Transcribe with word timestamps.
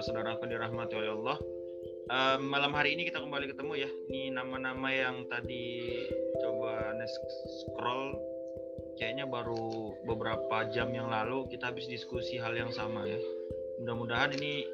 saudara-saudara 0.00 0.40
yang 0.40 0.50
dirahmati 0.50 0.94
oleh 0.98 1.10
Allah. 1.14 1.38
Uh, 2.10 2.38
malam 2.42 2.74
hari 2.74 2.98
ini 2.98 3.06
kita 3.06 3.22
kembali 3.22 3.54
ketemu 3.54 3.86
ya. 3.86 3.90
Ini 4.10 4.34
nama-nama 4.34 4.90
yang 4.90 5.28
tadi 5.30 5.92
coba 6.42 6.96
scroll 7.68 8.18
kayaknya 8.98 9.30
baru 9.30 9.94
beberapa 10.08 10.66
jam 10.74 10.90
yang 10.90 11.06
lalu 11.12 11.46
kita 11.52 11.70
habis 11.70 11.86
diskusi 11.86 12.40
hal 12.40 12.56
yang 12.56 12.74
sama 12.74 13.06
ya. 13.06 13.20
Mudah-mudahan 13.84 14.34
ini 14.40 14.66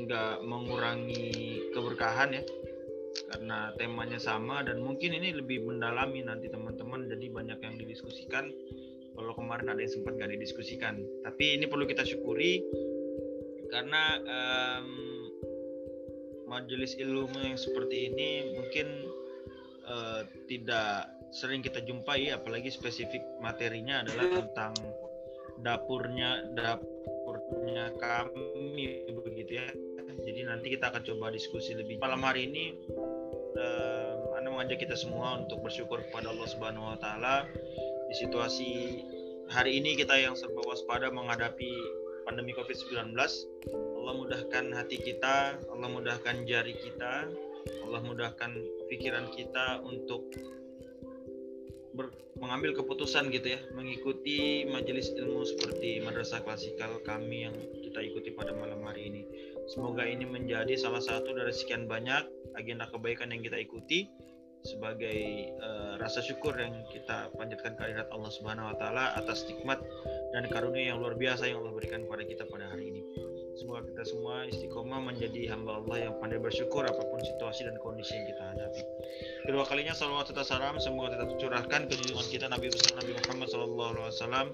nggak 0.00 0.46
mengurangi 0.46 1.26
keberkahan 1.76 2.40
ya 2.40 2.42
karena 3.32 3.72
temanya 3.80 4.20
sama 4.20 4.60
dan 4.60 4.84
mungkin 4.84 5.16
ini 5.16 5.32
lebih 5.34 5.64
mendalami 5.64 6.20
nanti 6.22 6.52
teman-teman 6.52 7.08
jadi 7.08 7.32
banyak 7.32 7.58
yang 7.64 7.74
didiskusikan 7.80 8.52
kalau 9.16 9.32
kemarin 9.32 9.72
ada 9.72 9.80
yang 9.80 9.90
sempat 9.90 10.20
nggak 10.20 10.30
didiskusikan. 10.36 11.00
Tapi 11.24 11.56
ini 11.56 11.64
perlu 11.64 11.88
kita 11.88 12.04
syukuri 12.04 12.60
karena 13.72 14.22
um, 14.22 14.88
majelis 16.46 16.94
ilmu 16.94 17.34
yang 17.42 17.58
seperti 17.58 18.12
ini 18.12 18.54
mungkin 18.54 18.86
uh, 19.88 20.22
tidak 20.46 21.10
sering 21.34 21.60
kita 21.64 21.82
jumpai 21.82 22.30
apalagi 22.30 22.70
spesifik 22.70 23.24
materinya 23.42 24.06
adalah 24.06 24.46
tentang 24.46 24.72
dapurnya 25.60 26.46
dapurnya 26.54 27.90
kami 27.98 29.08
begitu 29.10 29.58
ya. 29.58 29.66
Jadi 30.26 30.42
nanti 30.42 30.74
kita 30.74 30.90
akan 30.90 31.06
coba 31.06 31.30
diskusi 31.30 31.76
lebih 31.76 32.02
malam 32.02 32.22
hari 32.26 32.50
ini. 32.50 32.74
Uh, 33.56 34.36
anda 34.36 34.52
mengajak 34.52 34.84
kita 34.84 34.94
semua 34.98 35.40
untuk 35.40 35.64
bersyukur 35.64 36.04
kepada 36.08 36.28
Allah 36.28 36.48
Subhanahu 36.50 36.92
Wa 36.92 36.98
Taala 37.00 37.34
di 38.06 38.14
situasi 38.14 38.70
hari 39.50 39.78
ini 39.78 39.98
kita 39.98 40.14
yang 40.18 40.34
serba 40.34 40.62
waspada 40.66 41.10
menghadapi 41.10 41.70
pandemi 42.26 42.50
COVID-19. 42.54 43.14
Allah 43.74 44.14
mudahkan 44.14 44.64
hati 44.74 44.98
kita, 44.98 45.58
Allah 45.70 45.88
mudahkan 45.90 46.46
jari 46.46 46.74
kita, 46.74 47.30
Allah 47.86 48.00
mudahkan 48.02 48.50
pikiran 48.90 49.30
kita 49.34 49.82
untuk 49.82 50.30
ber, 51.94 52.10
mengambil 52.38 52.74
keputusan 52.74 53.30
gitu 53.34 53.54
ya, 53.54 53.60
mengikuti 53.74 54.66
majelis 54.66 55.10
ilmu 55.14 55.42
seperti 55.46 56.02
madrasah 56.02 56.42
klasikal 56.42 56.98
kami 57.02 57.50
yang 57.50 57.56
kita 57.82 58.02
ikuti 58.02 58.34
pada 58.34 58.54
malam 58.54 58.82
hari 58.86 59.10
ini. 59.10 59.22
Semoga 59.66 60.06
ini 60.06 60.22
menjadi 60.26 60.78
salah 60.78 61.02
satu 61.02 61.34
dari 61.34 61.50
sekian 61.50 61.90
banyak 61.90 62.26
agenda 62.54 62.86
kebaikan 62.90 63.34
yang 63.34 63.42
kita 63.42 63.58
ikuti 63.58 64.06
sebagai 64.66 65.54
uh, 65.62 65.94
rasa 66.02 66.18
syukur 66.20 66.58
yang 66.58 66.74
kita 66.90 67.30
panjatkan 67.38 67.78
kehadirat 67.78 68.10
Allah 68.10 68.30
Subhanahu 68.34 68.74
wa 68.74 68.76
taala 68.76 69.14
atas 69.14 69.46
nikmat 69.46 69.78
dan 70.34 70.44
karunia 70.50 70.92
yang 70.92 70.98
luar 70.98 71.14
biasa 71.14 71.46
yang 71.46 71.62
Allah 71.62 71.72
berikan 71.72 72.02
kepada 72.04 72.22
kita 72.26 72.42
pada 72.50 72.66
hari 72.66 72.90
ini. 72.90 73.02
Semoga 73.56 73.88
kita 73.88 74.04
semua 74.04 74.44
istiqomah 74.44 75.00
menjadi 75.00 75.48
hamba 75.48 75.80
Allah 75.80 76.10
yang 76.10 76.14
pandai 76.20 76.36
bersyukur 76.36 76.84
apa 76.84 77.00
pun 77.00 77.16
situasi 77.24 77.64
dan 77.64 77.80
kondisi 77.80 78.12
yang 78.12 78.26
kita 78.28 78.42
hadapi. 78.52 78.82
Kedua 79.48 79.64
kalinya 79.64 79.96
salawat 79.96 80.28
serta 80.28 80.44
salam 80.44 80.76
semoga 80.76 81.16
tetap 81.16 81.32
tercurahkan 81.32 81.80
ke 81.88 81.92
junjungan 81.96 82.28
kita 82.28 82.46
Nabi 82.52 82.68
besar 82.68 82.92
Nabi 83.00 83.16
Muhammad 83.16 83.48
SAW 83.48 84.52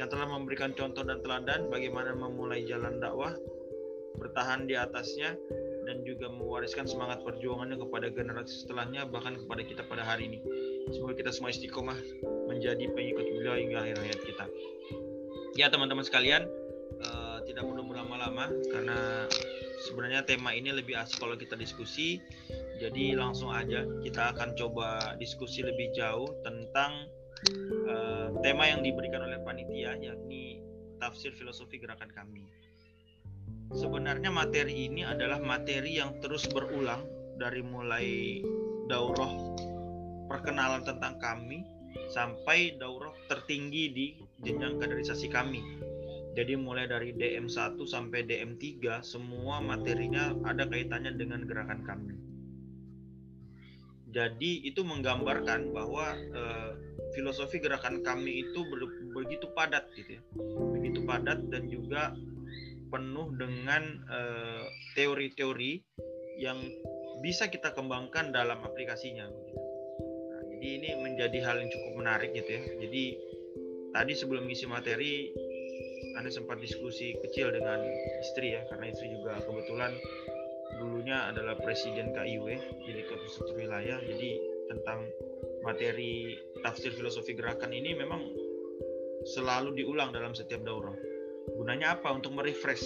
yang 0.00 0.08
telah 0.10 0.26
memberikan 0.26 0.74
contoh 0.74 1.06
dan 1.06 1.22
teladan 1.22 1.70
bagaimana 1.70 2.18
memulai 2.18 2.66
jalan 2.66 2.98
dakwah, 2.98 3.30
bertahan 4.18 4.66
di 4.66 4.74
atasnya 4.74 5.38
dan 5.86 6.06
juga 6.06 6.30
mewariskan 6.30 6.86
semangat 6.86 7.22
perjuangannya 7.26 7.78
kepada 7.78 8.06
generasi 8.12 8.64
setelahnya 8.64 9.06
bahkan 9.08 9.34
kepada 9.34 9.62
kita 9.66 9.82
pada 9.86 10.06
hari 10.06 10.30
ini. 10.30 10.38
Semoga 10.94 11.18
kita 11.18 11.30
semua 11.34 11.50
istiqomah 11.50 11.98
menjadi 12.46 12.84
pengikut 12.92 13.26
beliau 13.26 13.54
hingga 13.58 13.78
akhir 13.82 13.96
hayat 14.02 14.20
kita. 14.22 14.44
Ya 15.58 15.68
teman-teman 15.68 16.06
sekalian, 16.06 16.48
uh, 17.02 17.38
tidak 17.44 17.66
perlu 17.66 17.82
berlama-lama 17.84 18.48
karena 18.72 19.28
sebenarnya 19.84 20.24
tema 20.24 20.54
ini 20.54 20.72
lebih 20.72 20.96
asik 20.96 21.20
kalau 21.20 21.34
kita 21.36 21.58
diskusi. 21.58 22.22
Jadi 22.80 23.14
langsung 23.14 23.52
aja 23.54 23.86
kita 24.02 24.34
akan 24.34 24.58
coba 24.58 25.14
diskusi 25.18 25.62
lebih 25.62 25.94
jauh 25.94 26.26
tentang 26.42 27.06
uh, 27.90 28.28
tema 28.42 28.70
yang 28.70 28.82
diberikan 28.82 29.22
oleh 29.22 29.38
panitia 29.42 29.98
yakni 29.98 30.62
tafsir 31.02 31.34
filosofi 31.34 31.82
gerakan 31.82 32.10
kami 32.14 32.46
sebenarnya 33.72 34.28
materi 34.28 34.88
ini 34.88 35.02
adalah 35.04 35.40
materi 35.40 35.96
yang 35.96 36.20
terus 36.20 36.44
berulang 36.48 37.04
dari 37.40 37.64
mulai 37.64 38.40
daurah 38.86 39.32
perkenalan 40.28 40.84
tentang 40.84 41.16
kami 41.18 41.64
sampai 42.08 42.76
daurah 42.76 43.12
tertinggi 43.28 43.84
di 43.92 44.06
jenjang 44.44 44.80
kaderisasi 44.80 45.28
kami. 45.32 45.60
Jadi 46.32 46.56
mulai 46.56 46.88
dari 46.88 47.12
DM1 47.12 47.76
sampai 47.84 48.24
DM3 48.24 49.04
semua 49.04 49.60
materinya 49.60 50.32
ada 50.48 50.64
kaitannya 50.64 51.12
dengan 51.12 51.44
gerakan 51.44 51.84
kami. 51.84 52.16
Jadi 54.12 54.64
itu 54.64 54.80
menggambarkan 54.84 55.72
bahwa 55.72 56.16
uh, 56.36 56.72
filosofi 57.16 57.60
gerakan 57.60 58.00
kami 58.04 58.48
itu 58.48 58.64
begitu 59.12 59.48
padat 59.52 59.88
gitu 59.96 60.20
ya. 60.20 60.22
Begitu 60.72 61.04
padat 61.04 61.48
dan 61.52 61.68
juga 61.68 62.16
penuh 62.92 63.32
dengan 63.40 63.82
eh, 64.12 64.64
teori-teori 65.00 65.72
uh, 65.80 65.82
yang 66.36 66.60
bisa 67.24 67.48
kita 67.48 67.72
kembangkan 67.72 68.36
dalam 68.36 68.60
aplikasinya. 68.60 69.24
Nah, 69.24 70.42
jadi 70.52 70.68
ini 70.76 70.88
menjadi 71.00 71.38
hal 71.40 71.56
yang 71.64 71.72
cukup 71.72 71.92
menarik 72.04 72.36
gitu 72.36 72.50
ya. 72.52 72.62
Jadi 72.84 73.04
tadi 73.96 74.12
sebelum 74.12 74.44
ngisi 74.44 74.68
materi, 74.68 75.32
anda 76.20 76.28
sempat 76.28 76.60
diskusi 76.60 77.16
kecil 77.24 77.56
dengan 77.56 77.80
istri 78.20 78.52
ya, 78.52 78.68
karena 78.68 78.92
istri 78.92 79.08
juga 79.08 79.40
kebetulan 79.40 79.96
dulunya 80.76 81.32
adalah 81.32 81.56
presiden 81.56 82.12
KIW, 82.12 82.46
jadi 82.84 83.00
ketua 83.08 83.56
wilayah. 83.56 83.98
Jadi 84.04 84.30
tentang 84.68 85.08
materi 85.64 86.36
tafsir 86.60 86.92
filosofi 86.92 87.32
gerakan 87.32 87.72
ini 87.72 87.96
memang 87.96 88.20
selalu 89.22 89.78
diulang 89.78 90.10
dalam 90.10 90.34
setiap 90.34 90.66
daurah 90.66 91.11
gunanya 91.50 91.98
apa 91.98 92.08
untuk 92.14 92.34
merefresh? 92.34 92.84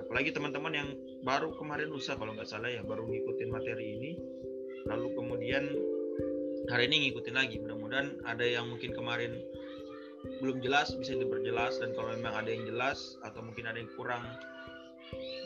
Apalagi 0.00 0.32
teman-teman 0.32 0.72
yang 0.72 0.88
baru 1.22 1.52
kemarin 1.56 1.92
lusa 1.92 2.16
kalau 2.16 2.32
nggak 2.32 2.48
salah 2.48 2.72
ya 2.72 2.80
baru 2.80 3.04
ngikutin 3.04 3.48
materi 3.52 3.86
ini. 4.00 4.10
Lalu 4.88 5.06
kemudian 5.12 5.64
hari 6.72 6.88
ini 6.88 7.08
ngikutin 7.08 7.36
lagi. 7.36 7.60
Mudah-mudahan 7.60 8.24
ada 8.24 8.44
yang 8.44 8.68
mungkin 8.72 8.96
kemarin 8.96 9.36
belum 10.40 10.64
jelas 10.64 10.92
bisa 10.96 11.16
diperjelas. 11.16 11.80
Dan 11.80 11.92
kalau 11.92 12.14
memang 12.16 12.34
ada 12.34 12.48
yang 12.48 12.64
jelas 12.64 13.20
atau 13.20 13.44
mungkin 13.44 13.68
ada 13.68 13.76
yang 13.76 13.90
kurang 13.96 14.24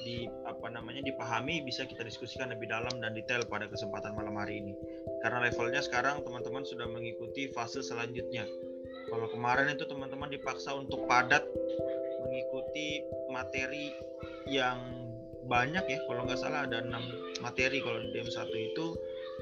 di 0.02 0.26
apa 0.42 0.66
namanya 0.66 1.06
dipahami 1.06 1.62
bisa 1.62 1.86
kita 1.86 2.02
diskusikan 2.02 2.50
lebih 2.50 2.66
dalam 2.66 2.90
dan 2.98 3.14
detail 3.14 3.46
pada 3.46 3.70
kesempatan 3.70 4.14
malam 4.18 4.34
hari 4.34 4.58
ini. 4.58 4.74
Karena 5.22 5.46
levelnya 5.46 5.82
sekarang 5.82 6.26
teman-teman 6.26 6.66
sudah 6.66 6.90
mengikuti 6.90 7.50
fase 7.54 7.82
selanjutnya. 7.82 8.46
Kalau 9.06 9.30
kemarin 9.30 9.70
itu 9.70 9.86
teman-teman 9.86 10.30
dipaksa 10.30 10.74
untuk 10.74 11.06
padat 11.06 11.46
mengikuti 12.22 13.02
materi 13.30 13.92
yang 14.46 14.78
banyak 15.46 15.84
ya 15.90 15.98
kalau 16.06 16.22
nggak 16.22 16.38
salah 16.38 16.64
ada 16.70 16.80
enam 16.82 17.02
materi. 17.42 17.82
Kalau 17.82 17.98
di 17.98 18.14
DM1 18.14 18.50
itu 18.54 18.86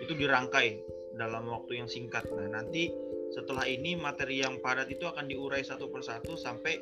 itu 0.00 0.12
dirangkai 0.16 0.80
dalam 1.16 1.44
waktu 1.52 1.84
yang 1.84 1.88
singkat. 1.88 2.24
Nah 2.32 2.48
nanti 2.48 2.88
setelah 3.30 3.68
ini 3.68 3.94
materi 3.94 4.42
yang 4.42 4.58
padat 4.58 4.90
itu 4.90 5.06
akan 5.06 5.28
diurai 5.30 5.62
satu 5.62 5.86
persatu 5.92 6.34
sampai 6.34 6.80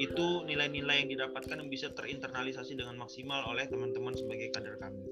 itu 0.00 0.44
nilai-nilai 0.48 1.04
yang 1.04 1.10
didapatkan 1.12 1.58
bisa 1.68 1.92
terinternalisasi 1.92 2.78
dengan 2.78 2.96
maksimal 2.96 3.44
oleh 3.50 3.68
teman-teman 3.68 4.16
sebagai 4.16 4.48
kader 4.54 4.80
kami. 4.80 5.04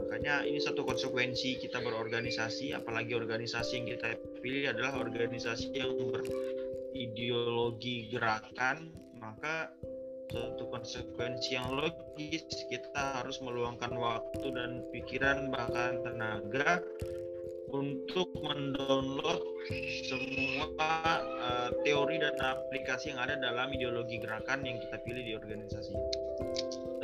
Makanya 0.00 0.42
ini 0.48 0.58
satu 0.58 0.82
konsekuensi 0.82 1.60
kita 1.60 1.78
berorganisasi 1.84 2.74
apalagi 2.74 3.14
organisasi 3.14 3.72
yang 3.78 3.86
kita 3.94 4.16
pilih 4.40 4.72
adalah 4.72 4.98
organisasi 4.98 5.70
yang 5.76 5.94
berideologi 6.90 8.08
gerakan 8.10 8.90
maka 9.20 9.68
suatu 10.32 10.64
konsekuensi 10.72 11.58
yang 11.58 11.68
logis 11.74 12.46
kita 12.70 13.20
harus 13.20 13.36
meluangkan 13.44 13.92
waktu 13.98 14.46
dan 14.54 14.80
pikiran 14.94 15.52
bahkan 15.52 16.00
tenaga 16.06 16.80
untuk 17.70 18.30
mendownload 18.42 19.42
semua 20.06 21.22
uh, 21.22 21.70
teori 21.86 22.18
dan 22.18 22.34
aplikasi 22.42 23.14
yang 23.14 23.20
ada 23.22 23.38
dalam 23.38 23.70
ideologi 23.70 24.18
gerakan 24.18 24.66
yang 24.66 24.78
kita 24.82 24.96
pilih 25.06 25.22
di 25.22 25.32
organisasi. 25.38 25.94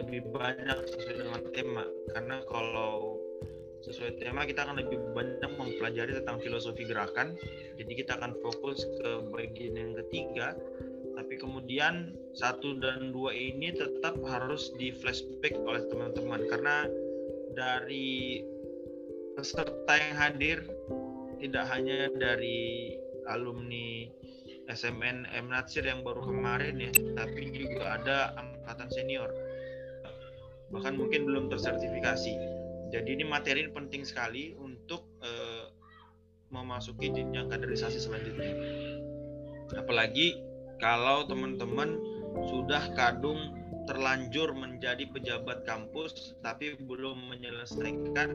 Lebih 0.03 0.27
banyak 0.35 0.79
sesuai 0.91 1.15
dengan 1.23 1.43
tema 1.55 1.85
karena 2.15 2.37
kalau 2.51 3.23
sesuai 3.87 4.19
tema 4.19 4.43
kita 4.43 4.67
akan 4.67 4.83
lebih 4.83 4.99
banyak 5.15 5.51
mempelajari 5.55 6.19
tentang 6.19 6.43
filosofi 6.43 6.83
gerakan. 6.83 7.39
Jadi 7.79 7.93
kita 7.95 8.19
akan 8.19 8.35
fokus 8.43 8.83
ke 8.99 9.11
bagian 9.31 9.79
yang 9.79 9.93
ketiga 10.03 10.59
tapi 11.17 11.41
kemudian 11.41 12.13
satu 12.37 12.77
dan 12.77 13.11
dua 13.11 13.33
ini 13.33 13.73
tetap 13.73 14.21
harus 14.29 14.69
di 14.77 14.93
flashback 14.93 15.57
oleh 15.65 15.83
teman-teman 15.89 16.45
karena 16.53 16.85
dari 17.57 18.45
peserta 19.33 19.97
yang 19.97 20.15
hadir 20.21 20.59
tidak 21.41 21.65
hanya 21.73 22.13
dari 22.21 22.93
alumni 23.29 24.09
SMN 24.67 25.31
M 25.31 25.47
Natsir 25.49 25.87
yang 25.87 26.03
baru 26.03 26.27
kemarin 26.27 26.83
ya, 26.83 26.93
tapi 27.15 27.55
juga 27.55 27.97
ada 27.97 28.35
angkatan 28.35 28.89
senior. 28.91 29.31
Bahkan 30.75 30.99
mungkin 30.99 31.23
belum 31.25 31.47
tersertifikasi. 31.47 32.35
Jadi 32.91 33.09
ini 33.19 33.25
materi 33.27 33.67
ini 33.67 33.71
penting 33.71 34.03
sekali 34.03 34.55
untuk 34.59 35.07
uh, 35.23 35.71
memasuki 36.51 37.15
jenjang 37.15 37.47
kaderisasi 37.47 37.99
selanjutnya. 38.03 38.55
Apalagi 39.79 40.39
kalau 40.82 41.25
teman-teman 41.28 42.00
sudah 42.52 42.93
kadung 42.94 43.56
terlanjur 43.87 44.52
menjadi 44.52 45.06
pejabat 45.08 45.62
kampus 45.64 46.34
tapi 46.43 46.75
belum 46.84 47.31
menyelesaikan 47.31 48.34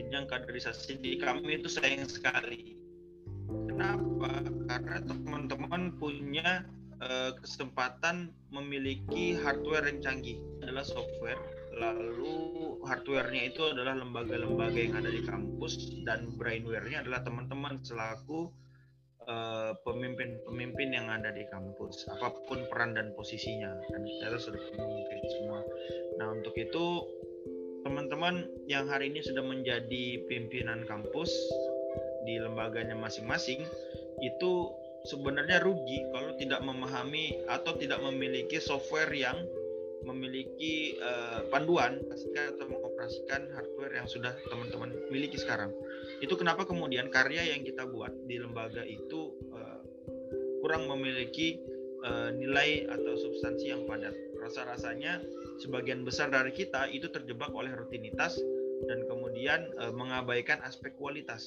jenjang 0.00 0.26
kaderisasi 0.26 0.98
di 0.98 1.20
kami 1.20 1.60
itu 1.60 1.68
sayang 1.68 2.08
sekali 2.08 2.78
Kenapa? 3.48 4.44
Karena 4.68 5.00
teman-teman 5.08 5.96
punya 5.96 6.68
uh, 7.00 7.32
kesempatan 7.40 8.28
memiliki 8.52 9.38
hardware 9.40 9.88
yang 9.88 10.00
canggih 10.04 10.38
adalah 10.60 10.84
software 10.84 11.40
lalu 11.78 12.74
hardwarenya 12.82 13.54
itu 13.54 13.62
adalah 13.70 13.94
lembaga-lembaga 13.94 14.74
yang 14.74 14.98
ada 14.98 15.14
di 15.14 15.22
kampus 15.22 15.94
dan 16.02 16.34
brainware-nya 16.34 17.06
adalah 17.06 17.22
teman-teman 17.22 17.78
selaku 17.86 18.50
eh, 18.50 18.67
pemimpin-pemimpin 19.84 20.88
uh, 20.88 20.94
yang 20.96 21.06
ada 21.12 21.28
di 21.36 21.44
kampus 21.52 22.08
apa 22.08 22.32
pun 22.48 22.64
peran 22.72 22.96
dan 22.96 23.12
posisinya. 23.12 23.68
Dan 23.92 24.08
kita 24.08 24.40
sudah 24.40 24.62
memimpin 24.76 25.20
semua. 25.36 25.60
Nah 26.16 26.32
untuk 26.32 26.56
itu 26.56 27.04
teman-teman 27.84 28.48
yang 28.66 28.88
hari 28.88 29.12
ini 29.12 29.20
sudah 29.20 29.44
menjadi 29.44 30.24
pimpinan 30.26 30.84
kampus 30.88 31.30
di 32.24 32.40
lembaganya 32.40 32.96
masing-masing 32.96 33.64
itu 34.20 34.52
sebenarnya 35.06 35.62
rugi 35.62 36.04
kalau 36.10 36.34
tidak 36.36 36.60
memahami 36.60 37.38
atau 37.46 37.72
tidak 37.78 38.02
memiliki 38.02 38.58
software 38.58 39.12
yang 39.14 39.38
memiliki 40.06 40.94
uh, 41.02 41.46
panduan 41.50 41.98
atau 42.10 42.66
mengoperasikan 42.66 43.50
hardware 43.54 43.94
yang 43.98 44.08
sudah 44.08 44.34
teman-teman 44.46 44.94
miliki 45.10 45.38
sekarang. 45.38 45.74
Itu 46.22 46.38
kenapa 46.38 46.66
kemudian 46.66 47.10
karya 47.10 47.54
yang 47.54 47.66
kita 47.66 47.86
buat 47.86 48.14
di 48.26 48.38
lembaga 48.38 48.86
itu 48.86 49.34
uh, 49.54 49.80
kurang 50.62 50.86
memiliki 50.86 51.58
uh, 52.06 52.30
nilai 52.34 52.86
atau 52.86 53.14
substansi 53.18 53.74
yang 53.74 53.86
padat. 53.86 54.14
Rasa-rasanya 54.38 55.22
sebagian 55.58 56.06
besar 56.06 56.30
dari 56.30 56.54
kita 56.54 56.86
itu 56.88 57.10
terjebak 57.10 57.50
oleh 57.50 57.74
rutinitas 57.74 58.38
dan 58.86 59.02
kemudian 59.10 59.66
uh, 59.82 59.90
mengabaikan 59.90 60.62
aspek 60.62 60.94
kualitas 60.94 61.46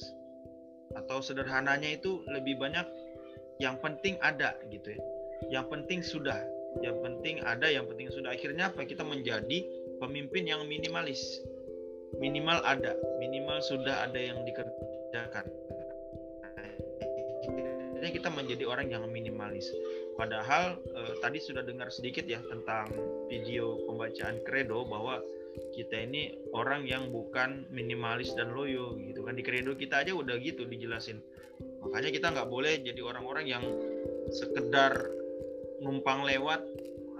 atau 0.92 1.24
sederhananya 1.24 1.88
itu 1.88 2.20
lebih 2.28 2.60
banyak 2.60 2.84
yang 3.60 3.80
penting 3.80 4.20
ada 4.20 4.52
gitu 4.68 4.92
ya 4.92 5.00
yang 5.50 5.66
penting 5.66 6.04
sudah 6.04 6.38
yang 6.80 6.96
penting 7.04 7.44
ada 7.44 7.68
yang 7.68 7.84
penting 7.84 8.08
sudah. 8.08 8.32
Akhirnya 8.32 8.72
apa? 8.72 8.88
Kita 8.88 9.04
menjadi 9.04 9.66
pemimpin 10.00 10.48
yang 10.48 10.64
minimalis. 10.64 11.20
Minimal 12.16 12.64
ada. 12.64 12.96
Minimal 13.20 13.60
sudah 13.60 14.08
ada 14.08 14.16
yang 14.16 14.40
dikerjakan. 14.48 15.44
Akhirnya 18.02 18.18
kita 18.18 18.30
menjadi 18.34 18.64
orang 18.66 18.90
yang 18.90 19.06
minimalis. 19.06 19.70
Padahal 20.18 20.74
eh, 20.90 21.14
tadi 21.22 21.38
sudah 21.38 21.62
dengar 21.62 21.86
sedikit 21.86 22.26
ya 22.26 22.42
tentang 22.50 22.90
video 23.30 23.78
pembacaan 23.86 24.42
kredo 24.42 24.82
bahwa 24.82 25.22
kita 25.76 26.10
ini 26.10 26.34
orang 26.50 26.88
yang 26.88 27.14
bukan 27.14 27.62
minimalis 27.70 28.34
dan 28.34 28.50
loyo 28.50 28.98
gitu 28.98 29.22
kan. 29.22 29.38
Di 29.38 29.44
kredo 29.46 29.78
kita 29.78 30.02
aja 30.02 30.18
udah 30.18 30.34
gitu 30.42 30.66
dijelasin. 30.66 31.22
Makanya 31.86 32.10
kita 32.10 32.26
nggak 32.34 32.48
boleh 32.50 32.82
jadi 32.82 33.00
orang-orang 33.06 33.46
yang 33.46 33.64
sekedar 34.34 35.21
numpang 35.82 36.24
lewat 36.24 36.62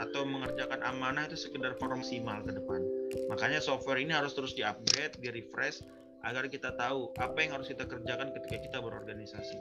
atau 0.00 0.24
mengerjakan 0.24 0.80
amanah 0.82 1.28
itu 1.28 1.36
sekedar 1.36 1.76
formal 1.76 2.00
ke 2.02 2.52
depan 2.54 2.80
makanya 3.28 3.60
software 3.60 4.00
ini 4.00 4.16
harus 4.16 4.32
terus 4.32 4.56
diupgrade 4.56 5.20
di 5.20 5.28
refresh 5.28 5.84
agar 6.22 6.48
kita 6.48 6.72
tahu 6.78 7.12
apa 7.20 7.38
yang 7.42 7.60
harus 7.60 7.68
kita 7.68 7.84
kerjakan 7.84 8.32
ketika 8.40 8.56
kita 8.62 8.78
berorganisasi 8.80 9.58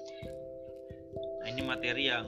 nah 1.43 1.47
ini 1.51 1.61
materi 1.65 2.07
yang 2.07 2.25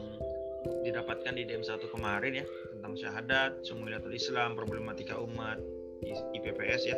didapatkan 0.84 1.34
di 1.36 1.44
DM1 1.44 1.92
kemarin 1.92 2.44
ya 2.44 2.46
tentang 2.72 2.94
syahadat, 2.96 3.52
sumuliatul 3.68 4.16
Islam, 4.16 4.56
problematika 4.56 5.19
umat, 5.19 5.60
IPPS 6.08 6.88
ya 6.88 6.98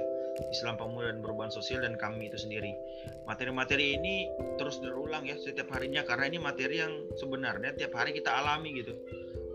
Islam 0.51 0.75
Pemuda 0.75 1.15
dan 1.15 1.23
Perubahan 1.23 1.53
Sosial 1.53 1.87
dan 1.87 1.95
kami 1.95 2.27
itu 2.27 2.35
sendiri. 2.35 2.75
Materi-materi 3.23 3.95
ini 3.95 4.27
terus 4.59 4.83
berulang 4.83 5.23
ya 5.23 5.39
setiap 5.39 5.71
harinya 5.71 6.03
karena 6.03 6.27
ini 6.27 6.39
materi 6.43 6.83
yang 6.83 6.91
sebenarnya 7.15 7.71
tiap 7.79 7.95
hari 7.95 8.11
kita 8.11 8.35
alami 8.35 8.75
gitu. 8.83 8.93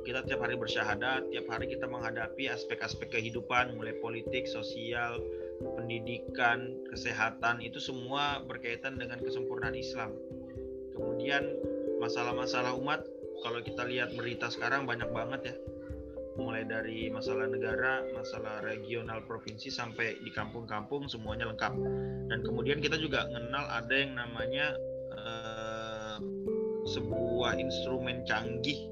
Kita 0.01 0.25
tiap 0.25 0.41
hari 0.41 0.57
bersyahadat, 0.57 1.29
tiap 1.29 1.47
hari 1.53 1.69
kita 1.69 1.85
menghadapi 1.85 2.49
aspek-aspek 2.49 3.13
kehidupan 3.13 3.77
mulai 3.77 3.93
politik, 4.01 4.49
sosial, 4.49 5.21
pendidikan, 5.77 6.73
kesehatan 6.89 7.61
itu 7.61 7.77
semua 7.77 8.41
berkaitan 8.49 8.97
dengan 8.97 9.21
kesempurnaan 9.21 9.77
Islam. 9.77 10.17
Kemudian 10.97 11.45
masalah-masalah 12.01 12.73
umat 12.81 13.05
kalau 13.45 13.61
kita 13.61 13.85
lihat 13.85 14.17
berita 14.17 14.49
sekarang 14.49 14.89
banyak 14.89 15.09
banget 15.13 15.53
ya 15.53 15.57
mulai 16.41 16.65
dari 16.65 17.13
masalah 17.13 17.51
negara, 17.51 18.07
masalah 18.17 18.65
regional 18.65 19.21
provinsi 19.29 19.69
sampai 19.69 20.17
di 20.25 20.31
kampung-kampung 20.33 21.05
semuanya 21.11 21.51
lengkap. 21.53 21.75
Dan 22.33 22.41
kemudian 22.41 22.81
kita 22.81 22.97
juga 22.97 23.29
mengenal 23.29 23.67
ada 23.69 23.95
yang 23.95 24.17
namanya 24.17 24.67
uh, 25.13 26.17
sebuah 26.89 27.61
instrumen 27.61 28.25
canggih 28.25 28.89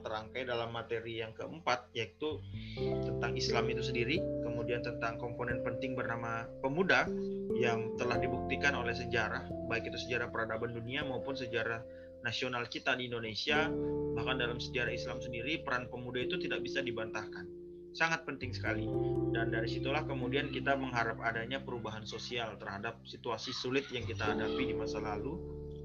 terangkai 0.00 0.48
dalam 0.48 0.72
materi 0.74 1.20
yang 1.20 1.32
keempat 1.36 1.92
yaitu 1.96 2.40
tentang 2.76 3.32
Islam 3.36 3.68
itu 3.72 3.82
sendiri, 3.84 4.20
kemudian 4.42 4.80
tentang 4.80 5.20
komponen 5.20 5.60
penting 5.62 5.96
bernama 5.96 6.48
pemuda 6.64 7.08
yang 7.56 7.94
telah 8.00 8.16
dibuktikan 8.16 8.76
oleh 8.76 8.92
sejarah, 8.92 9.46
baik 9.68 9.88
itu 9.88 9.98
sejarah 10.08 10.32
peradaban 10.32 10.72
dunia 10.72 11.04
maupun 11.04 11.36
sejarah 11.36 11.80
nasional 12.20 12.68
kita 12.68 12.96
di 12.96 13.08
Indonesia, 13.08 13.68
bahkan 14.16 14.36
dalam 14.36 14.60
sejarah 14.60 14.92
Islam 14.92 15.18
sendiri, 15.24 15.64
peran 15.64 15.88
pemuda 15.88 16.20
itu 16.20 16.36
tidak 16.36 16.60
bisa 16.64 16.84
dibantahkan. 16.84 17.48
Sangat 17.90 18.22
penting 18.22 18.54
sekali. 18.54 18.86
Dan 19.34 19.50
dari 19.50 19.66
situlah 19.66 20.06
kemudian 20.06 20.54
kita 20.54 20.78
mengharap 20.78 21.18
adanya 21.22 21.58
perubahan 21.58 22.06
sosial 22.06 22.54
terhadap 22.58 23.02
situasi 23.02 23.50
sulit 23.50 23.86
yang 23.90 24.06
kita 24.06 24.30
hadapi 24.30 24.62
di 24.70 24.74
masa 24.74 25.02
lalu, 25.02 25.38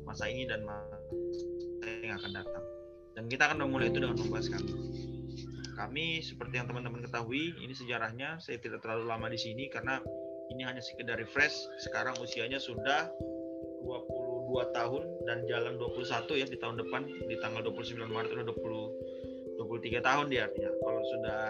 masa 0.05 0.29
ini 0.29 0.45
dan 0.45 0.61
masa 0.65 0.97
yang 2.05 2.17
akan 2.21 2.31
datang. 2.33 2.74
Dan 3.15 3.31
kita 3.31 3.47
akan 3.51 3.63
memulai 3.63 3.89
itu 3.89 3.99
dengan 4.03 4.19
membahas 4.19 4.51
kami. 4.51 4.71
Kami 5.75 6.05
seperti 6.23 6.59
yang 6.59 6.67
teman-teman 6.67 7.03
ketahui, 7.03 7.55
ini 7.59 7.73
sejarahnya 7.75 8.39
saya 8.39 8.59
tidak 8.59 8.83
terlalu 8.83 9.11
lama 9.11 9.27
di 9.27 9.39
sini 9.39 9.67
karena 9.67 9.99
ini 10.51 10.63
hanya 10.63 10.79
sekedar 10.79 11.19
refresh. 11.19 11.55
Sekarang 11.83 12.15
usianya 12.19 12.59
sudah 12.59 13.11
20 13.83 14.25
22 14.45 14.71
tahun 14.71 15.03
dan 15.25 15.37
jalan 15.49 15.73
21 15.81 16.39
ya 16.39 16.45
di 16.45 16.57
tahun 16.61 16.77
depan 16.79 17.01
di 17.27 17.35
tanggal 17.41 17.65
29 17.65 18.07
Maret 18.07 18.29
udah 18.31 18.45
20 18.53 19.59
23 19.59 19.99
tahun 19.99 20.25
dia 20.29 20.47
artinya. 20.47 20.71
Kalau 20.79 21.01
sudah 21.03 21.43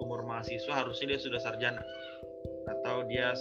umur 0.00 0.24
mahasiswa 0.26 0.72
harusnya 0.72 1.14
dia 1.14 1.20
sudah 1.20 1.40
sarjana 1.42 1.82
atau 2.66 3.06
dia 3.06 3.36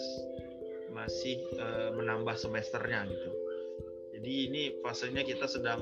masih 0.92 1.40
e, 1.56 1.66
menambah 1.96 2.36
semesternya 2.36 3.08
gitu. 3.08 3.32
Jadi 4.20 4.34
ini 4.52 4.62
fasenya 4.84 5.24
kita 5.24 5.48
sedang 5.48 5.82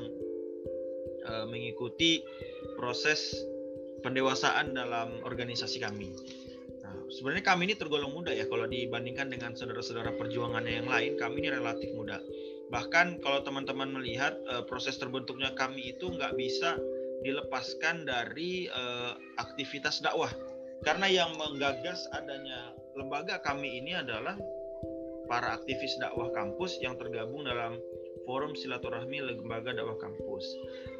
e, 1.29 1.33
mengikuti 1.45 2.25
proses 2.73 3.37
pendewasaan 4.01 4.73
dalam 4.73 5.21
organisasi 5.21 5.77
kami. 5.77 6.09
Nah, 6.81 6.95
sebenarnya 7.13 7.45
kami 7.45 7.69
ini 7.69 7.75
tergolong 7.77 8.09
muda 8.09 8.33
ya 8.33 8.49
kalau 8.49 8.65
dibandingkan 8.65 9.29
dengan 9.29 9.53
saudara-saudara 9.53 10.17
perjuangannya 10.17 10.81
yang 10.81 10.89
lain, 10.89 11.13
kami 11.21 11.45
ini 11.45 11.49
relatif 11.53 11.93
muda 11.93 12.17
bahkan 12.69 13.17
kalau 13.19 13.41
teman-teman 13.41 13.89
melihat 13.89 14.37
uh, 14.45 14.61
proses 14.61 14.95
terbentuknya 15.01 15.51
kami 15.57 15.93
itu 15.93 16.13
nggak 16.13 16.37
bisa 16.37 16.77
dilepaskan 17.25 18.05
dari 18.05 18.69
uh, 18.69 19.17
aktivitas 19.41 19.99
dakwah 20.05 20.29
karena 20.85 21.09
yang 21.09 21.35
menggagas 21.35 22.07
adanya 22.15 22.71
lembaga 22.95 23.41
kami 23.41 23.81
ini 23.81 23.97
adalah 23.97 24.37
para 25.27 25.59
aktivis 25.59 25.97
dakwah 25.99 26.29
kampus 26.31 26.79
yang 26.79 26.95
tergabung 26.95 27.43
dalam 27.43 27.75
forum 28.29 28.53
silaturahmi 28.53 29.25
lembaga 29.25 29.73
dakwah 29.73 29.97
kampus. 29.97 30.45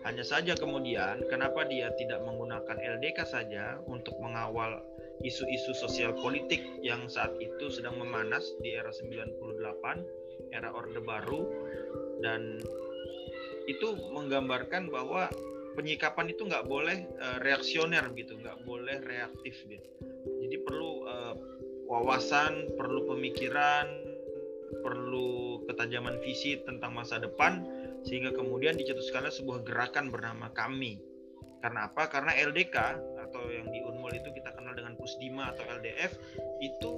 Hanya 0.01 0.25
saja 0.25 0.57
kemudian 0.57 1.21
kenapa 1.29 1.61
dia 1.69 1.93
tidak 2.01 2.25
menggunakan 2.25 2.81
LDK 2.97 3.21
saja 3.29 3.77
untuk 3.85 4.17
mengawal 4.17 4.81
isu-isu 5.21 5.77
sosial 5.77 6.17
politik 6.17 6.65
yang 6.81 7.05
saat 7.05 7.37
itu 7.37 7.69
sedang 7.69 8.01
memanas 8.01 8.41
di 8.65 8.73
era 8.73 8.89
98 8.89 10.49
era 10.49 10.73
Orde 10.73 10.97
Baru 11.05 11.45
dan 12.25 12.57
itu 13.69 13.93
menggambarkan 14.09 14.89
bahwa 14.89 15.29
penyikapan 15.77 16.33
itu 16.33 16.49
nggak 16.49 16.65
boleh 16.65 17.05
uh, 17.21 17.37
reaksioner 17.45 18.09
gitu, 18.17 18.41
nggak 18.41 18.65
boleh 18.65 18.97
reaktif 19.05 19.53
gitu. 19.69 19.89
Jadi 20.41 20.57
perlu 20.65 21.05
uh, 21.05 21.37
wawasan, 21.85 22.73
perlu 22.73 23.05
pemikiran, 23.05 24.08
perlu 24.81 25.63
ketajaman 25.65 26.21
visi 26.23 26.59
tentang 26.63 26.95
masa 26.95 27.19
depan 27.21 27.65
sehingga 28.07 28.31
kemudian 28.31 28.79
dicetuskanlah 28.79 29.33
sebuah 29.33 29.65
gerakan 29.67 30.09
bernama 30.13 30.49
kami. 30.55 31.01
Karena 31.59 31.91
apa? 31.91 32.07
Karena 32.07 32.31
LDK 32.39 32.77
atau 33.29 33.43
yang 33.51 33.67
di 33.67 33.83
Unmul 33.83 34.15
itu 34.15 34.31
kita 34.31 34.55
kenal 34.55 34.71
dengan 34.71 34.95
Pusdima 34.95 35.51
atau 35.51 35.67
LDF 35.67 36.15
itu 36.63 36.91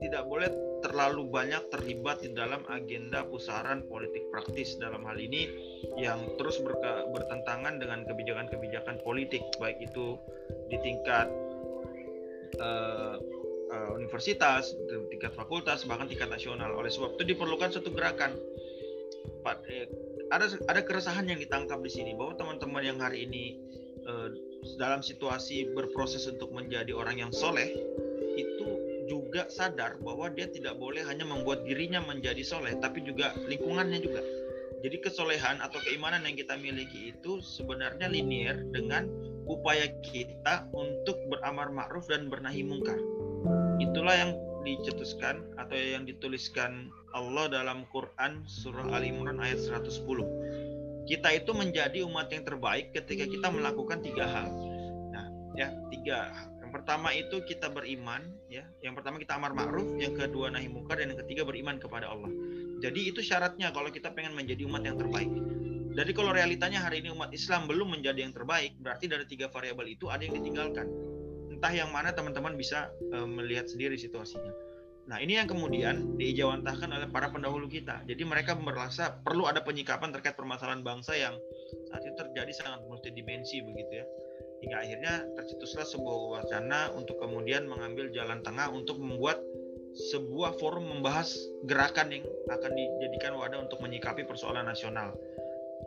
tidak 0.00 0.24
boleh 0.24 0.48
terlalu 0.80 1.28
banyak 1.28 1.60
terlibat 1.68 2.24
di 2.24 2.32
dalam 2.32 2.64
agenda 2.72 3.20
pusaran 3.28 3.84
politik 3.84 4.24
praktis 4.32 4.80
dalam 4.80 5.04
hal 5.04 5.20
ini 5.20 5.44
yang 6.00 6.24
terus 6.40 6.56
bertentangan 7.12 7.76
dengan 7.76 8.08
kebijakan-kebijakan 8.08 8.96
politik 9.04 9.44
baik 9.60 9.76
itu 9.76 10.16
di 10.72 10.80
tingkat 10.80 11.28
uh, 12.56 13.20
uh, 13.70 13.90
universitas, 13.96 14.74
tingkat 15.08 15.32
fakultas, 15.32 15.86
bahkan 15.86 16.10
tingkat 16.10 16.28
nasional. 16.28 16.74
Oleh 16.76 16.90
sebab 16.90 17.16
itu 17.16 17.34
diperlukan 17.34 17.70
satu 17.72 17.90
gerakan. 17.94 18.34
Eh, 19.70 19.88
ada 20.30 20.46
ada 20.68 20.80
keresahan 20.84 21.26
yang 21.26 21.40
ditangkap 21.40 21.80
di 21.80 21.90
sini 21.90 22.12
bahwa 22.14 22.36
teman-teman 22.36 22.82
yang 22.84 22.98
hari 23.00 23.24
ini 23.26 23.56
uh, 24.04 24.28
dalam 24.76 25.00
situasi 25.00 25.72
berproses 25.72 26.28
untuk 26.28 26.52
menjadi 26.52 26.92
orang 26.92 27.24
yang 27.24 27.32
soleh 27.32 27.72
itu 28.36 28.68
juga 29.10 29.50
sadar 29.50 29.98
bahwa 29.98 30.30
dia 30.30 30.46
tidak 30.46 30.78
boleh 30.78 31.02
hanya 31.02 31.26
membuat 31.26 31.66
dirinya 31.66 31.98
menjadi 31.98 32.46
soleh, 32.46 32.78
tapi 32.78 33.02
juga 33.02 33.34
lingkungannya 33.48 33.98
juga. 33.98 34.22
Jadi 34.80 34.96
kesolehan 35.02 35.60
atau 35.60 35.76
keimanan 35.84 36.24
yang 36.24 36.38
kita 36.40 36.56
miliki 36.56 37.12
itu 37.12 37.42
sebenarnya 37.44 38.08
linear 38.08 38.64
dengan 38.72 39.10
upaya 39.44 39.92
kita 40.00 40.70
untuk 40.72 41.20
beramar 41.28 41.68
ma'ruf 41.68 42.08
dan 42.08 42.32
bernahi 42.32 42.64
mungkar. 42.64 42.96
Itulah 43.80 44.14
yang 44.14 44.30
dicetuskan 44.60 45.56
atau 45.56 45.72
yang 45.72 46.04
dituliskan 46.04 46.92
Allah 47.16 47.48
dalam 47.48 47.88
Quran 47.88 48.44
surah 48.44 48.92
Al 48.92 49.02
Imran 49.08 49.40
ayat 49.40 49.64
110. 49.64 51.08
Kita 51.08 51.28
itu 51.32 51.50
menjadi 51.56 52.04
umat 52.04 52.28
yang 52.28 52.44
terbaik 52.44 52.92
ketika 52.92 53.24
kita 53.24 53.48
melakukan 53.48 54.04
tiga 54.04 54.28
hal. 54.28 54.52
Nah, 55.10 55.26
ya 55.56 55.72
tiga 55.88 56.50
yang 56.70 56.86
pertama 56.86 57.10
itu 57.10 57.42
kita 57.42 57.66
beriman, 57.66 58.22
ya. 58.46 58.62
Yang 58.78 59.02
pertama 59.02 59.18
kita 59.18 59.34
amar 59.34 59.50
ma'ruf, 59.50 59.90
yang 59.98 60.14
kedua 60.14 60.54
nahi 60.54 60.70
mungkar, 60.70 61.02
dan 61.02 61.10
yang 61.10 61.18
ketiga 61.26 61.42
beriman 61.42 61.82
kepada 61.82 62.06
Allah. 62.06 62.30
Jadi 62.78 63.10
itu 63.10 63.18
syaratnya 63.26 63.74
kalau 63.74 63.90
kita 63.90 64.14
pengen 64.14 64.38
menjadi 64.38 64.70
umat 64.70 64.86
yang 64.86 64.94
terbaik. 64.94 65.26
Jadi 65.98 66.14
kalau 66.14 66.30
realitanya 66.30 66.78
hari 66.86 67.02
ini 67.02 67.10
umat 67.10 67.34
Islam 67.34 67.66
belum 67.66 67.98
menjadi 67.98 68.22
yang 68.22 68.30
terbaik, 68.30 68.78
berarti 68.78 69.10
dari 69.10 69.26
tiga 69.26 69.50
variabel 69.50 69.98
itu 69.98 70.06
ada 70.06 70.22
yang 70.22 70.38
ditinggalkan. 70.38 70.86
Entah 71.60 71.76
yang 71.76 71.92
mana 71.92 72.16
teman-teman 72.16 72.56
bisa 72.56 72.88
uh, 73.12 73.28
melihat 73.28 73.68
sendiri 73.68 74.00
situasinya. 74.00 74.48
Nah 75.12 75.20
ini 75.20 75.36
yang 75.36 75.44
kemudian 75.44 76.16
diijawantahkan 76.16 76.88
oleh 76.88 77.08
para 77.12 77.28
pendahulu 77.28 77.68
kita. 77.68 78.00
Jadi 78.08 78.22
mereka 78.24 78.56
merasa 78.56 79.20
perlu 79.20 79.44
ada 79.44 79.60
penyikapan 79.60 80.08
terkait 80.08 80.40
permasalahan 80.40 80.80
bangsa 80.80 81.12
yang 81.20 81.36
saat 81.92 82.00
itu 82.06 82.16
terjadi 82.16 82.52
sangat 82.56 82.80
multidimensi 82.88 83.60
begitu 83.60 84.00
ya 84.00 84.06
hingga 84.60 84.76
akhirnya 84.76 85.14
tercetuslah 85.40 85.86
sebuah 85.88 86.16
wacana 86.40 86.92
untuk 86.92 87.16
kemudian 87.16 87.64
mengambil 87.64 88.12
jalan 88.12 88.44
tengah 88.44 88.68
untuk 88.68 89.00
membuat 89.00 89.40
sebuah 90.12 90.54
forum 90.62 90.86
membahas 90.86 91.34
gerakan 91.66 92.14
yang 92.14 92.24
akan 92.46 92.72
dijadikan 92.76 93.34
wadah 93.34 93.66
untuk 93.66 93.82
menyikapi 93.82 94.22
persoalan 94.22 94.68
nasional 94.68 95.16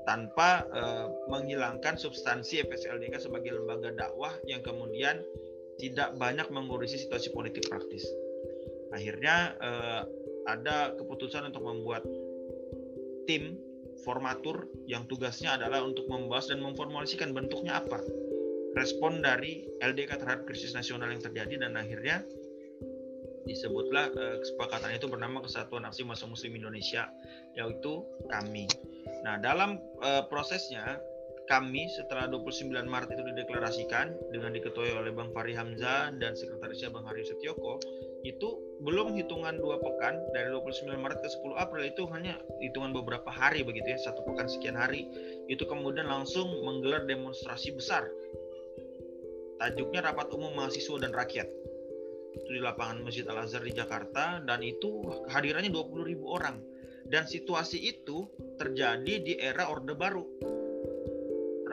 tanpa 0.04 0.68
eh, 0.74 1.08
menghilangkan 1.32 1.96
substansi 1.96 2.66
FSLDK 2.68 3.16
sebagai 3.24 3.56
lembaga 3.56 3.96
dakwah 3.96 4.36
yang 4.44 4.60
kemudian 4.60 5.24
tidak 5.82 6.16
banyak 6.18 6.48
mengurusi 6.54 7.00
situasi 7.02 7.34
politik 7.34 7.66
praktis. 7.70 8.06
Akhirnya 8.94 9.58
eh, 9.58 10.02
ada 10.46 10.94
keputusan 11.00 11.50
untuk 11.50 11.64
membuat 11.66 12.04
tim 13.26 13.56
formatur 14.04 14.68
yang 14.90 15.08
tugasnya 15.08 15.56
adalah 15.56 15.86
untuk 15.86 16.10
membahas 16.12 16.52
dan 16.52 16.60
memformulasikan 16.60 17.32
bentuknya 17.32 17.80
apa 17.80 18.04
respon 18.74 19.22
dari 19.22 19.64
LDK 19.80 20.18
terhadap 20.18 20.44
krisis 20.50 20.74
nasional 20.74 21.08
yang 21.14 21.22
terjadi 21.22 21.62
dan 21.62 21.78
akhirnya 21.78 22.26
disebutlah 23.44 24.10
uh, 24.16 24.38
kesepakatan 24.40 24.96
itu 24.96 25.06
bernama 25.12 25.44
Kesatuan 25.44 25.84
Aksi 25.84 26.08
Masa 26.08 26.26
Muslim 26.26 26.58
Indonesia 26.58 27.12
yaitu 27.54 28.02
kami. 28.32 28.66
Nah, 29.28 29.38
dalam 29.40 29.78
uh, 30.00 30.24
prosesnya 30.32 30.98
kami 31.50 31.92
setelah 31.92 32.32
29 32.32 32.72
Maret 32.88 33.10
itu 33.14 33.24
dideklarasikan 33.36 34.16
dengan 34.32 34.56
diketuai 34.56 34.96
oleh 34.96 35.12
Bang 35.12 35.36
Fahri 35.36 35.54
Hamzah 35.54 36.16
dan 36.18 36.34
sekretarisnya 36.34 36.90
Bang 36.90 37.04
Hari 37.04 37.28
Setioko 37.28 37.84
itu 38.24 38.56
belum 38.80 39.20
hitungan 39.20 39.60
dua 39.60 39.80
pekan 39.84 40.16
dari 40.32 40.48
29 40.48 40.96
Maret 40.96 41.20
ke 41.20 41.28
10 41.28 41.60
April 41.60 41.84
itu 41.84 42.04
hanya 42.16 42.40
hitungan 42.64 42.96
beberapa 42.96 43.28
hari 43.28 43.68
begitu 43.68 43.92
ya 43.92 44.00
satu 44.00 44.24
pekan 44.24 44.48
sekian 44.48 44.80
hari 44.80 45.08
itu 45.52 45.68
kemudian 45.68 46.08
langsung 46.08 46.48
menggelar 46.64 47.04
demonstrasi 47.04 47.76
besar 47.76 48.08
Tajuknya 49.64 50.12
Rapat 50.12 50.28
Umum 50.36 50.52
Mahasiswa 50.60 51.00
dan 51.00 51.16
Rakyat. 51.16 51.48
Itu 52.36 52.50
di 52.52 52.60
lapangan 52.60 53.00
Masjid 53.00 53.24
Al 53.32 53.48
Azhar 53.48 53.64
di 53.64 53.72
Jakarta 53.72 54.44
dan 54.44 54.60
itu 54.60 55.08
hadirannya 55.32 55.72
20 55.72 56.04
ribu 56.04 56.36
orang. 56.36 56.60
Dan 57.08 57.24
situasi 57.24 57.80
itu 57.80 58.28
terjadi 58.60 59.24
di 59.24 59.40
era 59.40 59.72
Orde 59.72 59.96
Baru. 59.96 60.28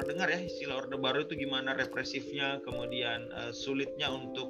Pernah 0.00 0.16
dengar 0.16 0.32
ya 0.32 0.40
istilah 0.48 0.80
Orde 0.80 0.96
Baru 0.96 1.28
itu 1.28 1.36
gimana 1.36 1.76
represifnya, 1.76 2.56
kemudian 2.64 3.28
uh, 3.36 3.52
sulitnya 3.52 4.08
untuk 4.08 4.48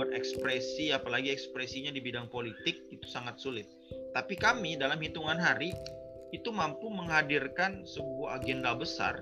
berekspresi, 0.00 0.88
apalagi 0.88 1.28
ekspresinya 1.28 1.92
di 1.92 2.00
bidang 2.00 2.32
politik 2.32 2.80
itu 2.88 3.04
sangat 3.04 3.36
sulit. 3.36 3.68
Tapi 4.16 4.40
kami 4.40 4.80
dalam 4.80 4.96
hitungan 4.96 5.36
hari 5.36 5.76
itu 6.32 6.48
mampu 6.48 6.88
menghadirkan 6.88 7.84
sebuah 7.84 8.40
agenda 8.40 8.72
besar 8.72 9.20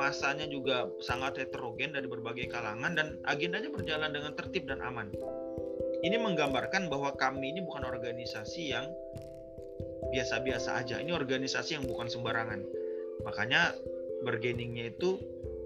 masanya 0.00 0.48
juga 0.48 0.88
sangat 1.04 1.44
heterogen 1.44 1.92
dari 1.92 2.08
berbagai 2.08 2.48
kalangan 2.48 2.96
dan 2.96 3.20
agendanya 3.28 3.68
berjalan 3.68 4.16
dengan 4.16 4.32
tertib 4.32 4.64
dan 4.64 4.80
aman. 4.80 5.12
Ini 6.00 6.16
menggambarkan 6.16 6.88
bahwa 6.88 7.12
kami 7.20 7.52
ini 7.52 7.60
bukan 7.60 7.84
organisasi 7.84 8.72
yang 8.72 8.88
biasa-biasa 10.08 10.80
aja. 10.80 11.04
Ini 11.04 11.12
organisasi 11.12 11.76
yang 11.76 11.84
bukan 11.84 12.08
sembarangan. 12.08 12.64
Makanya 13.28 13.76
bergeningnya 14.24 14.94
itu 14.94 15.20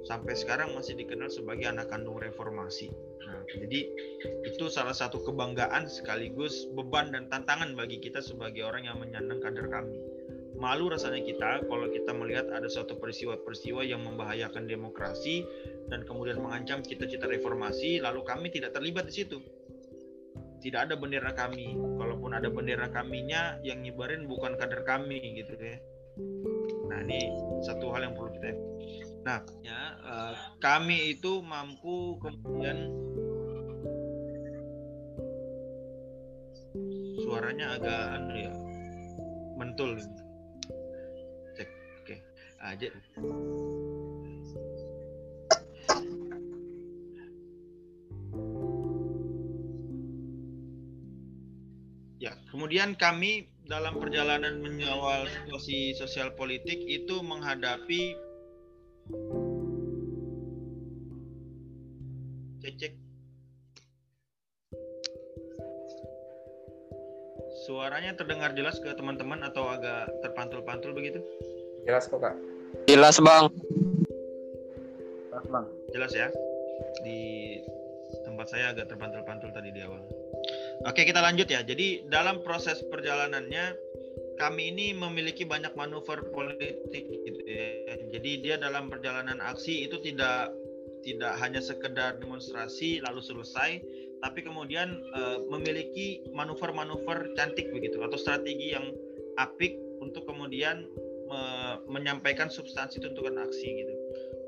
sampai 0.08 0.32
sekarang 0.32 0.72
masih 0.72 0.96
dikenal 0.96 1.28
sebagai 1.28 1.68
anak 1.68 1.92
kandung 1.92 2.16
reformasi. 2.16 2.88
Nah, 3.20 3.44
jadi 3.46 3.86
itu 4.48 4.66
salah 4.72 4.96
satu 4.96 5.20
kebanggaan 5.22 5.86
sekaligus 5.86 6.66
beban 6.72 7.12
dan 7.12 7.28
tantangan 7.28 7.76
bagi 7.76 8.00
kita 8.00 8.24
sebagai 8.24 8.64
orang 8.64 8.88
yang 8.88 8.96
menyandang 8.98 9.38
kader 9.44 9.68
kami. 9.68 10.00
Malu 10.60 10.92
rasanya 10.92 11.24
kita 11.24 11.64
kalau 11.64 11.88
kita 11.88 12.12
melihat 12.12 12.52
ada 12.52 12.68
suatu 12.68 13.00
peristiwa-peristiwa 13.00 13.80
yang 13.80 14.04
membahayakan 14.04 14.68
demokrasi 14.68 15.40
dan 15.88 16.04
kemudian 16.04 16.36
mengancam 16.36 16.84
cita-cita 16.84 17.24
reformasi 17.24 17.96
lalu 17.96 18.20
kami 18.28 18.52
tidak 18.52 18.76
terlibat 18.76 19.08
di 19.08 19.24
situ. 19.24 19.40
Tidak 20.60 20.76
ada 20.76 20.92
bendera 21.00 21.32
kami. 21.32 21.72
Kalaupun 21.96 22.36
ada 22.36 22.52
bendera 22.52 22.92
kaminya 22.92 23.56
yang 23.64 23.80
nyebarin 23.80 24.28
bukan 24.28 24.60
kader 24.60 24.84
kami 24.84 25.40
gitu 25.40 25.56
ya 25.56 25.80
nah 26.90 26.98
ini 27.06 27.30
satu 27.62 27.94
hal 27.94 28.10
yang 28.10 28.14
perlu 28.18 28.34
kita 28.34 28.50
nah 29.22 29.38
ya 29.62 29.80
uh, 30.02 30.34
kami 30.58 31.14
itu 31.14 31.38
mampu 31.38 32.18
kemudian 32.18 32.90
suaranya 37.22 37.78
agak 37.78 38.00
anu 38.18 38.34
ya 38.34 38.54
mentul 39.54 39.94
aja 42.60 42.88
Ya, 52.20 52.36
kemudian 52.52 53.00
kami 53.00 53.48
dalam 53.70 54.02
perjalanan 54.02 54.58
menyawal 54.58 55.30
situasi 55.30 55.94
sosial 55.94 56.34
politik 56.34 56.82
itu 56.90 57.22
menghadapi 57.22 58.18
cek 62.58 62.98
Suaranya 67.70 68.18
terdengar 68.18 68.50
jelas 68.58 68.82
ke 68.82 68.90
teman-teman 68.98 69.46
atau 69.46 69.70
agak 69.70 70.10
terpantul-pantul 70.26 70.90
begitu? 70.90 71.22
Jelas 71.86 72.10
kok, 72.10 72.18
Kak. 72.18 72.34
Jelas 72.90 73.22
bang. 73.22 73.46
Jelas 75.30 75.46
bang. 75.46 75.66
Jelas 75.94 76.12
ya. 76.16 76.28
Di 77.06 77.20
tempat 78.26 78.50
saya 78.50 78.74
agak 78.74 78.90
terpantul-pantul 78.90 79.54
tadi 79.54 79.70
di 79.70 79.86
awal. 79.86 80.02
Oke 80.88 81.04
kita 81.04 81.20
lanjut 81.20 81.48
ya. 81.48 81.60
Jadi 81.60 82.08
dalam 82.08 82.40
proses 82.40 82.80
perjalanannya 82.88 83.76
kami 84.40 84.72
ini 84.72 84.96
memiliki 84.96 85.44
banyak 85.44 85.76
manuver 85.76 86.24
politik 86.32 86.80
gitu 86.88 87.40
ya. 87.44 88.00
Jadi 88.08 88.30
dia 88.40 88.56
dalam 88.56 88.88
perjalanan 88.88 89.36
aksi 89.44 89.84
itu 89.84 90.00
tidak 90.00 90.48
tidak 91.04 91.36
hanya 91.40 91.60
sekedar 91.60 92.20
demonstrasi 92.20 93.00
lalu 93.04 93.20
selesai, 93.24 93.80
tapi 94.20 94.40
kemudian 94.44 95.00
e, 95.16 95.20
memiliki 95.48 96.20
manuver-manuver 96.32 97.32
cantik 97.36 97.72
begitu 97.72 98.00
atau 98.04 98.20
strategi 98.20 98.76
yang 98.76 98.92
apik 99.40 99.76
untuk 100.00 100.28
kemudian 100.28 100.84
me 101.28 101.42
menyampaikan 101.88 102.48
substansi 102.52 103.00
tuntutan 103.00 103.36
aksi 103.40 103.68
gitu. 103.84 103.94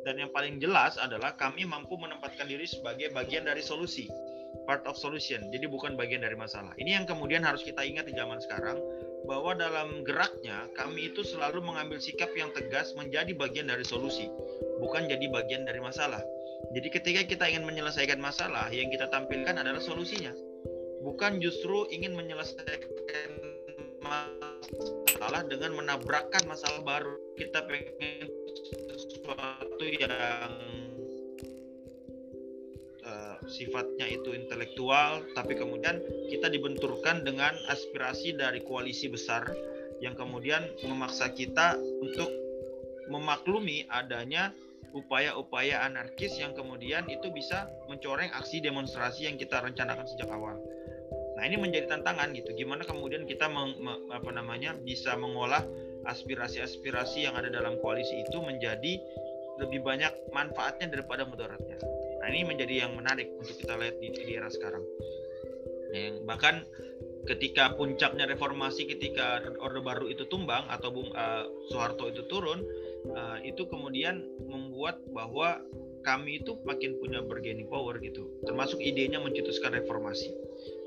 Dan 0.02 0.18
yang 0.18 0.30
paling 0.34 0.58
jelas 0.58 0.98
adalah 0.98 1.38
kami 1.38 1.62
mampu 1.62 1.94
menempatkan 1.94 2.50
diri 2.50 2.66
sebagai 2.66 3.14
bagian 3.14 3.46
dari 3.46 3.62
solusi, 3.62 4.10
part 4.72 4.88
of 4.88 4.96
solution. 4.96 5.52
Jadi 5.52 5.68
bukan 5.68 6.00
bagian 6.00 6.24
dari 6.24 6.32
masalah. 6.32 6.72
Ini 6.80 6.96
yang 6.96 7.04
kemudian 7.04 7.44
harus 7.44 7.60
kita 7.60 7.84
ingat 7.84 8.08
di 8.08 8.16
zaman 8.16 8.40
sekarang 8.40 8.80
bahwa 9.28 9.52
dalam 9.52 10.00
geraknya 10.00 10.64
kami 10.72 11.12
itu 11.12 11.20
selalu 11.20 11.60
mengambil 11.60 12.00
sikap 12.00 12.32
yang 12.32 12.48
tegas 12.56 12.96
menjadi 12.96 13.36
bagian 13.36 13.68
dari 13.68 13.84
solusi, 13.84 14.32
bukan 14.80 15.12
jadi 15.12 15.28
bagian 15.28 15.68
dari 15.68 15.76
masalah. 15.84 16.24
Jadi 16.72 16.88
ketika 16.88 17.20
kita 17.28 17.44
ingin 17.52 17.68
menyelesaikan 17.68 18.16
masalah, 18.16 18.72
yang 18.72 18.88
kita 18.88 19.12
tampilkan 19.12 19.60
adalah 19.60 19.84
solusinya. 19.84 20.32
Bukan 21.04 21.36
justru 21.44 21.84
ingin 21.92 22.16
menyelesaikan 22.16 23.28
masalah 24.00 25.44
dengan 25.52 25.76
menabrakkan 25.76 26.48
masalah 26.48 26.80
baru. 26.80 27.12
Kita 27.36 27.68
pengen 27.68 28.24
sesuatu 28.96 29.84
yang 29.84 30.81
sifatnya 33.50 34.06
itu 34.06 34.34
intelektual, 34.34 35.22
tapi 35.34 35.58
kemudian 35.58 35.98
kita 36.30 36.50
dibenturkan 36.50 37.26
dengan 37.26 37.54
aspirasi 37.70 38.34
dari 38.38 38.62
koalisi 38.62 39.10
besar 39.10 39.46
yang 40.02 40.18
kemudian 40.18 40.66
memaksa 40.82 41.30
kita 41.30 41.78
untuk 42.02 42.30
memaklumi 43.10 43.86
adanya 43.90 44.50
upaya-upaya 44.92 45.82
anarkis 45.88 46.36
yang 46.36 46.52
kemudian 46.52 47.08
itu 47.08 47.32
bisa 47.32 47.70
mencoreng 47.88 48.28
aksi 48.36 48.60
demonstrasi 48.60 49.26
yang 49.26 49.40
kita 49.40 49.62
rencanakan 49.62 50.04
sejak 50.04 50.28
awal. 50.28 50.60
Nah 51.38 51.42
ini 51.48 51.56
menjadi 51.56 51.88
tantangan 51.88 52.30
gitu. 52.36 52.52
Gimana 52.54 52.84
kemudian 52.84 53.24
kita 53.24 53.48
meng, 53.48 53.74
me, 53.80 53.94
apa 54.12 54.30
namanya 54.30 54.76
bisa 54.84 55.16
mengolah 55.16 55.64
aspirasi-aspirasi 56.06 57.24
yang 57.24 57.34
ada 57.38 57.48
dalam 57.48 57.80
koalisi 57.80 58.20
itu 58.20 58.38
menjadi 58.42 59.00
lebih 59.62 59.80
banyak 59.80 60.12
manfaatnya 60.34 60.92
daripada 60.92 61.24
mudaratnya. 61.24 61.78
Nah 62.22 62.26
ini 62.30 62.46
menjadi 62.46 62.86
yang 62.86 62.94
menarik 62.94 63.34
untuk 63.34 63.58
kita 63.58 63.74
lihat 63.74 63.98
di, 63.98 64.14
di 64.14 64.32
era 64.38 64.46
sekarang. 64.46 64.86
Yang 65.90 66.22
bahkan 66.24 66.62
ketika 67.26 67.74
puncaknya 67.74 68.30
reformasi 68.30 68.86
ketika 68.86 69.42
Orde 69.58 69.82
Baru 69.82 70.06
itu 70.06 70.26
tumbang 70.30 70.66
atau 70.70 70.94
Bung 70.94 71.10
uh, 71.12 71.50
Soeharto 71.70 72.06
itu 72.06 72.22
turun, 72.30 72.62
uh, 73.14 73.38
itu 73.42 73.66
kemudian 73.66 74.22
membuat 74.46 75.02
bahwa 75.10 75.58
kami 76.02 76.42
itu 76.42 76.58
makin 76.66 76.98
punya 76.98 77.22
bargaining 77.22 77.66
power 77.66 77.98
gitu. 77.98 78.26
Termasuk 78.46 78.78
idenya 78.82 79.22
mencetuskan 79.22 79.74
reformasi 79.74 80.30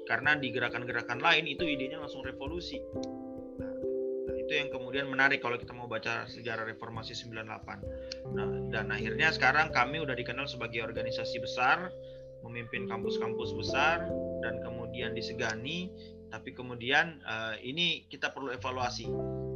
karena 0.06 0.38
di 0.38 0.54
gerakan-gerakan 0.54 1.20
lain 1.20 1.50
itu 1.50 1.66
idenya 1.66 2.00
langsung 2.00 2.24
revolusi. 2.24 2.80
Itu 4.46 4.54
yang 4.54 4.70
kemudian 4.70 5.10
menarik 5.10 5.42
kalau 5.42 5.58
kita 5.58 5.74
mau 5.74 5.90
baca 5.90 6.30
sejarah 6.30 6.70
reformasi 6.70 7.18
98. 7.18 8.30
Nah, 8.38 8.50
dan 8.70 8.94
akhirnya 8.94 9.34
sekarang 9.34 9.74
kami 9.74 10.06
udah 10.06 10.14
dikenal 10.14 10.46
sebagai 10.46 10.86
organisasi 10.86 11.42
besar, 11.42 11.90
memimpin 12.46 12.86
kampus-kampus 12.86 13.58
besar 13.58 14.06
dan 14.46 14.62
kemudian 14.62 15.18
disegani, 15.18 15.90
tapi 16.30 16.54
kemudian 16.54 17.26
uh, 17.26 17.58
ini 17.58 18.06
kita 18.06 18.30
perlu 18.30 18.54
evaluasi. 18.54 19.10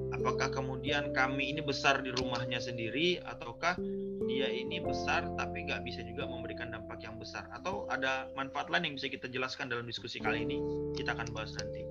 Apakah 0.09 0.49
kemudian 0.49 1.13
kami 1.13 1.53
ini 1.53 1.61
besar 1.61 2.01
di 2.01 2.09
rumahnya 2.09 2.57
sendiri 2.57 3.21
ataukah 3.21 3.77
dia 4.25 4.49
ini 4.49 4.81
besar 4.81 5.29
tapi 5.37 5.69
nggak 5.69 5.85
bisa 5.85 6.01
juga 6.01 6.25
memberikan 6.25 6.73
dampak 6.73 7.05
yang 7.05 7.21
besar? 7.21 7.45
Atau 7.53 7.85
ada 7.93 8.25
manfaat 8.33 8.73
lain 8.73 8.89
yang 8.89 8.95
bisa 8.97 9.05
kita 9.05 9.29
jelaskan 9.29 9.69
dalam 9.69 9.85
diskusi 9.85 10.17
kali 10.17 10.49
ini? 10.49 10.57
Kita 10.97 11.13
akan 11.13 11.29
bahas 11.29 11.53
nanti. 11.61 11.85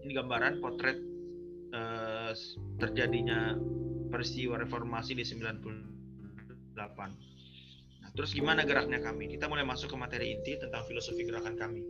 Ini 0.00 0.16
gambaran 0.16 0.64
potret 0.64 1.11
uh, 1.72 2.32
terjadinya 2.78 3.56
peristiwa 4.08 4.60
reformasi 4.60 5.16
di 5.16 5.24
98 5.24 6.76
nah 8.00 8.10
terus 8.16 8.36
gimana 8.36 8.64
geraknya 8.64 9.00
kami 9.00 9.28
kita 9.32 9.48
mulai 9.48 9.64
masuk 9.64 9.92
ke 9.92 9.96
materi 9.96 10.36
inti 10.36 10.60
tentang 10.60 10.84
filosofi 10.88 11.24
gerakan 11.24 11.56
kami 11.56 11.82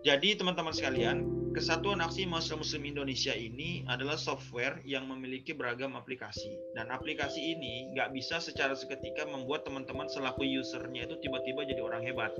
jadi 0.00 0.32
teman-teman 0.32 0.72
sekalian, 0.72 1.28
Kesatuan 1.52 2.00
Aksi 2.00 2.24
Mahasiswa 2.24 2.56
Muslim 2.56 2.88
Indonesia 2.88 3.36
ini 3.36 3.84
adalah 3.84 4.16
software 4.16 4.80
yang 4.88 5.04
memiliki 5.04 5.52
beragam 5.52 5.92
aplikasi. 5.92 6.56
Dan 6.72 6.88
aplikasi 6.88 7.36
ini 7.36 7.92
nggak 7.92 8.16
bisa 8.16 8.40
secara 8.40 8.72
seketika 8.72 9.28
membuat 9.28 9.68
teman-teman 9.68 10.08
selaku 10.08 10.48
usernya 10.48 11.04
itu 11.04 11.20
tiba-tiba 11.20 11.68
jadi 11.68 11.84
orang 11.84 12.00
hebat. 12.00 12.32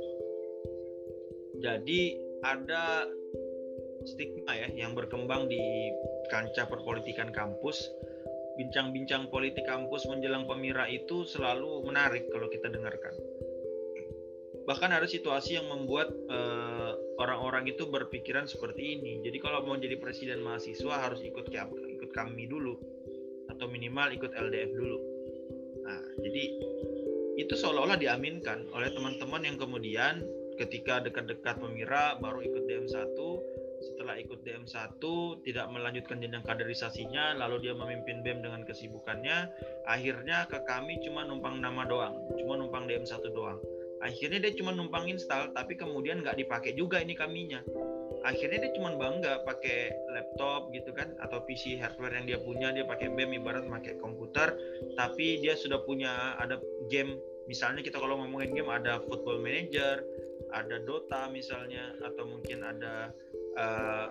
Jadi 1.61 2.17
ada 2.41 3.05
stigma 4.09 4.57
ya 4.57 4.73
yang 4.73 4.97
berkembang 4.97 5.45
di 5.53 5.61
kancah 6.31 6.71
perpolitikan 6.71 7.35
kampus. 7.35 7.91
Bincang-bincang 8.57 9.29
politik 9.29 9.67
kampus 9.67 10.07
menjelang 10.07 10.47
pemira 10.47 10.87
itu 10.87 11.27
selalu 11.27 11.85
menarik 11.85 12.29
kalau 12.31 12.47
kita 12.49 12.69
dengarkan 12.69 13.15
bahkan 14.71 14.95
ada 14.95 15.03
situasi 15.03 15.59
yang 15.59 15.67
membuat 15.67 16.15
eh, 16.31 16.93
orang-orang 17.19 17.67
itu 17.67 17.91
berpikiran 17.91 18.47
seperti 18.47 19.03
ini. 19.03 19.19
Jadi 19.27 19.43
kalau 19.43 19.67
mau 19.67 19.75
jadi 19.75 19.99
presiden 19.99 20.47
mahasiswa 20.47 20.95
harus 20.95 21.19
ikut 21.27 21.51
ikut 21.51 22.11
kami 22.15 22.47
dulu 22.47 22.79
atau 23.51 23.67
minimal 23.67 24.15
ikut 24.15 24.31
LDF 24.31 24.71
dulu. 24.71 24.99
Nah, 25.83 26.01
jadi 26.23 26.45
itu 27.35 27.55
seolah-olah 27.59 27.99
diaminkan 27.99 28.71
oleh 28.71 28.95
teman-teman 28.95 29.43
yang 29.43 29.57
kemudian 29.59 30.23
ketika 30.55 31.03
dekat-dekat 31.03 31.59
pemira 31.59 32.15
baru 32.23 32.45
ikut 32.45 32.63
DM1 32.71 33.17
setelah 33.81 34.21
ikut 34.21 34.45
DM1 34.45 35.01
tidak 35.49 35.67
melanjutkan 35.73 36.21
jenjang 36.21 36.45
kaderisasinya 36.45 37.37
lalu 37.41 37.69
dia 37.69 37.75
memimpin 37.75 38.21
BEM 38.21 38.45
dengan 38.45 38.63
kesibukannya 38.69 39.49
akhirnya 39.89 40.45
ke 40.47 40.61
kami 40.69 41.01
cuma 41.01 41.25
numpang 41.25 41.65
nama 41.65 41.89
doang 41.89 42.15
cuma 42.37 42.61
numpang 42.61 42.85
DM1 42.85 43.25
doang. 43.33 43.61
Akhirnya 44.01 44.41
dia 44.41 44.57
cuma 44.57 44.73
numpang 44.73 45.13
install 45.13 45.53
tapi 45.53 45.77
kemudian 45.77 46.25
nggak 46.25 46.41
dipakai 46.41 46.73
juga 46.73 47.05
ini 47.05 47.13
kaminya. 47.13 47.61
Akhirnya 48.25 48.65
dia 48.65 48.73
cuma 48.73 48.97
bangga 48.97 49.45
pakai 49.45 49.93
laptop 50.13 50.73
gitu 50.73 50.93
kan 50.97 51.13
atau 51.21 51.45
PC 51.45 51.77
hardware 51.77 52.17
yang 52.17 52.25
dia 52.25 52.39
punya 52.41 52.73
dia 52.73 52.89
pakai 52.89 53.13
BEM 53.13 53.45
ibarat 53.45 53.69
pakai 53.69 54.01
komputer 54.01 54.57
tapi 54.97 55.45
dia 55.45 55.53
sudah 55.53 55.85
punya 55.85 56.37
ada 56.41 56.57
game. 56.89 57.21
Misalnya 57.45 57.85
kita 57.85 58.01
kalau 58.01 58.17
ngomongin 58.25 58.57
game 58.57 58.73
ada 58.73 59.05
Football 59.05 59.45
Manager 59.45 60.01
ada 60.51 60.83
Dota 60.83 61.31
misalnya 61.31 61.95
atau 62.03 62.27
mungkin 62.27 62.65
ada 62.67 63.15
uh, 63.59 64.07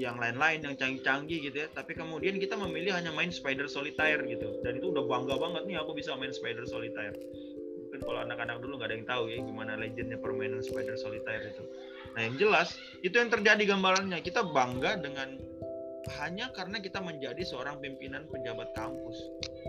yang 0.00 0.16
lain-lain 0.16 0.64
yang 0.64 0.72
canggih-canggih 0.72 1.52
gitu 1.52 1.56
ya 1.64 1.68
tapi 1.76 1.92
kemudian 1.92 2.40
kita 2.40 2.56
memilih 2.56 2.96
hanya 2.96 3.12
main 3.12 3.28
Spider 3.28 3.68
Solitaire 3.68 4.24
gitu 4.24 4.64
dan 4.64 4.80
itu 4.80 4.88
udah 4.88 5.04
bangga 5.04 5.36
banget 5.36 5.68
nih 5.68 5.76
aku 5.76 5.92
bisa 5.92 6.16
main 6.16 6.32
Spider 6.32 6.64
Solitaire 6.64 7.12
kalau 8.02 8.20
anak-anak 8.24 8.58
dulu 8.60 8.76
nggak 8.78 8.88
ada 8.90 8.96
yang 8.98 9.08
tahu 9.08 9.22
ya 9.30 9.38
gimana 9.40 9.72
legendnya 9.78 10.18
permainan 10.18 10.60
Spider 10.60 10.98
Solitaire 10.98 11.54
itu. 11.54 11.64
Nah 12.12 12.20
yang 12.28 12.36
jelas 12.36 12.76
itu 13.00 13.14
yang 13.14 13.30
terjadi 13.30 13.62
gambarannya 13.72 14.18
kita 14.20 14.42
bangga 14.42 14.98
dengan 15.00 15.38
hanya 16.18 16.50
karena 16.50 16.82
kita 16.82 16.98
menjadi 16.98 17.40
seorang 17.46 17.78
pimpinan 17.78 18.26
pejabat 18.26 18.74
kampus. 18.74 19.16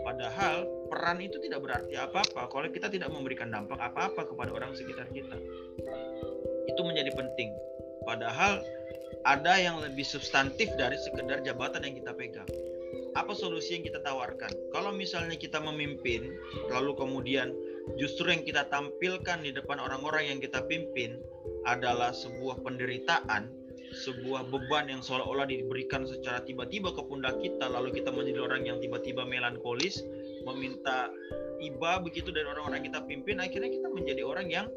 Padahal 0.01 0.65
peran 0.89 1.21
itu 1.21 1.37
tidak 1.39 1.61
berarti 1.61 1.93
apa-apa 1.95 2.49
kalau 2.49 2.67
kita 2.73 2.89
tidak 2.89 3.13
memberikan 3.13 3.53
dampak 3.53 3.77
apa-apa 3.77 4.25
kepada 4.25 4.49
orang 4.49 4.73
sekitar 4.73 5.05
kita. 5.13 5.37
Itu 6.67 6.81
menjadi 6.81 7.13
penting. 7.13 7.53
Padahal 8.03 8.63
ada 9.23 9.53
yang 9.55 9.79
lebih 9.79 10.03
substantif 10.03 10.67
dari 10.75 10.99
sekedar 10.99 11.39
jabatan 11.43 11.87
yang 11.87 11.95
kita 11.95 12.11
pegang. 12.11 12.49
Apa 13.13 13.37
solusi 13.37 13.77
yang 13.77 13.85
kita 13.85 14.01
tawarkan? 14.01 14.49
Kalau 14.73 14.89
misalnya 14.89 15.37
kita 15.37 15.61
memimpin, 15.61 16.33
lalu 16.73 16.97
kemudian 16.97 17.53
justru 17.95 18.33
yang 18.33 18.41
kita 18.41 18.65
tampilkan 18.73 19.45
di 19.45 19.53
depan 19.53 19.77
orang-orang 19.77 20.33
yang 20.33 20.39
kita 20.41 20.65
pimpin 20.65 21.21
adalah 21.69 22.09
sebuah 22.09 22.65
penderitaan, 22.65 23.47
sebuah 23.93 24.49
beban 24.49 24.89
yang 24.89 25.05
seolah-olah 25.05 25.45
diberikan 25.45 26.09
secara 26.09 26.41
tiba-tiba 26.41 26.89
ke 26.89 27.01
pundak 27.05 27.37
kita, 27.37 27.69
lalu 27.69 27.93
kita 27.93 28.09
menjadi 28.09 28.41
orang 28.41 28.65
yang 28.65 28.77
tiba-tiba 28.81 29.23
melankolis, 29.29 30.01
meminta 30.49 31.13
iba 31.61 32.01
begitu 32.01 32.33
dari 32.33 32.49
orang-orang 32.49 32.81
kita 32.81 33.05
pimpin, 33.05 33.39
akhirnya 33.39 33.69
kita 33.69 33.87
menjadi 33.93 34.21
orang 34.25 34.49
yang 34.49 34.67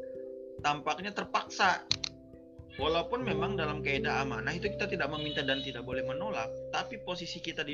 tampaknya 0.61 1.09
terpaksa. 1.09 1.83
Walaupun 2.77 3.25
memang 3.25 3.57
dalam 3.57 3.81
kaidah 3.81 4.21
amanah 4.21 4.53
itu 4.53 4.69
kita 4.69 4.85
tidak 4.85 5.09
meminta 5.09 5.41
dan 5.41 5.65
tidak 5.65 5.81
boleh 5.81 6.05
menolak, 6.05 6.45
tapi 6.69 7.01
posisi 7.01 7.41
kita 7.41 7.65
di 7.65 7.73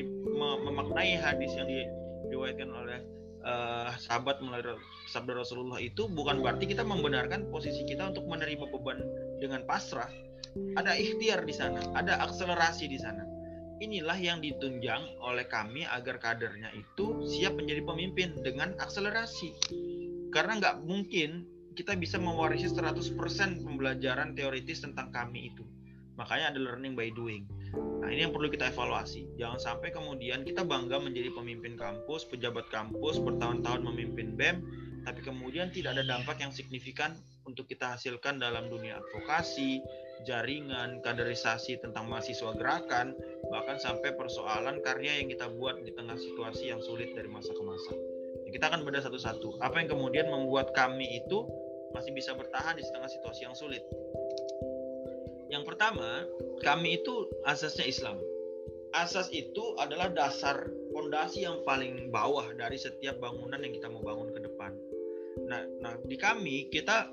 memaknai 0.63 1.19
hadis 1.19 1.51
yang 1.59 1.67
diriwayatkan 1.67 2.71
oleh 2.71 3.03
uh, 3.43 3.91
sahabat 3.99 4.39
melalui 4.39 4.79
sabda 5.11 5.35
Rasulullah 5.35 5.83
itu 5.83 6.07
bukan 6.07 6.39
berarti 6.39 6.71
kita 6.71 6.87
membenarkan 6.87 7.51
posisi 7.51 7.83
kita 7.83 8.15
untuk 8.15 8.23
menerima 8.31 8.63
beban 8.71 9.03
dengan 9.43 9.67
pasrah. 9.67 10.09
Ada 10.79 10.95
ikhtiar 10.95 11.43
di 11.43 11.51
sana, 11.51 11.83
ada 11.99 12.23
akselerasi 12.23 12.87
di 12.87 12.95
sana. 12.95 13.27
Inilah 13.83 14.15
yang 14.15 14.39
ditunjang 14.39 15.19
oleh 15.19 15.43
kami 15.51 15.83
agar 15.83 16.15
kadernya 16.21 16.71
itu 16.71 17.27
siap 17.27 17.59
menjadi 17.59 17.83
pemimpin 17.83 18.39
dengan 18.39 18.71
akselerasi. 18.79 19.51
Karena 20.31 20.63
nggak 20.63 20.87
mungkin 20.87 21.43
kita 21.73 21.97
bisa 21.97 22.21
mewarisi 22.21 22.69
100% 22.69 23.17
pembelajaran 23.65 24.37
teoritis 24.37 24.85
tentang 24.85 25.09
kami 25.09 25.49
itu. 25.53 25.65
Makanya 26.13 26.53
ada 26.53 26.59
learning 26.61 26.93
by 26.93 27.09
doing. 27.17 27.49
Nah, 27.73 28.07
ini 28.13 28.29
yang 28.29 28.33
perlu 28.33 28.53
kita 28.53 28.69
evaluasi. 28.69 29.25
Jangan 29.41 29.57
sampai 29.57 29.89
kemudian 29.89 30.45
kita 30.45 30.61
bangga 30.61 31.01
menjadi 31.01 31.33
pemimpin 31.33 31.73
kampus, 31.73 32.29
pejabat 32.29 32.69
kampus, 32.69 33.17
bertahun-tahun 33.17 33.81
memimpin 33.81 34.37
BEM, 34.37 34.61
tapi 35.03 35.25
kemudian 35.25 35.73
tidak 35.73 35.97
ada 35.97 36.05
dampak 36.05 36.37
yang 36.37 36.53
signifikan 36.53 37.17
untuk 37.49 37.65
kita 37.65 37.97
hasilkan 37.97 38.37
dalam 38.37 38.69
dunia 38.69 39.01
advokasi, 39.01 39.81
jaringan, 40.23 41.01
kaderisasi 41.01 41.81
tentang 41.81 42.07
mahasiswa 42.07 42.55
gerakan, 42.55 43.17
bahkan 43.51 43.81
sampai 43.81 44.15
persoalan 44.15 44.79
karya 44.85 45.19
yang 45.19 45.27
kita 45.27 45.49
buat 45.51 45.81
di 45.81 45.91
tengah 45.91 46.15
situasi 46.15 46.71
yang 46.71 46.79
sulit 46.79 47.11
dari 47.17 47.27
masa 47.27 47.51
ke 47.51 47.63
masa. 47.65 47.93
Kita 48.53 48.69
akan 48.69 48.85
beda 48.85 49.01
satu-satu. 49.01 49.59
Apa 49.65 49.81
yang 49.81 49.89
kemudian 49.91 50.29
membuat 50.29 50.77
kami 50.77 51.25
itu 51.25 51.41
masih 51.93 52.11
bisa 52.11 52.33
bertahan 52.33 52.75
di 52.75 52.83
tengah 52.83 53.09
situasi 53.09 53.45
yang 53.47 53.55
sulit? 53.55 53.81
Yang 55.53 55.63
pertama, 55.69 56.25
kami 56.65 56.99
itu 57.01 57.29
asasnya 57.45 57.85
Islam. 57.85 58.17
Asas 58.93 59.29
itu 59.33 59.77
adalah 59.81 60.09
dasar 60.09 60.69
fondasi 60.93 61.45
yang 61.45 61.61
paling 61.65 62.13
bawah 62.13 62.45
dari 62.53 62.77
setiap 62.77 63.17
bangunan 63.17 63.57
yang 63.61 63.73
kita 63.73 63.89
mau 63.89 64.01
bangun 64.05 64.29
ke 64.33 64.39
depan. 64.41 64.73
Nah, 65.49 65.65
nah 65.81 65.93
di 66.05 66.13
kami 66.17 66.69
kita 66.69 67.09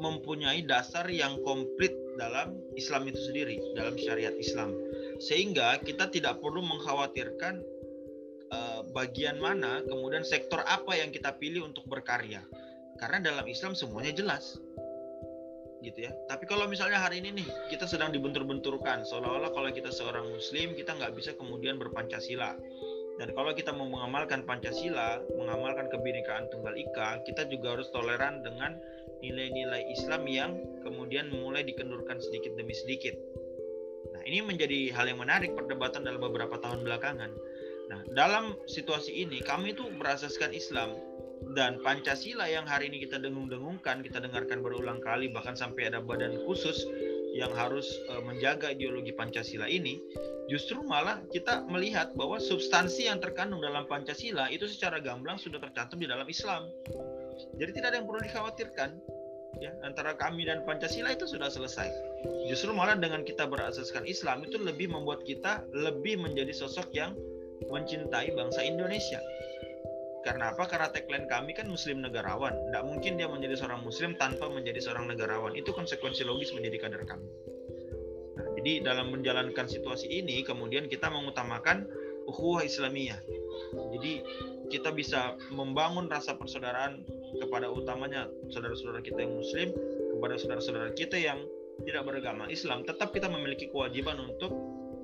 mempunyai 0.00 0.64
dasar 0.64 1.08
yang 1.08 1.40
komplit 1.44 1.92
dalam 2.20 2.56
Islam 2.76 3.08
itu 3.08 3.20
sendiri, 3.20 3.56
dalam 3.76 3.96
syariat 3.96 4.34
Islam. 4.36 4.76
Sehingga 5.20 5.80
kita 5.80 6.08
tidak 6.12 6.40
perlu 6.44 6.60
mengkhawatirkan 6.60 7.64
uh, 8.52 8.80
bagian 8.92 9.40
mana, 9.40 9.80
kemudian 9.88 10.24
sektor 10.24 10.60
apa 10.64 10.96
yang 10.96 11.08
kita 11.12 11.32
pilih 11.36 11.64
untuk 11.64 11.88
berkarya. 11.88 12.44
Karena 13.02 13.18
dalam 13.18 13.42
Islam 13.50 13.74
semuanya 13.74 14.14
jelas 14.14 14.62
gitu 15.82 16.06
ya. 16.06 16.14
Tapi 16.30 16.46
kalau 16.46 16.70
misalnya 16.70 17.02
hari 17.02 17.18
ini 17.18 17.42
nih 17.42 17.48
kita 17.74 17.90
sedang 17.90 18.14
dibentur-benturkan, 18.14 19.02
seolah-olah 19.02 19.50
kalau 19.50 19.66
kita 19.74 19.90
seorang 19.90 20.30
Muslim 20.30 20.78
kita 20.78 20.94
nggak 20.94 21.10
bisa 21.18 21.34
kemudian 21.34 21.82
berpancasila. 21.82 22.54
Dan 23.20 23.34
kalau 23.36 23.52
kita 23.52 23.76
mau 23.76 23.86
mengamalkan 23.86 24.42
Pancasila, 24.48 25.20
mengamalkan 25.36 25.92
kebinekaan 25.92 26.48
tunggal 26.48 26.72
ika, 26.72 27.20
kita 27.28 27.44
juga 27.44 27.76
harus 27.76 27.92
toleran 27.92 28.40
dengan 28.40 28.72
nilai-nilai 29.20 29.84
Islam 29.92 30.24
yang 30.24 30.56
kemudian 30.80 31.28
mulai 31.28 31.60
dikendurkan 31.60 32.18
sedikit 32.18 32.56
demi 32.56 32.72
sedikit. 32.72 33.12
Nah, 34.16 34.22
ini 34.24 34.40
menjadi 34.40 34.90
hal 34.96 35.12
yang 35.12 35.20
menarik 35.20 35.52
perdebatan 35.52 36.08
dalam 36.08 36.24
beberapa 36.24 36.56
tahun 36.58 36.88
belakangan. 36.88 37.30
Nah, 37.92 38.00
dalam 38.16 38.56
situasi 38.64 39.12
ini 39.12 39.44
kami 39.44 39.76
itu 39.76 39.84
berasaskan 40.00 40.56
Islam 40.56 40.96
dan 41.52 41.82
Pancasila 41.82 42.46
yang 42.46 42.64
hari 42.64 42.88
ini 42.88 43.02
kita 43.02 43.18
dengung-dengungkan, 43.18 44.00
kita 44.06 44.22
dengarkan 44.22 44.62
berulang 44.62 45.02
kali 45.02 45.28
bahkan 45.34 45.58
sampai 45.58 45.90
ada 45.90 45.98
badan 45.98 46.38
khusus 46.46 46.86
yang 47.32 47.50
harus 47.56 47.88
uh, 48.12 48.20
menjaga 48.22 48.70
ideologi 48.72 49.10
Pancasila 49.10 49.66
ini, 49.66 49.98
justru 50.52 50.84
malah 50.84 51.20
kita 51.32 51.64
melihat 51.66 52.12
bahwa 52.12 52.36
substansi 52.36 53.08
yang 53.08 53.18
terkandung 53.18 53.64
dalam 53.64 53.88
Pancasila 53.88 54.52
itu 54.52 54.68
secara 54.68 55.00
gamblang 55.00 55.40
sudah 55.40 55.58
tercantum 55.58 55.98
di 55.98 56.08
dalam 56.08 56.28
Islam. 56.28 56.68
Jadi 57.56 57.70
tidak 57.72 57.88
ada 57.92 57.96
yang 58.00 58.06
perlu 58.06 58.20
dikhawatirkan 58.22 58.90
ya 59.60 59.72
antara 59.84 60.16
kami 60.16 60.44
dan 60.48 60.64
Pancasila 60.64 61.12
itu 61.12 61.24
sudah 61.24 61.48
selesai. 61.48 61.88
Justru 62.52 62.72
malah 62.76 62.96
dengan 63.00 63.24
kita 63.24 63.48
berasaskan 63.48 64.04
Islam 64.04 64.44
itu 64.44 64.60
lebih 64.60 64.92
membuat 64.92 65.24
kita 65.24 65.64
lebih 65.72 66.20
menjadi 66.20 66.52
sosok 66.52 66.92
yang 66.92 67.16
mencintai 67.72 68.34
bangsa 68.36 68.60
Indonesia 68.60 69.22
karena 70.22 70.54
apa? 70.54 70.70
Karena 70.70 70.86
tagline 70.94 71.26
kami 71.26 71.50
kan 71.50 71.66
Muslim 71.66 71.98
negarawan. 71.98 72.54
Tidak 72.54 72.84
mungkin 72.86 73.18
dia 73.18 73.26
menjadi 73.26 73.58
seorang 73.58 73.82
Muslim 73.82 74.14
tanpa 74.14 74.46
menjadi 74.46 74.78
seorang 74.78 75.10
negarawan. 75.10 75.58
Itu 75.58 75.74
konsekuensi 75.74 76.22
logis 76.22 76.54
menjadi 76.54 76.86
kader 76.86 77.02
kami. 77.02 77.26
Nah, 78.38 78.46
jadi 78.62 78.86
dalam 78.86 79.10
menjalankan 79.10 79.66
situasi 79.66 80.06
ini, 80.06 80.46
kemudian 80.46 80.86
kita 80.86 81.10
mengutamakan 81.10 81.90
ukhuwah 82.30 82.62
Islamiyah. 82.62 83.18
Jadi 83.98 84.22
kita 84.70 84.94
bisa 84.94 85.34
membangun 85.50 86.06
rasa 86.06 86.38
persaudaraan 86.38 87.02
kepada 87.42 87.66
utamanya 87.66 88.30
saudara-saudara 88.54 89.02
kita 89.02 89.26
yang 89.26 89.34
Muslim, 89.34 89.74
kepada 90.14 90.34
saudara-saudara 90.38 90.94
kita 90.94 91.18
yang 91.18 91.42
tidak 91.82 92.06
beragama 92.06 92.46
Islam. 92.46 92.86
Tetap 92.86 93.10
kita 93.10 93.26
memiliki 93.26 93.74
kewajiban 93.74 94.22
untuk 94.22 94.54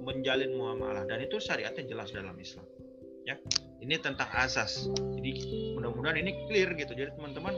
menjalin 0.06 0.54
muamalah 0.54 1.04
dan 1.10 1.26
itu 1.26 1.42
syariatnya 1.42 1.84
jelas 1.90 2.14
dalam 2.14 2.38
Islam. 2.38 2.64
Ya 3.26 3.36
ini 3.88 3.96
tentang 3.96 4.28
asas. 4.36 4.92
Jadi 5.16 5.32
mudah-mudahan 5.72 6.20
ini 6.20 6.44
clear 6.44 6.76
gitu. 6.76 6.92
Jadi 6.92 7.16
teman-teman 7.16 7.56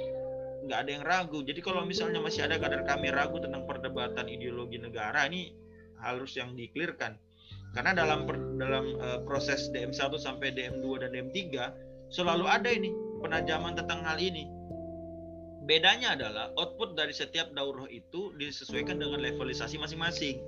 nggak 0.71 0.79
ada 0.87 0.91
yang 0.95 1.03
ragu. 1.03 1.43
Jadi 1.43 1.59
kalau 1.59 1.83
misalnya 1.83 2.23
masih 2.23 2.47
ada 2.47 2.55
kader 2.63 2.87
kami 2.87 3.11
ragu 3.11 3.43
tentang 3.43 3.67
perdebatan 3.67 4.31
ideologi 4.31 4.79
negara 4.79 5.27
ini 5.27 5.51
harus 5.99 6.39
yang 6.39 6.55
diklirkan 6.55 7.19
karena 7.75 7.93
dalam 7.95 8.27
per, 8.27 8.39
dalam 8.59 8.85
uh, 8.99 9.19
proses 9.27 9.71
DM1 9.75 10.15
sampai 10.19 10.55
DM2 10.55 10.87
dan 11.03 11.11
DM3 11.15 11.39
selalu 12.11 12.47
ada 12.47 12.71
ini 12.71 12.95
penajaman 13.23 13.75
tentang 13.79 14.03
hal 14.07 14.19
ini. 14.19 14.47
Bedanya 15.67 16.19
adalah 16.19 16.51
output 16.59 16.99
dari 16.99 17.15
setiap 17.15 17.55
daurah 17.55 17.87
itu 17.87 18.35
disesuaikan 18.39 18.99
dengan 18.99 19.23
levelisasi 19.23 19.79
masing-masing. 19.79 20.43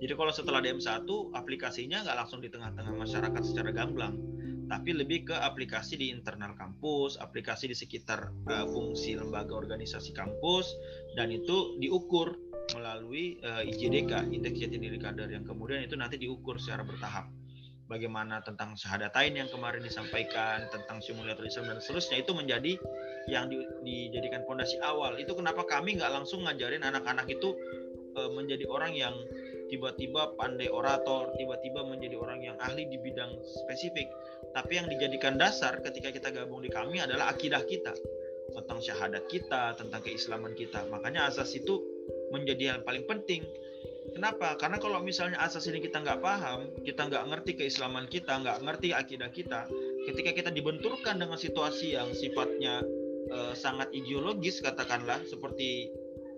Jadi 0.00 0.12
kalau 0.16 0.32
setelah 0.32 0.64
DM1 0.64 1.04
aplikasinya 1.36 2.08
nggak 2.08 2.16
langsung 2.16 2.40
di 2.40 2.48
tengah-tengah 2.48 2.94
masyarakat 2.96 3.42
secara 3.44 3.68
gamblang 3.72 4.16
tapi 4.72 4.96
lebih 4.96 5.28
ke 5.28 5.36
aplikasi 5.36 6.00
di 6.00 6.08
internal 6.08 6.56
kampus, 6.56 7.20
aplikasi 7.20 7.68
di 7.68 7.76
sekitar 7.76 8.32
uh, 8.48 8.64
fungsi 8.64 9.12
lembaga 9.20 9.52
organisasi 9.52 10.16
kampus, 10.16 10.64
dan 11.12 11.28
itu 11.28 11.76
diukur 11.76 12.32
melalui 12.72 13.36
uh, 13.44 13.60
eh, 13.60 13.68
IJDK, 13.68 14.32
Indeks 14.32 14.64
Jati 14.64 14.80
Diri 14.80 14.96
Kader, 14.96 15.28
yang 15.28 15.44
kemudian 15.44 15.84
itu 15.84 15.92
nanti 15.92 16.16
diukur 16.16 16.56
secara 16.56 16.88
bertahap. 16.88 17.28
Bagaimana 17.84 18.40
tentang 18.40 18.72
syahadatain 18.72 19.36
yang 19.36 19.52
kemarin 19.52 19.84
disampaikan, 19.84 20.64
tentang 20.72 21.04
simulator 21.04 21.44
Islam 21.44 21.76
dan 21.76 21.84
seterusnya, 21.84 22.24
itu 22.24 22.32
menjadi 22.32 22.72
yang 23.28 23.52
di, 23.52 23.60
dijadikan 23.84 24.40
fondasi 24.48 24.80
awal. 24.80 25.20
Itu 25.20 25.36
kenapa 25.36 25.68
kami 25.68 26.00
nggak 26.00 26.08
langsung 26.16 26.48
ngajarin 26.48 26.80
anak-anak 26.80 27.28
itu 27.28 27.52
uh, 28.16 28.32
menjadi 28.32 28.64
orang 28.72 28.96
yang 28.96 29.12
tiba-tiba 29.72 30.36
pandai 30.36 30.68
orator, 30.68 31.32
tiba-tiba 31.40 31.80
menjadi 31.88 32.20
orang 32.20 32.44
yang 32.44 32.56
ahli 32.60 32.84
di 32.84 33.00
bidang 33.00 33.40
spesifik 33.64 34.12
tapi 34.52 34.76
yang 34.76 34.86
dijadikan 34.86 35.40
dasar 35.40 35.80
ketika 35.80 36.12
kita 36.12 36.28
gabung 36.28 36.60
di 36.60 36.68
kami 36.68 37.00
adalah 37.00 37.32
akidah 37.32 37.64
kita 37.64 37.96
tentang 38.52 38.78
syahadat 38.84 39.24
kita, 39.32 39.72
tentang 39.80 40.04
keislaman 40.04 40.52
kita. 40.52 40.84
Makanya 40.92 41.32
asas 41.32 41.56
itu 41.56 41.80
menjadi 42.28 42.76
yang 42.76 42.80
paling 42.84 43.08
penting. 43.08 43.40
Kenapa? 44.12 44.60
Karena 44.60 44.76
kalau 44.76 45.00
misalnya 45.00 45.40
asas 45.40 45.64
ini 45.72 45.80
kita 45.80 46.04
nggak 46.04 46.20
paham, 46.20 46.68
kita 46.84 47.08
nggak 47.08 47.24
ngerti 47.32 47.52
keislaman 47.56 48.04
kita, 48.12 48.44
nggak 48.44 48.60
ngerti 48.60 48.92
akidah 48.92 49.32
kita, 49.32 49.64
ketika 50.04 50.30
kita 50.36 50.50
dibenturkan 50.52 51.16
dengan 51.16 51.40
situasi 51.40 51.96
yang 51.96 52.12
sifatnya 52.12 52.84
uh, 53.32 53.56
sangat 53.56 53.88
ideologis, 53.96 54.60
katakanlah 54.60 55.16
seperti 55.24 55.88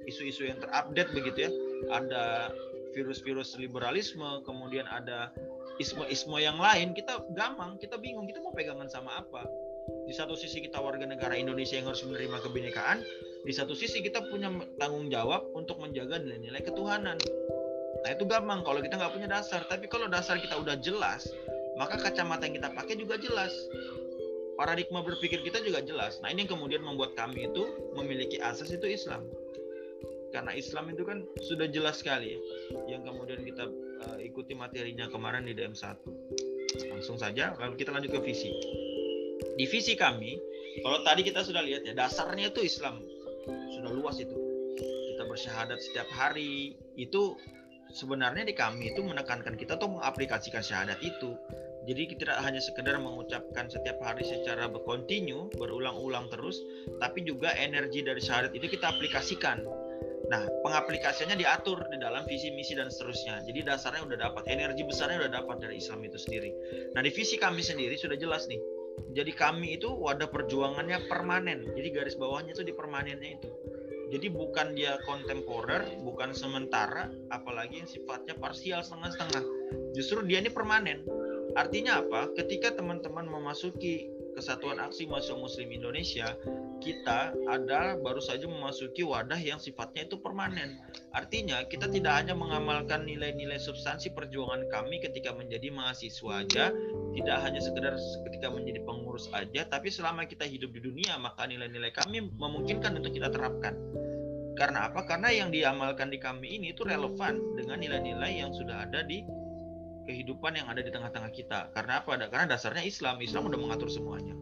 isu-isu 0.07 0.47
yang 0.47 0.63
terupdate 0.63 1.11
begitu 1.19 1.39
ya, 1.49 1.53
ada 1.91 2.55
virus-virus 2.95 3.59
liberalisme, 3.59 4.41
kemudian 4.47 4.87
ada 4.89 5.35
isme-isme 5.83 6.39
yang 6.39 6.55
lain 6.57 6.95
kita 6.95 7.19
gampang 7.35 7.75
kita 7.83 7.99
bingung 7.99 8.31
kita 8.31 8.39
mau 8.39 8.55
pegangan 8.55 8.87
sama 8.87 9.19
apa? 9.19 9.43
Di 10.07 10.15
satu 10.15 10.39
sisi 10.39 10.63
kita 10.65 10.79
warga 10.79 11.05
negara 11.05 11.35
Indonesia 11.35 11.77
yang 11.77 11.91
harus 11.91 12.07
menerima 12.07 12.39
kebinekaan 12.41 13.03
di 13.45 13.53
satu 13.53 13.77
sisi 13.77 14.01
kita 14.01 14.25
punya 14.31 14.49
tanggung 14.81 15.11
jawab 15.11 15.45
untuk 15.53 15.77
menjaga 15.83 16.23
nilai-nilai 16.23 16.63
ketuhanan. 16.65 17.19
Nah 18.05 18.11
itu 18.13 18.25
gampang 18.25 18.65
kalau 18.65 18.81
kita 18.81 18.97
nggak 18.97 19.13
punya 19.13 19.29
dasar 19.29 19.67
tapi 19.67 19.91
kalau 19.91 20.09
dasar 20.09 20.39
kita 20.39 20.57
udah 20.57 20.79
jelas 20.81 21.27
maka 21.75 21.99
kacamata 21.99 22.47
yang 22.47 22.63
kita 22.63 22.71
pakai 22.71 22.95
juga 22.97 23.19
jelas. 23.19 23.53
Paradigma 24.55 25.03
berpikir 25.03 25.43
kita 25.43 25.59
juga 25.67 25.83
jelas. 25.83 26.23
Nah 26.23 26.31
ini 26.31 26.47
yang 26.47 26.55
kemudian 26.55 26.79
membuat 26.87 27.19
kami 27.19 27.51
itu 27.51 27.67
memiliki 27.99 28.39
asas 28.39 28.71
itu 28.71 28.87
Islam 28.87 29.27
karena 30.35 30.51
Islam 30.51 30.91
itu 30.91 31.07
kan 31.07 31.23
sudah 31.39 31.71
jelas 31.71 32.03
sekali 32.03 32.35
ya. 32.35 32.41
Yang 32.99 33.15
kemudian 33.15 33.41
kita 33.47 33.71
uh, 34.11 34.19
ikuti 34.19 34.59
materinya 34.59 35.07
kemarin 35.07 35.47
di 35.47 35.55
DM1 35.55 36.03
langsung 36.91 37.15
saja 37.15 37.55
lalu 37.63 37.79
kita 37.79 37.95
lanjut 37.95 38.11
ke 38.11 38.21
visi. 38.27 38.51
Di 39.55 39.71
visi 39.71 39.95
kami 39.95 40.35
kalau 40.83 41.07
tadi 41.07 41.23
kita 41.23 41.47
sudah 41.47 41.63
lihat 41.63 41.87
ya 41.87 41.95
dasarnya 41.95 42.51
itu 42.51 42.67
Islam. 42.67 42.99
Sudah 43.79 43.95
luas 43.95 44.19
itu. 44.19 44.35
Kita 45.15 45.23
bersyahadat 45.31 45.79
setiap 45.79 46.11
hari. 46.11 46.75
Itu 46.99 47.39
sebenarnya 47.95 48.43
di 48.43 48.59
kami 48.59 48.91
itu 48.91 49.07
menekankan 49.07 49.55
kita 49.55 49.79
tuh 49.79 49.87
mengaplikasikan 49.87 50.67
syahadat 50.67 50.99
itu. 50.99 51.39
Jadi 51.85 52.09
kita 52.11 52.21
tidak 52.25 52.39
hanya 52.41 52.65
sekedar 52.65 52.97
mengucapkan 52.97 53.69
setiap 53.69 54.01
hari 54.01 54.25
secara 54.25 54.73
berkontinu, 54.73 55.53
berulang-ulang 55.61 56.33
terus, 56.33 56.57
tapi 56.97 57.21
juga 57.29 57.53
energi 57.61 58.01
dari 58.01 58.25
syahadat 58.25 58.57
itu 58.57 58.73
kita 58.73 58.89
aplikasikan 58.89 59.61
Nah, 60.33 60.43
pengaplikasiannya 60.65 61.37
diatur 61.37 61.85
di 61.93 62.01
dalam 62.01 62.25
visi 62.25 62.49
misi 62.53 62.73
dan 62.73 62.89
seterusnya. 62.89 63.45
Jadi 63.45 63.61
dasarnya 63.61 64.03
udah 64.09 64.19
dapat, 64.31 64.49
energi 64.49 64.83
besarnya 64.87 65.21
udah 65.27 65.33
dapat 65.45 65.61
dari 65.61 65.77
Islam 65.81 66.01
itu 66.05 66.17
sendiri. 66.17 66.51
Nah, 66.97 67.05
di 67.05 67.11
visi 67.13 67.37
kami 67.37 67.61
sendiri 67.61 67.95
sudah 67.99 68.17
jelas 68.17 68.49
nih. 68.49 68.61
Jadi 69.15 69.33
kami 69.35 69.77
itu 69.77 69.91
wadah 69.91 70.31
perjuangannya 70.31 71.11
permanen. 71.11 71.67
Jadi 71.75 71.89
garis 71.91 72.15
bawahnya 72.15 72.55
itu 72.55 72.63
di 72.63 72.73
permanennya 72.73 73.31
itu. 73.37 73.51
Jadi 74.15 74.31
bukan 74.31 74.79
dia 74.79 74.95
kontemporer, 75.03 75.99
bukan 76.07 76.31
sementara, 76.31 77.11
apalagi 77.35 77.83
yang 77.83 77.91
sifatnya 77.91 78.39
parsial 78.39 78.85
setengah-setengah. 78.85 79.43
justru 79.95 80.23
dia 80.27 80.39
ini 80.43 80.51
permanen. 80.51 81.03
Artinya 81.55 82.03
apa? 82.03 82.31
Ketika 82.35 82.75
teman-teman 82.75 83.27
memasuki 83.27 84.11
Kesatuan 84.35 84.83
Aksi 84.83 85.07
Mahasiswa 85.07 85.39
Muslim 85.39 85.71
Indonesia, 85.71 86.35
kita 86.85 87.33
ada 87.49 87.97
baru 87.97 88.21
saja 88.21 88.45
memasuki 88.45 89.01
wadah 89.01 89.41
yang 89.41 89.57
sifatnya 89.57 90.05
itu 90.05 90.21
permanen. 90.21 90.77
Artinya 91.17 91.65
kita 91.65 91.89
tidak 91.89 92.21
hanya 92.21 92.37
mengamalkan 92.37 93.09
nilai-nilai 93.09 93.57
substansi 93.57 94.13
perjuangan 94.13 94.69
kami 94.69 95.01
ketika 95.01 95.33
menjadi 95.33 95.73
mahasiswa 95.73 96.45
aja, 96.45 96.77
tidak 97.17 97.37
hanya 97.41 97.61
sekedar 97.65 97.97
ketika 98.29 98.53
menjadi 98.53 98.85
pengurus 98.85 99.33
aja, 99.33 99.65
tapi 99.65 99.89
selama 99.89 100.29
kita 100.29 100.45
hidup 100.45 100.77
di 100.77 100.85
dunia 100.85 101.17
maka 101.17 101.49
nilai-nilai 101.49 101.91
kami 101.97 102.29
memungkinkan 102.37 103.01
untuk 103.01 103.17
kita 103.17 103.33
terapkan. 103.33 103.73
Karena 104.55 104.93
apa? 104.93 105.03
Karena 105.09 105.33
yang 105.35 105.51
diamalkan 105.51 106.13
di 106.13 106.21
kami 106.21 106.61
ini 106.61 106.77
itu 106.77 106.87
relevan 106.87 107.41
dengan 107.59 107.81
nilai-nilai 107.81 108.39
yang 108.39 108.55
sudah 108.55 108.87
ada 108.87 109.03
di 109.03 109.25
kehidupan 110.05 110.55
yang 110.55 110.69
ada 110.71 110.85
di 110.85 110.93
tengah-tengah 110.93 111.33
kita. 111.33 111.75
Karena 111.75 112.05
apa? 112.05 112.15
Karena 112.31 112.55
dasarnya 112.55 112.85
Islam. 112.87 113.19
Islam 113.19 113.51
udah 113.51 113.59
mengatur 113.59 113.91
semuanya. 113.91 114.37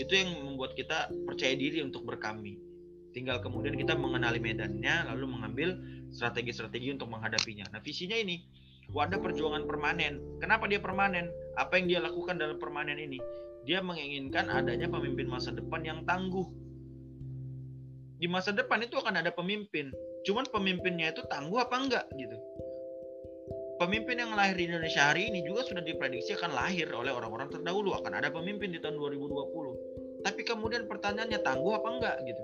Itu 0.00 0.12
yang 0.14 0.30
membuat 0.42 0.74
kita 0.74 1.10
percaya 1.26 1.54
diri 1.54 1.82
untuk 1.82 2.02
berkami. 2.06 2.58
Tinggal 3.14 3.38
kemudian 3.38 3.78
kita 3.78 3.94
mengenali 3.94 4.42
medannya, 4.42 5.06
lalu 5.06 5.30
mengambil 5.30 5.78
strategi-strategi 6.10 6.90
untuk 6.90 7.14
menghadapinya. 7.14 7.70
Nah, 7.70 7.78
visinya 7.78 8.18
ini 8.18 8.42
wadah 8.90 9.22
perjuangan 9.22 9.66
permanen. 9.70 10.18
Kenapa 10.42 10.66
dia 10.66 10.82
permanen? 10.82 11.30
Apa 11.54 11.78
yang 11.78 11.86
dia 11.86 12.00
lakukan 12.02 12.38
dalam 12.38 12.58
permanen 12.58 12.98
ini? 12.98 13.22
Dia 13.64 13.80
menginginkan 13.80 14.50
adanya 14.50 14.90
pemimpin 14.90 15.30
masa 15.30 15.54
depan 15.54 15.86
yang 15.86 16.02
tangguh. 16.02 16.44
Di 18.18 18.26
masa 18.26 18.50
depan 18.50 18.82
itu 18.82 18.98
akan 18.98 19.22
ada 19.22 19.30
pemimpin. 19.30 19.94
Cuman 20.26 20.44
pemimpinnya 20.50 21.14
itu 21.14 21.22
tangguh 21.30 21.60
apa 21.62 21.76
enggak 21.76 22.06
gitu 22.18 22.36
pemimpin 23.80 24.22
yang 24.22 24.32
lahir 24.34 24.54
di 24.54 24.70
Indonesia 24.70 25.10
hari 25.10 25.30
ini 25.30 25.42
juga 25.42 25.66
sudah 25.66 25.82
diprediksi 25.82 26.34
akan 26.38 26.54
lahir 26.54 26.86
oleh 26.94 27.10
orang-orang 27.10 27.50
terdahulu. 27.50 27.94
Akan 27.96 28.14
ada 28.14 28.30
pemimpin 28.30 28.70
di 28.70 28.78
tahun 28.78 28.98
2020 28.98 30.04
tapi 30.24 30.40
kemudian 30.40 30.88
pertanyaannya 30.88 31.44
tangguh 31.44 31.76
apa 31.76 31.88
enggak 31.92 32.16
gitu. 32.24 32.42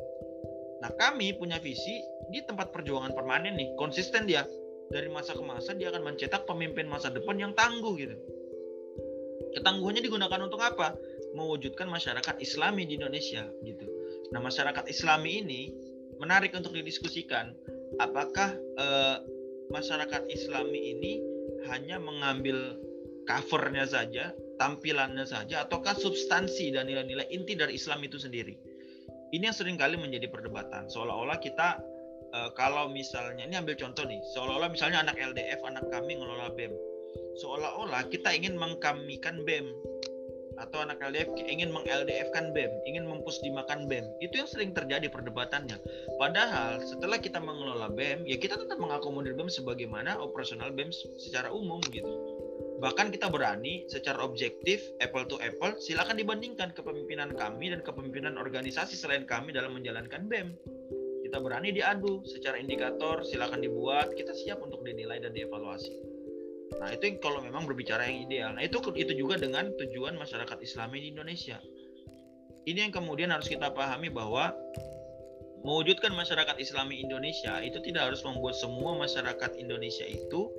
Nah 0.85 0.93
kami 1.01 1.33
punya 1.41 1.57
visi 1.57 2.05
di 2.29 2.45
tempat 2.45 2.71
perjuangan 2.71 3.17
permanen 3.17 3.57
nih 3.57 3.73
konsisten 3.81 4.29
dia. 4.29 4.45
Dari 4.91 5.09
masa 5.09 5.33
ke 5.33 5.41
masa 5.41 5.73
dia 5.73 5.89
akan 5.89 6.13
mencetak 6.13 6.45
pemimpin 6.45 6.85
masa 6.85 7.09
depan 7.09 7.41
yang 7.41 7.57
tangguh 7.57 7.97
gitu. 7.97 8.17
Ketangguhannya 9.57 10.03
digunakan 10.05 10.41
untuk 10.45 10.61
apa? 10.61 10.93
Mewujudkan 11.33 11.89
masyarakat 11.89 12.37
islami 12.43 12.85
di 12.85 13.01
Indonesia 13.01 13.49
gitu. 13.65 13.87
Nah 14.35 14.43
masyarakat 14.43 14.91
islami 14.91 15.41
ini 15.41 15.61
menarik 16.21 16.53
untuk 16.53 16.75
didiskusikan. 16.75 17.55
Apakah 18.03 18.51
eh, 18.59 19.17
masyarakat 19.71 20.27
Islami 20.31 20.99
ini 20.99 21.13
hanya 21.71 21.97
mengambil 22.03 22.77
covernya 23.25 23.87
saja, 23.87 24.35
tampilannya 24.59 25.23
saja, 25.25 25.65
ataukah 25.67 25.95
substansi 25.95 26.75
dan 26.75 26.91
nilai-nilai 26.91 27.31
inti 27.31 27.55
dari 27.55 27.79
Islam 27.79 28.03
itu 28.03 28.19
sendiri? 28.19 28.59
Ini 29.31 29.51
yang 29.51 29.57
sering 29.57 29.79
kali 29.79 29.95
menjadi 29.95 30.27
perdebatan. 30.27 30.91
Seolah-olah 30.91 31.39
kita 31.39 31.79
uh, 32.35 32.51
kalau 32.59 32.91
misalnya 32.91 33.47
ini 33.47 33.55
ambil 33.55 33.79
contoh 33.79 34.03
nih, 34.03 34.19
seolah-olah 34.35 34.71
misalnya 34.75 35.07
anak 35.07 35.17
LDF, 35.19 35.63
anak 35.63 35.87
kami 35.95 36.19
ngelola 36.19 36.51
BEM, 36.59 36.75
seolah-olah 37.39 38.11
kita 38.11 38.35
ingin 38.35 38.59
mengkamikan 38.59 39.47
BEM 39.47 39.71
atau 40.61 40.85
anak 40.85 41.01
LDF 41.01 41.33
ingin 41.49 41.73
meng-LDF 41.73 42.29
kan 42.37 42.53
BEM, 42.53 42.69
ingin 42.85 43.09
mempusdimakan 43.09 43.89
BEM. 43.89 44.05
Itu 44.21 44.45
yang 44.45 44.49
sering 44.49 44.77
terjadi 44.77 45.09
perdebatannya. 45.09 45.81
Padahal 46.21 46.85
setelah 46.85 47.17
kita 47.17 47.41
mengelola 47.41 47.89
BEM, 47.89 48.29
ya 48.29 48.37
kita 48.37 48.61
tetap 48.61 48.77
mengakomodir 48.77 49.33
BEM 49.33 49.49
sebagaimana 49.49 50.21
operasional 50.21 50.69
BEM 50.71 50.93
secara 51.17 51.49
umum 51.49 51.81
gitu. 51.89 52.13
Bahkan 52.81 53.13
kita 53.13 53.29
berani 53.29 53.85
secara 53.93 54.25
objektif, 54.25 54.81
apple 55.05 55.29
to 55.29 55.37
apple, 55.45 55.77
silakan 55.77 56.17
dibandingkan 56.17 56.73
kepemimpinan 56.73 57.37
kami 57.37 57.73
dan 57.73 57.85
kepemimpinan 57.85 58.41
organisasi 58.41 58.97
selain 58.97 59.29
kami 59.29 59.53
dalam 59.53 59.77
menjalankan 59.77 60.29
BEM. 60.29 60.57
Kita 61.25 61.39
berani 61.45 61.71
diadu 61.71 62.25
secara 62.25 62.57
indikator, 62.57 63.21
silakan 63.23 63.61
dibuat, 63.61 64.17
kita 64.17 64.33
siap 64.33 64.65
untuk 64.65 64.81
dinilai 64.83 65.21
dan 65.21 65.37
dievaluasi. 65.37 66.10
Nah, 66.79 66.95
itu 66.95 67.19
kalau 67.19 67.43
memang 67.43 67.67
berbicara 67.67 68.07
yang 68.07 68.31
ideal. 68.31 68.51
Nah, 68.55 68.63
itu 68.63 68.79
itu 68.95 69.13
juga 69.19 69.41
dengan 69.41 69.75
tujuan 69.75 70.15
masyarakat 70.15 70.59
Islami 70.63 71.03
di 71.03 71.09
Indonesia. 71.11 71.59
Ini 72.69 72.87
yang 72.87 72.95
kemudian 72.95 73.35
harus 73.35 73.51
kita 73.51 73.73
pahami 73.75 74.13
bahwa 74.13 74.55
mewujudkan 75.67 76.13
masyarakat 76.15 76.57
Islami 76.61 77.03
Indonesia 77.03 77.59
itu 77.61 77.81
tidak 77.83 78.13
harus 78.13 78.23
membuat 78.23 78.55
semua 78.57 78.97
masyarakat 78.97 79.57
Indonesia 79.59 80.07
itu 80.07 80.53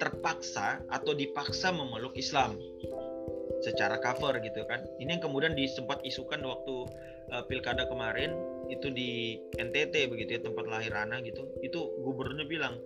terpaksa 0.00 0.82
atau 0.92 1.12
dipaksa 1.16 1.72
memeluk 1.72 2.14
Islam 2.16 2.56
secara 3.60 3.98
cover 4.00 4.38
gitu 4.40 4.62
kan. 4.66 4.84
Ini 5.02 5.18
yang 5.18 5.22
kemudian 5.24 5.56
disempat 5.56 6.02
isukan 6.06 6.42
waktu 6.46 6.74
uh, 7.32 7.42
pilkada 7.48 7.88
kemarin 7.90 8.34
itu 8.70 8.90
di 8.90 9.40
NTT 9.56 10.10
begitu 10.10 10.38
ya 10.38 10.40
tempat 10.42 10.66
lahir 10.68 10.92
Ana 10.94 11.22
gitu. 11.24 11.48
Itu 11.62 11.96
gubernurnya 12.02 12.46
bilang 12.46 12.78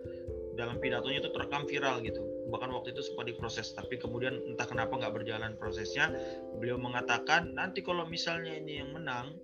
dalam 0.54 0.76
pidatonya 0.78 1.24
itu 1.24 1.30
terekam 1.32 1.64
viral 1.64 2.04
gitu 2.04 2.29
bahkan 2.50 2.70
waktu 2.74 2.92
itu 2.92 3.02
sempat 3.06 3.30
diproses 3.30 3.72
tapi 3.72 3.96
kemudian 3.96 4.36
entah 4.50 4.66
kenapa 4.66 4.98
nggak 4.98 5.14
berjalan 5.14 5.54
prosesnya 5.56 6.10
beliau 6.58 6.76
mengatakan 6.76 7.54
nanti 7.54 7.80
kalau 7.80 8.04
misalnya 8.10 8.52
ini 8.52 8.82
yang 8.82 8.90
menang 8.92 9.38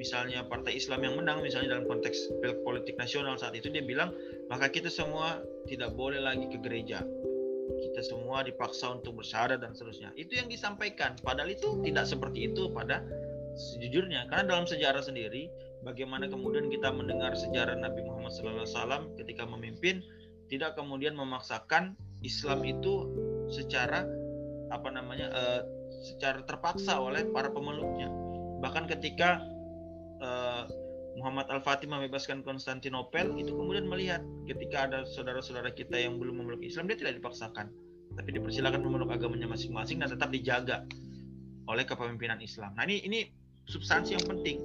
misalnya 0.00 0.48
partai 0.48 0.80
Islam 0.80 1.04
yang 1.04 1.14
menang 1.20 1.44
misalnya 1.44 1.76
dalam 1.76 1.84
konteks 1.84 2.32
politik 2.64 2.96
nasional 2.96 3.36
saat 3.36 3.52
itu 3.52 3.68
dia 3.68 3.84
bilang 3.84 4.16
maka 4.48 4.72
kita 4.72 4.88
semua 4.88 5.44
tidak 5.68 5.92
boleh 5.92 6.18
lagi 6.18 6.48
ke 6.48 6.56
gereja. 6.56 7.04
Kita 7.70 8.02
semua 8.02 8.42
dipaksa 8.42 8.98
untuk 8.98 9.20
bersyahadat 9.20 9.60
dan 9.60 9.76
seterusnya 9.76 10.10
itu 10.16 10.40
yang 10.40 10.48
disampaikan. 10.48 11.14
Padahal 11.20 11.52
itu 11.52 11.78
tidak 11.84 12.08
seperti 12.08 12.50
itu 12.50 12.72
pada 12.72 13.04
sejujurnya. 13.54 14.26
Karena 14.26 14.56
dalam 14.56 14.66
sejarah 14.66 15.04
sendiri 15.04 15.52
bagaimana 15.84 16.26
kemudian 16.26 16.66
kita 16.72 16.90
mendengar 16.90 17.36
sejarah 17.36 17.76
Nabi 17.76 18.02
Muhammad 18.02 18.34
SAW 18.34 19.14
ketika 19.20 19.46
memimpin 19.46 20.02
tidak 20.50 20.74
kemudian 20.74 21.14
memaksakan 21.14 21.94
Islam 22.26 22.66
itu 22.66 23.06
secara 23.48 24.04
apa 24.70 24.88
namanya 24.90 25.30
uh, 25.32 25.62
secara 26.02 26.42
terpaksa 26.44 26.98
oleh 26.98 27.24
para 27.30 27.48
pemeluknya. 27.48 28.10
Bahkan 28.60 28.90
ketika 28.90 29.40
uh, 30.20 30.66
Muhammad 31.18 31.50
Al-Fatih 31.50 31.90
membebaskan 31.90 32.42
Konstantinopel 32.46 33.34
itu 33.38 33.50
kemudian 33.54 33.86
melihat 33.86 34.22
ketika 34.46 34.90
ada 34.90 34.98
saudara-saudara 35.06 35.74
kita 35.74 35.98
yang 35.98 36.18
belum 36.18 36.42
memeluk 36.42 36.62
Islam 36.62 36.86
dia 36.90 36.98
tidak 36.98 37.22
dipaksakan. 37.22 37.70
Tapi 38.14 38.28
dipersilakan 38.34 38.82
memeluk 38.82 39.10
agamanya 39.14 39.46
masing-masing 39.46 40.02
dan 40.02 40.10
tetap 40.10 40.34
dijaga 40.34 40.82
oleh 41.70 41.86
kepemimpinan 41.86 42.42
Islam. 42.42 42.74
Nah 42.74 42.84
ini 42.86 43.06
ini 43.06 43.20
substansi 43.70 44.18
yang 44.18 44.26
penting. 44.26 44.58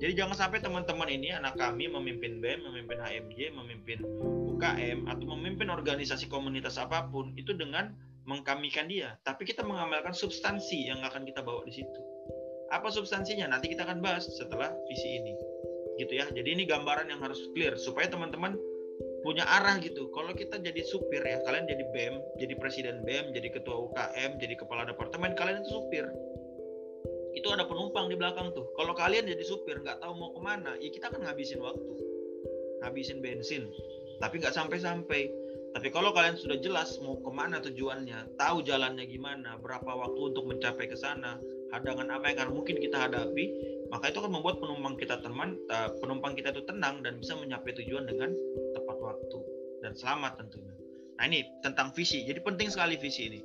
Jadi 0.00 0.16
jangan 0.16 0.36
sampai 0.36 0.64
teman-teman 0.64 1.08
ini 1.12 1.32
anak 1.32 1.60
kami 1.60 1.84
memimpin 1.88 2.40
BEM, 2.40 2.64
memimpin 2.64 2.96
HMJ, 3.04 3.52
memimpin 3.52 4.00
UKM 4.60 5.08
atau 5.08 5.24
memimpin 5.24 5.72
organisasi 5.72 6.28
komunitas 6.28 6.76
apa 6.76 7.08
pun 7.08 7.32
itu 7.40 7.56
dengan 7.56 7.96
mengkamikan 8.28 8.84
dia, 8.92 9.16
tapi 9.24 9.48
kita 9.48 9.64
mengamalkan 9.64 10.12
substansi 10.12 10.84
yang 10.84 11.00
akan 11.00 11.24
kita 11.24 11.40
bawa 11.40 11.64
di 11.64 11.72
situ. 11.80 12.00
Apa 12.68 12.92
substansinya? 12.92 13.48
Nanti 13.48 13.72
kita 13.72 13.88
akan 13.88 14.04
bahas 14.04 14.28
setelah 14.28 14.68
visi 14.84 15.08
ini. 15.16 15.32
Gitu 15.96 16.12
ya. 16.12 16.28
Jadi 16.28 16.60
ini 16.60 16.68
gambaran 16.68 17.08
yang 17.08 17.24
harus 17.24 17.40
clear 17.56 17.74
supaya 17.80 18.06
teman-teman 18.12 18.54
punya 19.24 19.48
arah 19.48 19.80
gitu. 19.80 20.12
Kalau 20.12 20.36
kita 20.36 20.60
jadi 20.60 20.84
supir 20.84 21.24
ya, 21.24 21.40
kalian 21.48 21.64
jadi 21.64 21.84
BEM, 21.96 22.14
jadi 22.36 22.54
presiden 22.60 23.00
BEM, 23.02 23.32
jadi 23.32 23.48
ketua 23.48 23.80
UKM, 23.90 24.36
jadi 24.38 24.54
kepala 24.60 24.84
departemen, 24.84 25.32
kalian 25.34 25.64
itu 25.64 25.72
supir 25.72 26.04
itu 27.30 27.46
ada 27.46 27.62
penumpang 27.62 28.10
di 28.10 28.18
belakang 28.18 28.50
tuh. 28.52 28.66
Kalau 28.74 28.90
kalian 28.90 29.22
jadi 29.22 29.44
supir 29.46 29.78
nggak 29.78 30.02
tahu 30.02 30.12
mau 30.18 30.34
ke 30.34 30.40
mana, 30.42 30.74
ya 30.82 30.90
kita 30.90 31.14
akan 31.14 31.22
ngabisin 31.30 31.62
waktu, 31.62 31.92
ngabisin 32.82 33.22
bensin, 33.22 33.70
tapi 34.20 34.38
nggak 34.38 34.54
sampai-sampai. 34.54 35.32
Tapi 35.70 35.86
kalau 35.94 36.10
kalian 36.10 36.34
sudah 36.34 36.58
jelas 36.58 36.98
mau 36.98 37.14
ke 37.22 37.30
mana 37.30 37.62
tujuannya, 37.62 38.34
tahu 38.34 38.66
jalannya 38.66 39.06
gimana, 39.06 39.54
berapa 39.62 39.86
waktu 39.86 40.34
untuk 40.34 40.50
mencapai 40.50 40.90
ke 40.90 40.98
sana, 40.98 41.38
hadangan 41.70 42.10
apa 42.10 42.26
yang 42.26 42.36
akan 42.42 42.50
mungkin 42.58 42.82
kita 42.82 43.06
hadapi, 43.06 43.54
maka 43.86 44.10
itu 44.10 44.18
akan 44.18 44.34
membuat 44.34 44.58
penumpang 44.58 44.98
kita 44.98 45.22
teman, 45.22 45.54
eh, 45.70 45.88
penumpang 46.02 46.34
kita 46.34 46.50
itu 46.50 46.66
tenang 46.66 47.06
dan 47.06 47.22
bisa 47.22 47.38
mencapai 47.38 47.70
tujuan 47.78 48.02
dengan 48.10 48.34
tepat 48.74 48.98
waktu 48.98 49.38
dan 49.86 49.94
selamat 49.94 50.42
tentunya. 50.42 50.74
Nah 51.22 51.24
ini 51.30 51.46
tentang 51.62 51.94
visi, 51.94 52.26
jadi 52.26 52.42
penting 52.42 52.66
sekali 52.66 52.98
visi 52.98 53.30
ini. 53.30 53.40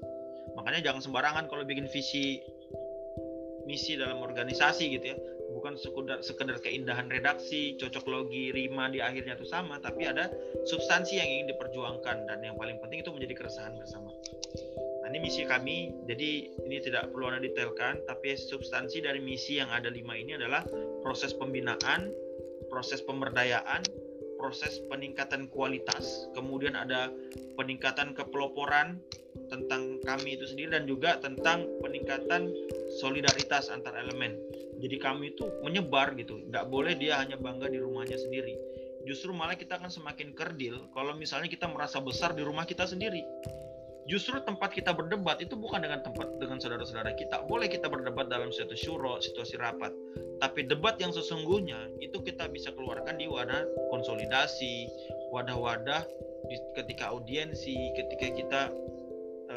Makanya 0.57 0.81
jangan 0.81 1.05
sembarangan 1.05 1.45
kalau 1.45 1.61
bikin 1.61 1.85
visi 1.93 2.41
misi 3.69 3.97
dalam 3.97 4.21
organisasi 4.21 4.93
gitu 4.93 5.05
ya 5.13 5.17
bukan 5.65 5.81
sekedar 5.81 6.21
sekedar 6.21 6.57
keindahan 6.61 7.09
redaksi 7.09 7.73
cocok 7.81 8.05
logi 8.05 8.53
rima 8.53 8.85
di 8.85 9.01
akhirnya 9.01 9.33
itu 9.33 9.49
sama 9.49 9.81
tapi 9.81 10.05
ada 10.05 10.29
substansi 10.61 11.17
yang 11.17 11.25
ingin 11.25 11.57
diperjuangkan 11.57 12.29
dan 12.29 12.37
yang 12.45 12.53
paling 12.53 12.77
penting 12.85 13.01
itu 13.01 13.09
menjadi 13.09 13.33
keresahan 13.33 13.73
bersama. 13.73 14.13
Nah 15.01 15.09
ini 15.09 15.25
misi 15.25 15.41
kami. 15.41 15.89
Jadi 16.05 16.53
ini 16.69 16.77
tidak 16.85 17.09
perlu 17.09 17.33
anda 17.33 17.41
detailkan 17.41 17.97
tapi 18.05 18.37
substansi 18.37 19.01
dari 19.01 19.17
misi 19.17 19.57
yang 19.57 19.73
ada 19.73 19.89
lima 19.89 20.13
ini 20.13 20.37
adalah 20.37 20.61
proses 21.01 21.33
pembinaan 21.33 22.13
proses 22.69 23.01
pemberdayaan 23.01 23.81
proses 24.37 24.85
peningkatan 24.85 25.49
kualitas, 25.49 26.29
kemudian 26.37 26.77
ada 26.77 27.09
peningkatan 27.57 28.13
kepeloporan 28.13 29.01
tentang 29.47 30.01
kami 30.03 30.37
itu 30.37 30.45
sendiri 30.49 30.75
dan 30.75 30.85
juga 30.89 31.17
tentang 31.21 31.65
peningkatan 31.81 32.49
solidaritas 33.01 33.69
antar 33.69 33.95
elemen. 33.97 34.37
Jadi 34.81 34.95
kami 34.99 35.33
itu 35.33 35.47
menyebar 35.63 36.13
gitu, 36.19 36.41
nggak 36.51 36.67
boleh 36.67 36.93
dia 36.99 37.19
hanya 37.21 37.39
bangga 37.39 37.71
di 37.71 37.79
rumahnya 37.79 38.19
sendiri. 38.19 38.57
Justru 39.05 39.31
malah 39.31 39.53
kita 39.53 39.77
akan 39.77 39.93
semakin 39.93 40.33
kerdil 40.33 40.89
kalau 40.91 41.13
misalnya 41.13 41.47
kita 41.47 41.69
merasa 41.69 42.01
besar 42.01 42.33
di 42.33 42.41
rumah 42.41 42.65
kita 42.65 42.89
sendiri 42.89 43.21
justru 44.05 44.37
tempat 44.45 44.73
kita 44.73 44.93
berdebat 44.93 45.41
itu 45.41 45.57
bukan 45.57 45.81
dengan 45.81 46.01
tempat 46.05 46.37
dengan 46.37 46.61
saudara-saudara 46.61 47.17
kita. 47.17 47.41
Boleh 47.49 47.65
kita 47.65 47.89
berdebat 47.89 48.29
dalam 48.29 48.53
suatu 48.53 48.77
syuro, 48.77 49.17
situasi 49.17 49.57
rapat. 49.57 49.91
Tapi 50.41 50.69
debat 50.69 50.95
yang 51.01 51.09
sesungguhnya 51.09 51.89
itu 52.01 52.21
kita 52.21 52.45
bisa 52.53 52.69
keluarkan 52.77 53.17
di 53.17 53.25
wadah 53.25 53.65
konsolidasi, 53.89 54.89
wadah-wadah 55.33 56.05
ketika 56.77 57.09
audiensi, 57.09 57.73
ketika 57.97 58.27
kita 58.29 58.61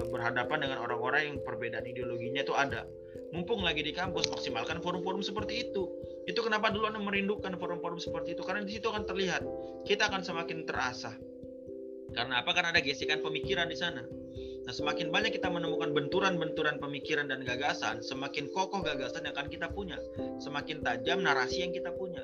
berhadapan 0.07 0.59
dengan 0.63 0.79
orang-orang 0.87 1.35
yang 1.35 1.37
perbedaan 1.43 1.83
ideologinya 1.83 2.47
itu 2.47 2.55
ada. 2.55 2.87
Mumpung 3.35 3.61
lagi 3.67 3.83
di 3.85 3.93
kampus, 3.93 4.31
maksimalkan 4.31 4.79
forum-forum 4.81 5.21
seperti 5.21 5.69
itu. 5.69 5.91
Itu 6.31 6.41
kenapa 6.47 6.71
dulu 6.71 6.89
Anda 6.89 7.03
merindukan 7.03 7.59
forum-forum 7.59 7.99
seperti 7.99 8.39
itu 8.39 8.43
karena 8.47 8.63
di 8.63 8.79
situ 8.79 8.89
akan 8.89 9.05
terlihat 9.05 9.43
kita 9.85 10.09
akan 10.09 10.23
semakin 10.23 10.65
terasa. 10.65 11.13
Karena 12.15 12.41
apa? 12.41 12.51
Karena 12.57 12.73
ada 12.73 12.81
gesekan 12.81 13.21
pemikiran 13.21 13.69
di 13.69 13.77
sana 13.77 14.01
Nah, 14.69 14.77
semakin 14.77 15.09
banyak 15.09 15.33
kita 15.33 15.49
menemukan 15.49 15.97
benturan-benturan 15.97 16.77
pemikiran 16.77 17.25
dan 17.33 17.41
gagasan, 17.41 18.05
semakin 18.05 18.53
kokoh 18.53 18.85
gagasan 18.85 19.25
yang 19.25 19.33
akan 19.33 19.49
kita 19.49 19.73
punya, 19.73 19.97
semakin 20.45 20.85
tajam 20.85 21.25
narasi 21.25 21.65
yang 21.65 21.73
kita 21.73 21.89
punya. 21.97 22.21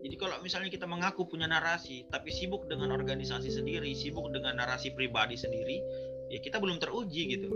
Jadi 0.00 0.16
kalau 0.16 0.40
misalnya 0.40 0.72
kita 0.72 0.88
mengaku 0.88 1.28
punya 1.28 1.44
narasi, 1.44 2.08
tapi 2.08 2.32
sibuk 2.32 2.64
dengan 2.64 2.96
organisasi 2.96 3.52
sendiri, 3.52 3.92
sibuk 3.92 4.24
dengan 4.32 4.56
narasi 4.56 4.96
pribadi 4.96 5.36
sendiri, 5.36 5.84
ya 6.32 6.40
kita 6.40 6.56
belum 6.56 6.80
teruji 6.80 7.36
gitu. 7.36 7.52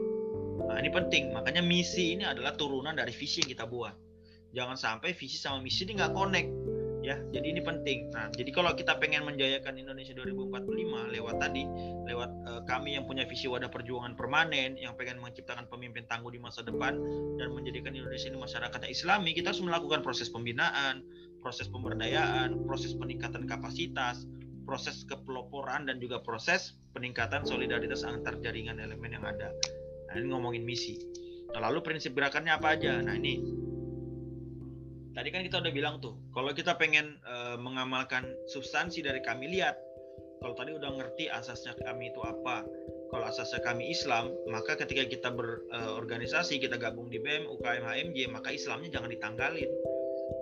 Nah 0.68 0.76
ini 0.76 0.92
penting, 0.92 1.32
makanya 1.32 1.64
misi 1.64 2.12
ini 2.12 2.28
adalah 2.28 2.52
turunan 2.52 2.92
dari 2.92 3.10
visi 3.10 3.40
yang 3.40 3.50
kita 3.56 3.64
buat. 3.64 3.96
Jangan 4.52 4.76
sampai 4.76 5.16
visi 5.16 5.40
sama 5.40 5.64
misi 5.64 5.88
ini 5.88 5.96
nggak 5.96 6.12
connect 6.12 6.50
ya 7.06 7.14
jadi 7.30 7.46
ini 7.54 7.62
penting 7.62 8.10
nah 8.10 8.26
jadi 8.34 8.50
kalau 8.50 8.74
kita 8.74 8.98
pengen 8.98 9.22
menjayakan 9.22 9.78
Indonesia 9.78 10.10
2045 10.10 11.14
lewat 11.14 11.36
tadi 11.38 11.62
lewat 12.02 12.30
uh, 12.50 12.62
kami 12.66 12.98
yang 12.98 13.06
punya 13.06 13.22
visi 13.30 13.46
wadah 13.46 13.70
perjuangan 13.70 14.18
permanen 14.18 14.74
yang 14.74 14.98
pengen 14.98 15.22
menciptakan 15.22 15.70
pemimpin 15.70 16.02
tangguh 16.10 16.34
di 16.34 16.42
masa 16.42 16.66
depan 16.66 16.98
dan 17.38 17.54
menjadikan 17.54 17.94
Indonesia 17.94 18.26
ini 18.26 18.42
masyarakat 18.42 18.80
Islami 18.90 19.38
kita 19.38 19.54
harus 19.54 19.62
melakukan 19.62 20.02
proses 20.02 20.26
pembinaan 20.26 21.06
proses 21.38 21.70
pemberdayaan 21.70 22.66
proses 22.66 22.90
peningkatan 22.98 23.46
kapasitas 23.46 24.26
proses 24.66 25.06
kepeloporan 25.06 25.86
dan 25.86 26.02
juga 26.02 26.20
proses 26.20 26.74
peningkatan 26.92 27.46
solidaritas 27.46 28.02
antar 28.02 28.36
jaringan 28.42 28.82
elemen 28.82 29.14
yang 29.14 29.24
ada. 29.24 29.54
Nah 30.10 30.14
ini 30.18 30.26
ngomongin 30.28 30.66
misi. 30.66 30.98
Nah, 31.54 31.70
lalu 31.70 31.80
prinsip 31.80 32.12
gerakannya 32.12 32.52
apa 32.52 32.74
aja? 32.74 32.98
Nah 33.00 33.14
ini. 33.14 33.38
Tadi 35.16 35.28
kan 35.32 35.40
kita 35.40 35.64
udah 35.64 35.72
bilang 35.72 35.96
tuh, 36.04 36.20
kalau 36.36 36.52
kita 36.52 36.76
pengen 36.76 37.16
uh, 37.24 37.56
mengamalkan 37.56 38.28
substansi 38.52 39.00
dari 39.00 39.24
kami 39.24 39.48
lihat, 39.48 39.72
kalau 40.44 40.52
tadi 40.52 40.76
udah 40.76 40.92
ngerti 40.92 41.32
asasnya 41.32 41.72
kami 41.80 42.12
itu 42.12 42.20
apa, 42.20 42.68
kalau 43.08 43.24
asasnya 43.24 43.64
kami 43.64 43.88
Islam, 43.88 44.28
maka 44.52 44.76
ketika 44.76 45.08
kita 45.08 45.32
berorganisasi, 45.32 46.60
uh, 46.60 46.68
kita 46.68 46.76
gabung 46.76 47.08
di 47.08 47.16
BEM, 47.16 47.48
UKM, 47.48 47.88
HMJ, 47.88 48.28
maka 48.28 48.52
Islamnya 48.52 48.92
jangan 48.92 49.08
ditanggalin. 49.08 49.70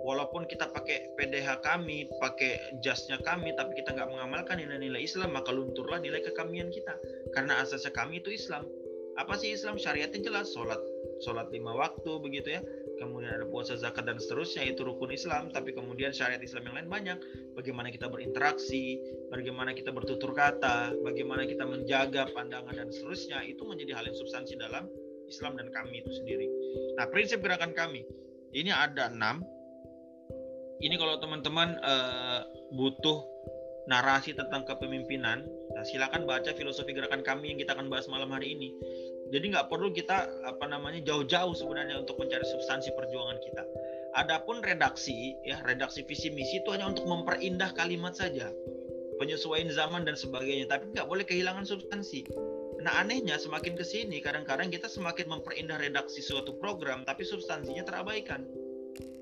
Walaupun 0.05 0.45
kita 0.45 0.69
pakai 0.69 1.17
PDH 1.17 1.65
kami, 1.65 2.05
pakai 2.21 2.77
jasnya 2.85 3.17
kami, 3.25 3.57
tapi 3.57 3.73
kita 3.81 3.97
nggak 3.97 4.05
mengamalkan 4.05 4.61
nilai-nilai 4.61 5.01
Islam, 5.01 5.33
maka 5.33 5.49
lunturlah 5.49 5.97
nilai 5.97 6.21
kekamian 6.21 6.69
kita. 6.69 6.93
Karena 7.33 7.57
asasnya 7.65 7.89
kami 7.89 8.21
itu 8.21 8.29
Islam. 8.29 8.69
Apa 9.17 9.33
sih 9.33 9.49
Islam? 9.49 9.81
Syariatnya 9.81 10.21
jelas, 10.21 10.53
sholat, 10.53 10.77
sholat 11.23 11.47
lima 11.51 11.71
waktu 11.75 12.11
begitu 12.19 12.59
ya 12.59 12.61
kemudian 12.99 13.31
ada 13.31 13.45
puasa 13.47 13.75
zakat 13.75 14.07
dan 14.07 14.19
seterusnya 14.19 14.67
itu 14.67 14.83
rukun 14.83 15.11
Islam 15.11 15.51
tapi 15.51 15.75
kemudian 15.75 16.11
syariat 16.15 16.39
Islam 16.39 16.67
yang 16.71 16.75
lain 16.75 16.89
banyak 16.89 17.17
bagaimana 17.55 17.91
kita 17.91 18.07
berinteraksi 18.07 18.99
bagaimana 19.31 19.75
kita 19.75 19.91
bertutur 19.91 20.31
kata 20.35 20.95
bagaimana 21.03 21.43
kita 21.47 21.63
menjaga 21.67 22.27
pandangan 22.31 22.75
dan 22.75 22.89
seterusnya 22.91 23.43
itu 23.47 23.63
menjadi 23.67 23.95
hal 23.99 24.03
yang 24.07 24.17
substansi 24.17 24.55
dalam 24.59 24.87
Islam 25.27 25.59
dan 25.59 25.71
kami 25.71 26.03
itu 26.03 26.11
sendiri 26.11 26.47
nah 26.95 27.05
prinsip 27.11 27.43
gerakan 27.43 27.75
kami 27.75 28.03
ini 28.55 28.71
ada 28.71 29.11
enam 29.11 29.43
ini 30.83 30.95
kalau 30.99 31.19
teman-teman 31.19 31.79
uh, 31.83 32.43
butuh 32.75 33.23
narasi 33.85 34.33
tentang 34.33 34.65
kepemimpinan, 34.65 35.45
nah 35.77 35.83
silakan 35.85 36.25
baca 36.25 36.51
filosofi 36.57 36.91
gerakan 36.91 37.21
kami 37.21 37.53
yang 37.53 37.59
kita 37.61 37.77
akan 37.77 37.87
bahas 37.87 38.09
malam 38.09 38.33
hari 38.33 38.57
ini 38.57 38.73
jadi 39.33 39.45
nggak 39.57 39.67
perlu 39.73 39.89
kita 39.89 40.29
apa 40.45 40.65
namanya 40.69 41.01
jauh-jauh 41.01 41.57
sebenarnya 41.57 41.97
untuk 42.05 42.21
mencari 42.21 42.45
substansi 42.45 42.93
perjuangan 42.93 43.41
kita. 43.41 43.63
Adapun 44.15 44.61
redaksi 44.61 45.33
ya 45.43 45.59
redaksi 45.65 46.05
visi 46.05 46.29
misi 46.29 46.61
itu 46.61 46.69
hanya 46.71 46.93
untuk 46.93 47.09
memperindah 47.09 47.73
kalimat 47.73 48.13
saja, 48.13 48.53
penyesuaian 49.17 49.67
zaman 49.73 50.05
dan 50.05 50.13
sebagainya. 50.13 50.69
Tapi 50.69 50.93
nggak 50.93 51.07
boleh 51.09 51.25
kehilangan 51.25 51.65
substansi. 51.65 52.29
Nah 52.85 53.01
anehnya 53.01 53.41
semakin 53.41 53.73
ke 53.73 53.81
sini 53.81 54.21
kadang-kadang 54.21 54.69
kita 54.69 54.85
semakin 54.85 55.25
memperindah 55.25 55.81
redaksi 55.81 56.21
suatu 56.21 56.53
program 56.61 57.01
tapi 57.01 57.25
substansinya 57.25 57.81
terabaikan. 57.81 58.45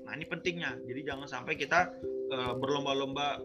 Nah 0.04 0.12
ini 0.16 0.24
pentingnya. 0.28 0.78
Jadi 0.84 1.00
jangan 1.04 1.26
sampai 1.28 1.56
kita 1.56 1.92
uh, 2.30 2.52
berlomba-lomba 2.56 3.40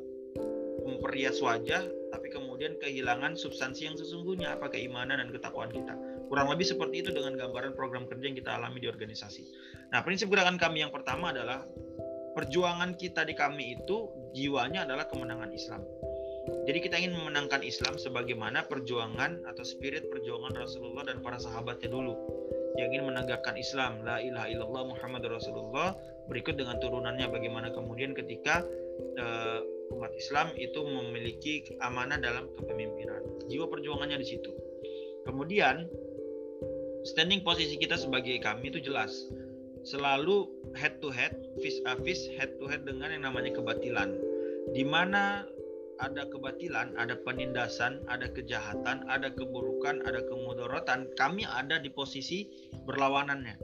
memperias 0.88 1.38
wajah 1.44 1.86
tapi 2.10 2.34
kemudian 2.34 2.74
kehilangan 2.82 3.38
substansi 3.38 3.86
yang 3.86 3.96
sesungguhnya 3.96 4.58
apa 4.58 4.74
keimanan 4.74 5.22
dan 5.22 5.30
ketakwaan 5.30 5.70
kita. 5.70 5.94
Kurang 6.26 6.50
lebih 6.50 6.66
seperti 6.66 7.06
itu 7.06 7.10
dengan 7.14 7.38
gambaran 7.38 7.78
program 7.78 8.10
kerja 8.10 8.26
yang 8.26 8.38
kita 8.38 8.52
alami 8.58 8.82
di 8.82 8.90
organisasi. 8.90 9.46
Nah, 9.94 10.02
prinsip 10.02 10.30
gerakan 10.30 10.58
kami 10.58 10.82
yang 10.86 10.94
pertama 10.94 11.34
adalah 11.34 11.66
perjuangan 12.34 12.98
kita 12.98 13.26
di 13.26 13.34
kami 13.34 13.78
itu 13.78 14.10
jiwanya 14.34 14.86
adalah 14.86 15.10
kemenangan 15.10 15.50
Islam. 15.54 15.82
Jadi 16.66 16.80
kita 16.82 16.98
ingin 16.98 17.14
memenangkan 17.14 17.62
Islam 17.62 17.98
sebagaimana 18.02 18.66
perjuangan 18.66 19.46
atau 19.46 19.62
spirit 19.62 20.10
perjuangan 20.10 20.54
Rasulullah 20.58 21.06
dan 21.06 21.22
para 21.22 21.38
sahabatnya 21.38 21.94
dulu 21.94 22.18
yang 22.78 22.94
ingin 22.94 23.10
menegakkan 23.10 23.58
Islam. 23.58 24.06
La 24.06 24.22
ilaha 24.22 24.48
illallah 24.52 24.84
Muhammad 24.94 25.26
Rasulullah. 25.26 25.98
Berikut 26.30 26.60
dengan 26.60 26.78
turunannya 26.78 27.26
bagaimana 27.32 27.74
kemudian 27.74 28.14
ketika 28.14 28.62
uh, 29.18 29.60
umat 29.98 30.14
Islam 30.14 30.54
itu 30.54 30.78
memiliki 30.86 31.66
amanah 31.82 32.22
dalam 32.22 32.46
kepemimpinan. 32.54 33.26
Jiwa 33.50 33.66
perjuangannya 33.66 34.22
di 34.22 34.28
situ. 34.38 34.54
Kemudian 35.26 35.90
standing 37.08 37.42
posisi 37.42 37.80
kita 37.82 37.98
sebagai 37.98 38.38
kami 38.42 38.70
itu 38.70 38.82
jelas. 38.84 39.30
Selalu 39.88 40.46
head 40.76 41.00
to 41.02 41.10
head 41.10 41.34
face 41.64 41.80
a 41.88 41.96
face 42.04 42.30
head 42.36 42.54
to 42.60 42.70
head 42.70 42.86
dengan 42.86 43.10
yang 43.10 43.26
namanya 43.26 43.56
kebatilan. 43.58 44.14
Di 44.76 44.86
mana 44.86 45.50
ada 46.00 46.24
kebatilan, 46.32 46.96
ada 46.96 47.20
penindasan, 47.22 48.00
ada 48.08 48.32
kejahatan, 48.32 49.04
ada 49.12 49.30
keburukan, 49.36 50.00
ada 50.08 50.24
kemudorotan, 50.26 51.12
kami 51.20 51.44
ada 51.44 51.78
di 51.78 51.92
posisi 51.92 52.48
berlawanannya. 52.88 53.56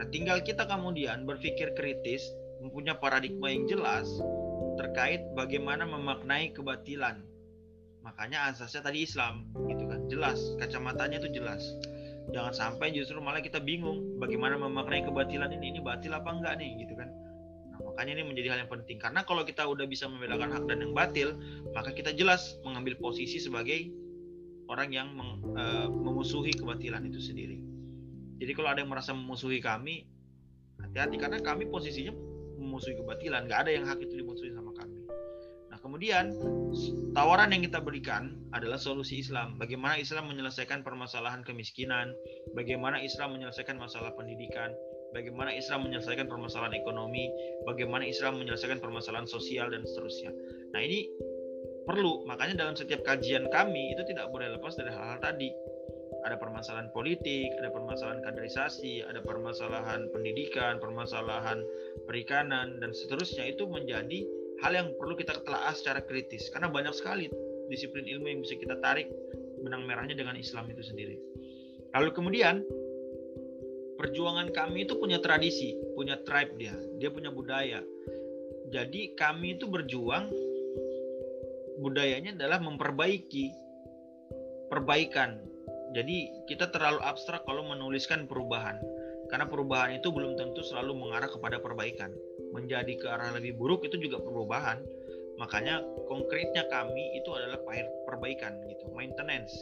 Nah, 0.00 0.06
tinggal 0.08 0.40
kita 0.40 0.64
kemudian 0.64 1.28
berpikir 1.28 1.76
kritis, 1.76 2.24
mempunyai 2.64 2.96
paradigma 2.96 3.52
yang 3.52 3.68
jelas 3.68 4.08
terkait 4.80 5.20
bagaimana 5.36 5.84
memaknai 5.84 6.56
kebatilan. 6.56 7.20
Makanya 8.02 8.50
asasnya 8.50 8.88
tadi 8.88 9.04
Islam 9.04 9.52
gitu 9.68 9.84
kan? 9.86 10.08
Jelas 10.08 10.40
kacamatanya 10.58 11.22
itu 11.22 11.38
jelas. 11.38 11.62
Jangan 12.32 12.54
sampai 12.56 12.96
justru 12.96 13.20
malah 13.20 13.44
kita 13.44 13.60
bingung 13.60 14.16
bagaimana 14.16 14.56
memaknai 14.56 15.04
kebatilan 15.04 15.52
ini 15.52 15.76
ini 15.76 15.80
batil 15.84 16.16
apa 16.16 16.32
enggak 16.32 16.54
nih 16.56 16.86
gitu 16.86 16.94
kan 16.96 17.11
makanya 17.92 18.18
ini 18.18 18.24
menjadi 18.24 18.48
hal 18.56 18.58
yang 18.64 18.72
penting. 18.72 18.96
Karena 18.96 19.20
kalau 19.22 19.44
kita 19.44 19.68
udah 19.68 19.84
bisa 19.84 20.08
membedakan 20.08 20.48
hak 20.48 20.64
dan 20.66 20.80
yang 20.80 20.96
batil 20.96 21.36
maka 21.76 21.92
kita 21.92 22.16
jelas 22.16 22.56
mengambil 22.64 22.96
posisi 22.96 23.36
sebagai 23.36 23.92
orang 24.72 24.88
yang 24.90 25.12
meng, 25.12 25.44
uh, 25.52 25.92
memusuhi 25.92 26.56
kebatilan 26.56 27.04
itu 27.04 27.20
sendiri. 27.20 27.60
Jadi 28.40 28.52
kalau 28.56 28.72
ada 28.72 28.80
yang 28.80 28.90
merasa 28.90 29.12
memusuhi 29.12 29.60
kami 29.60 30.08
hati-hati. 30.80 31.20
Karena 31.20 31.38
kami 31.44 31.68
posisinya 31.68 32.16
memusuhi 32.56 32.96
kebatilan. 32.96 33.46
Nggak 33.46 33.68
ada 33.68 33.70
yang 33.70 33.84
hak 33.84 34.00
itu 34.00 34.16
dimusuhi 34.16 34.50
sama 34.56 34.72
kami. 34.72 35.02
Kemudian 35.82 36.30
tawaran 37.10 37.50
yang 37.50 37.66
kita 37.66 37.82
berikan 37.82 38.38
adalah 38.54 38.78
solusi 38.78 39.18
Islam. 39.18 39.58
Bagaimana 39.58 39.98
Islam 39.98 40.30
menyelesaikan 40.30 40.86
permasalahan 40.86 41.42
kemiskinan, 41.42 42.14
bagaimana 42.54 43.02
Islam 43.02 43.34
menyelesaikan 43.34 43.82
masalah 43.82 44.14
pendidikan, 44.14 44.70
bagaimana 45.12 45.52
Islam 45.52 45.86
menyelesaikan 45.88 46.26
permasalahan 46.26 46.74
ekonomi, 46.76 47.28
bagaimana 47.68 48.02
Islam 48.08 48.40
menyelesaikan 48.40 48.80
permasalahan 48.80 49.28
sosial 49.28 49.70
dan 49.70 49.84
seterusnya. 49.84 50.32
Nah, 50.72 50.80
ini 50.80 51.06
perlu. 51.84 52.24
Makanya 52.26 52.66
dalam 52.66 52.74
setiap 52.74 53.04
kajian 53.04 53.46
kami 53.52 53.92
itu 53.94 54.02
tidak 54.08 54.30
boleh 54.32 54.50
lepas 54.52 54.74
dari 54.74 54.90
hal-hal 54.90 55.20
tadi. 55.20 55.50
Ada 56.22 56.38
permasalahan 56.38 56.86
politik, 56.94 57.50
ada 57.58 57.74
permasalahan 57.74 58.22
kaderisasi, 58.22 59.02
ada 59.02 59.18
permasalahan 59.26 60.06
pendidikan, 60.14 60.78
permasalahan 60.78 61.66
perikanan 62.06 62.78
dan 62.78 62.94
seterusnya 62.94 63.50
itu 63.50 63.66
menjadi 63.66 64.22
hal 64.62 64.70
yang 64.70 64.88
perlu 65.02 65.18
kita 65.18 65.42
telaah 65.42 65.74
secara 65.74 65.98
kritis 66.06 66.46
karena 66.54 66.70
banyak 66.70 66.94
sekali 66.94 67.26
disiplin 67.66 68.06
ilmu 68.06 68.30
yang 68.30 68.40
bisa 68.46 68.54
kita 68.54 68.78
tarik 68.78 69.10
benang 69.66 69.82
merahnya 69.82 70.14
dengan 70.14 70.38
Islam 70.38 70.70
itu 70.70 70.86
sendiri. 70.86 71.18
Lalu 71.90 72.14
kemudian 72.14 72.62
perjuangan 74.02 74.50
kami 74.50 74.82
itu 74.82 74.98
punya 74.98 75.22
tradisi, 75.22 75.78
punya 75.94 76.18
tribe 76.26 76.58
dia, 76.58 76.74
dia 76.98 77.06
punya 77.14 77.30
budaya. 77.30 77.78
Jadi 78.74 79.14
kami 79.14 79.54
itu 79.54 79.70
berjuang 79.70 80.26
budayanya 81.78 82.34
adalah 82.34 82.58
memperbaiki 82.58 83.54
perbaikan. 84.66 85.38
Jadi 85.94 86.48
kita 86.50 86.74
terlalu 86.74 86.98
abstrak 87.06 87.46
kalau 87.46 87.62
menuliskan 87.62 88.26
perubahan. 88.26 88.82
Karena 89.30 89.46
perubahan 89.46 89.94
itu 89.96 90.10
belum 90.10 90.34
tentu 90.34 90.66
selalu 90.66 90.98
mengarah 90.98 91.30
kepada 91.30 91.62
perbaikan. 91.62 92.10
Menjadi 92.50 92.98
ke 92.98 93.06
arah 93.06 93.30
lebih 93.38 93.54
buruk 93.54 93.86
itu 93.86 94.02
juga 94.02 94.18
perubahan. 94.18 94.82
Makanya 95.38 95.78
konkretnya 96.10 96.66
kami 96.68 97.22
itu 97.22 97.30
adalah 97.32 97.60
perbaikan 98.08 98.60
gitu, 98.66 98.90
maintenance. 98.92 99.52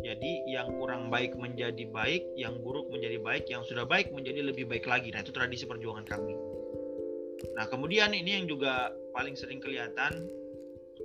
Jadi 0.00 0.48
yang 0.48 0.72
kurang 0.80 1.12
baik 1.12 1.36
menjadi 1.36 1.84
baik, 1.92 2.24
yang 2.40 2.56
buruk 2.64 2.88
menjadi 2.88 3.20
baik, 3.20 3.44
yang 3.52 3.60
sudah 3.68 3.84
baik 3.84 4.08
menjadi 4.16 4.40
lebih 4.40 4.64
baik 4.64 4.88
lagi. 4.88 5.12
Nah, 5.12 5.20
itu 5.20 5.34
tradisi 5.36 5.68
perjuangan 5.68 6.08
kami. 6.08 6.32
Nah, 7.52 7.68
kemudian 7.68 8.16
ini 8.16 8.40
yang 8.40 8.46
juga 8.48 8.96
paling 9.12 9.36
sering 9.36 9.60
kelihatan 9.60 10.26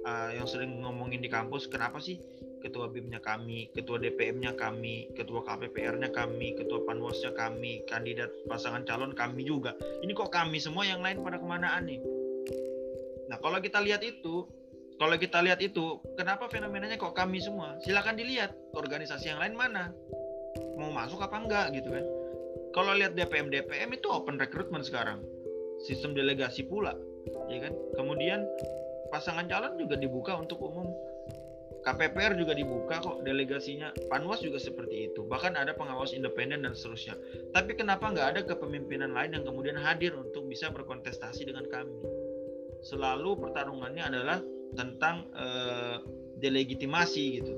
uh, 0.08 0.32
yang 0.32 0.48
sering 0.48 0.80
ngomongin 0.80 1.20
di 1.20 1.28
kampus, 1.28 1.68
kenapa 1.68 2.00
sih 2.00 2.22
ketua 2.64 2.90
BIM-nya 2.90 3.22
kami, 3.22 3.70
ketua 3.76 4.02
DPM-nya 4.02 4.58
kami, 4.58 5.14
ketua 5.14 5.46
KPPR-nya 5.46 6.10
kami, 6.10 6.58
ketua 6.58 6.84
Panwasnya 6.84 7.32
kami, 7.38 7.86
kandidat 7.86 8.34
pasangan 8.50 8.84
calon 8.84 9.14
kami 9.14 9.46
juga. 9.46 9.78
Ini 10.02 10.12
kok 10.18 10.34
kami 10.34 10.58
semua 10.58 10.84
yang 10.88 11.06
lain 11.06 11.22
pada 11.22 11.38
kemanaan 11.38 11.86
nih? 11.86 12.02
Nah 13.28 13.38
kalau 13.40 13.60
kita 13.62 13.84
lihat 13.84 14.02
itu, 14.02 14.48
kalau 14.98 15.16
kita 15.18 15.40
lihat 15.46 15.62
itu, 15.62 16.02
kenapa 16.18 16.50
fenomenanya 16.50 16.98
kok 16.98 17.14
kami 17.14 17.38
semua? 17.38 17.78
Silakan 17.86 18.18
dilihat 18.18 18.54
organisasi 18.74 19.30
yang 19.30 19.40
lain 19.42 19.54
mana, 19.54 19.94
mau 20.78 20.90
masuk 20.90 21.22
apa 21.22 21.38
enggak 21.38 21.66
gitu 21.78 21.94
kan? 21.94 22.06
Kalau 22.74 22.92
lihat 22.98 23.14
DPM 23.14 23.54
DPM 23.54 23.94
itu 23.94 24.10
open 24.10 24.42
recruitment 24.42 24.86
sekarang, 24.86 25.22
sistem 25.86 26.18
delegasi 26.18 26.66
pula, 26.66 26.98
ya 27.50 27.70
kan? 27.70 27.74
Kemudian 27.94 28.46
pasangan 29.14 29.46
calon 29.46 29.78
juga 29.78 29.96
dibuka 29.98 30.34
untuk 30.38 30.62
umum 30.66 30.90
KPPR 31.88 32.36
juga 32.36 32.52
dibuka 32.52 33.00
kok 33.00 33.24
delegasinya. 33.24 33.96
Panwas 34.12 34.44
juga 34.44 34.60
seperti 34.60 35.08
itu. 35.08 35.24
Bahkan 35.24 35.56
ada 35.56 35.72
pengawas 35.72 36.12
independen 36.12 36.68
dan 36.68 36.76
seterusnya. 36.76 37.16
Tapi 37.56 37.80
kenapa 37.80 38.12
nggak 38.12 38.28
ada 38.36 38.42
kepemimpinan 38.44 39.16
lain 39.16 39.40
yang 39.40 39.48
kemudian 39.48 39.80
hadir 39.80 40.12
untuk 40.20 40.52
bisa 40.52 40.68
berkontestasi 40.68 41.48
dengan 41.48 41.64
kami? 41.72 41.96
Selalu 42.84 43.40
pertarungannya 43.40 44.04
adalah 44.04 44.44
tentang 44.76 45.30
uh, 45.38 46.02
delegitimasi 46.42 47.24
gitu. 47.42 47.54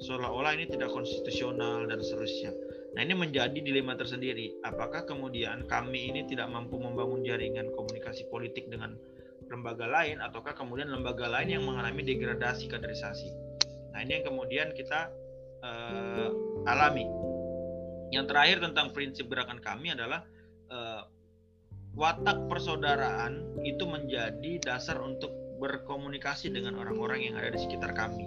Seolah-olah 0.00 0.56
ini 0.56 0.64
tidak 0.68 0.92
konstitusional 0.92 1.84
dan 1.84 2.00
seterusnya. 2.00 2.52
Nah 2.96 3.00
ini 3.06 3.14
menjadi 3.14 3.54
dilema 3.54 3.94
tersendiri. 3.94 4.58
Apakah 4.66 5.04
kemudian 5.06 5.68
kami 5.70 6.10
ini 6.10 6.26
tidak 6.26 6.50
mampu 6.50 6.80
membangun 6.80 7.22
jaringan 7.22 7.70
komunikasi 7.76 8.26
politik 8.32 8.66
dengan 8.72 8.96
lembaga 9.50 9.86
lain, 9.86 10.22
ataukah 10.22 10.54
kemudian 10.54 10.90
lembaga 10.90 11.26
lain 11.26 11.58
yang 11.58 11.64
mengalami 11.66 12.02
degradasi 12.06 12.70
kaderisasi? 12.70 13.28
Nah 13.94 14.00
ini 14.02 14.22
yang 14.22 14.24
kemudian 14.30 14.68
kita 14.74 15.10
uh, 15.62 16.30
alami. 16.66 17.06
Yang 18.10 18.24
terakhir 18.30 18.58
tentang 18.62 18.90
prinsip 18.90 19.30
gerakan 19.30 19.62
kami 19.62 19.94
adalah 19.94 20.26
uh, 20.70 21.02
watak 21.94 22.46
persaudaraan 22.46 23.62
itu 23.62 23.86
menjadi 23.86 24.62
dasar 24.62 24.98
untuk 25.02 25.30
berkomunikasi 25.60 26.48
dengan 26.48 26.80
orang-orang 26.80 27.28
yang 27.28 27.34
ada 27.36 27.52
di 27.52 27.60
sekitar 27.60 27.92
kami. 27.92 28.24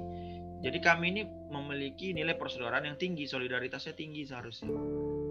Jadi 0.64 0.80
kami 0.80 1.12
ini 1.12 1.22
memiliki 1.52 2.16
nilai 2.16 2.40
persaudaraan 2.40 2.88
yang 2.88 2.96
tinggi, 2.96 3.28
solidaritasnya 3.28 3.98
tinggi 3.98 4.24
seharusnya. 4.24 4.72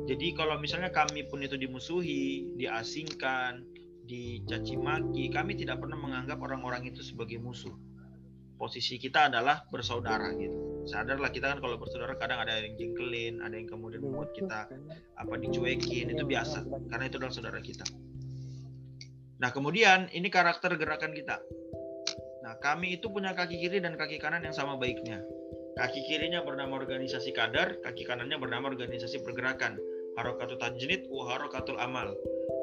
Jadi 0.05 0.37
kalau 0.37 0.61
misalnya 0.61 0.93
kami 0.93 1.25
pun 1.25 1.41
itu 1.41 1.57
dimusuhi, 1.57 2.53
diasingkan, 2.61 3.65
dicaci 4.05 4.77
maki, 4.77 5.33
kami 5.33 5.57
tidak 5.57 5.81
pernah 5.81 5.97
menganggap 5.97 6.37
orang-orang 6.37 6.91
itu 6.91 7.01
sebagai 7.01 7.41
musuh 7.41 7.73
posisi 8.63 8.95
kita 8.95 9.27
adalah 9.27 9.67
bersaudara 9.75 10.31
gitu 10.39 10.87
sadarlah 10.87 11.35
kita 11.35 11.51
kan 11.51 11.59
kalau 11.59 11.83
bersaudara 11.83 12.15
kadang 12.15 12.47
ada 12.47 12.63
yang 12.63 12.79
jengkelin 12.79 13.43
ada 13.43 13.59
yang 13.59 13.67
kemudian 13.67 14.07
membuat 14.07 14.31
kita 14.39 14.71
apa 15.19 15.35
dicuekin 15.43 16.15
itu 16.15 16.23
biasa 16.23 16.63
karena 16.87 17.11
itu 17.11 17.19
adalah 17.19 17.35
saudara 17.35 17.59
kita 17.59 17.83
nah 19.43 19.51
kemudian 19.51 20.07
ini 20.15 20.31
karakter 20.31 20.79
gerakan 20.79 21.11
kita 21.11 21.43
nah 22.53 22.61
kami 22.61 23.01
itu 23.01 23.09
punya 23.09 23.33
kaki 23.33 23.57
kiri 23.57 23.81
dan 23.81 23.97
kaki 23.97 24.21
kanan 24.21 24.45
yang 24.45 24.53
sama 24.53 24.77
baiknya 24.77 25.25
kaki 25.81 26.05
kirinya 26.05 26.45
bernama 26.45 26.77
organisasi 26.77 27.33
kadar 27.33 27.81
kaki 27.81 28.05
kanannya 28.05 28.37
bernama 28.37 28.69
organisasi 28.69 29.25
pergerakan 29.25 29.81
harokatul 30.21 30.61
tajnid 30.61 31.09
harokatul 31.09 31.81
amal 31.81 32.13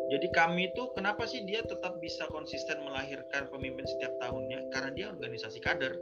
jadi 0.10 0.26
kami 0.34 0.74
itu 0.74 0.90
kenapa 0.98 1.30
sih 1.30 1.46
dia 1.46 1.62
tetap 1.62 2.02
bisa 2.02 2.26
konsisten 2.34 2.82
melahirkan 2.82 3.46
pemimpin 3.54 3.86
setiap 3.86 4.18
tahunnya? 4.18 4.74
Karena 4.74 4.90
dia 4.90 5.06
organisasi 5.14 5.62
kader. 5.62 5.94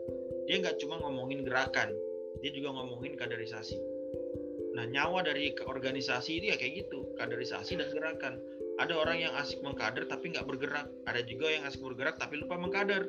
Dia 0.48 0.64
nggak 0.64 0.80
cuma 0.80 0.96
ngomongin 1.04 1.44
gerakan, 1.44 1.92
dia 2.40 2.56
juga 2.56 2.72
ngomongin 2.72 3.20
kaderisasi. 3.20 3.76
Nah 4.80 4.88
nyawa 4.88 5.28
dari 5.28 5.52
organisasi 5.60 6.40
ini 6.40 6.48
ya 6.48 6.56
kayak 6.56 6.88
gitu, 6.88 7.12
kaderisasi 7.20 7.76
dan 7.76 7.92
gerakan. 7.92 8.40
Ada 8.80 8.96
orang 8.96 9.28
yang 9.28 9.34
asik 9.36 9.60
mengkader 9.60 10.08
tapi 10.08 10.32
nggak 10.32 10.48
bergerak. 10.48 10.88
Ada 11.04 11.28
juga 11.28 11.52
yang 11.52 11.68
asik 11.68 11.84
bergerak 11.84 12.16
tapi 12.16 12.40
lupa 12.40 12.56
mengkader. 12.56 13.04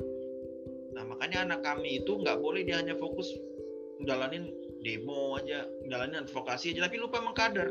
Nah 0.99 1.07
makanya 1.07 1.47
anak 1.47 1.63
kami 1.63 2.03
itu 2.03 2.19
nggak 2.19 2.43
boleh 2.43 2.67
dia 2.67 2.83
hanya 2.83 2.99
fokus 2.99 3.31
jalanin 4.03 4.51
demo 4.83 5.39
aja, 5.39 5.63
jalanin 5.87 6.27
advokasi 6.27 6.75
aja 6.75 6.91
tapi 6.91 6.99
lupa 6.99 7.23
mengkader 7.23 7.71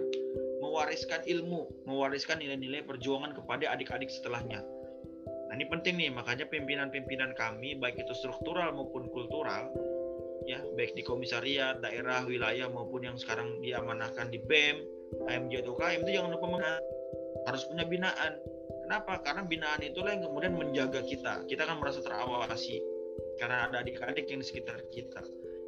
mewariskan 0.64 1.22
ilmu, 1.28 1.70
mewariskan 1.86 2.42
nilai-nilai 2.42 2.84
perjuangan 2.84 3.36
kepada 3.36 3.72
adik-adik 3.72 4.10
setelahnya. 4.10 4.66
Nah 5.48 5.54
ini 5.56 5.66
penting 5.70 5.96
nih, 5.96 6.12
makanya 6.12 6.50
pimpinan-pimpinan 6.50 7.32
kami, 7.38 7.78
baik 7.78 8.02
itu 8.02 8.12
struktural 8.18 8.74
maupun 8.76 9.08
kultural, 9.14 9.72
ya 10.50 10.60
baik 10.76 10.98
di 10.98 11.06
komisariat, 11.06 11.80
daerah, 11.80 12.26
wilayah 12.28 12.68
maupun 12.68 13.06
yang 13.06 13.16
sekarang 13.16 13.62
diamanahkan 13.64 14.28
di 14.34 14.42
BEM, 14.44 14.84
AMJ 15.30 15.64
atau 15.64 15.78
KM 15.78 16.04
itu 16.04 16.12
jangan 16.20 16.32
lupa 16.36 16.48
mengenal, 16.52 16.78
harus 17.48 17.64
punya 17.70 17.86
binaan. 17.88 18.34
Kenapa? 18.88 19.20
Karena 19.24 19.44
binaan 19.44 19.82
itulah 19.84 20.16
yang 20.16 20.24
kemudian 20.26 20.54
menjaga 20.56 21.04
kita. 21.04 21.44
Kita 21.48 21.68
kan 21.68 21.80
merasa 21.80 22.00
terawasi 22.00 22.80
karena 23.38 23.70
ada 23.70 23.86
adik-adik 23.86 24.26
yang 24.30 24.42
di 24.42 24.48
sekitar 24.48 24.82
kita 24.90 25.22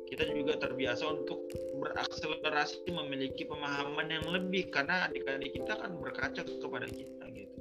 kita 0.09 0.25
juga 0.33 0.57
terbiasa 0.57 1.05
untuk 1.05 1.45
berakselerasi 1.77 2.89
memiliki 2.89 3.45
pemahaman 3.45 4.09
yang 4.09 4.25
lebih 4.25 4.73
karena 4.73 5.05
adik-adik 5.05 5.53
kita 5.53 5.77
kan 5.77 5.93
berkaca 6.01 6.41
kepada 6.41 6.89
kita 6.89 7.29
gitu. 7.29 7.57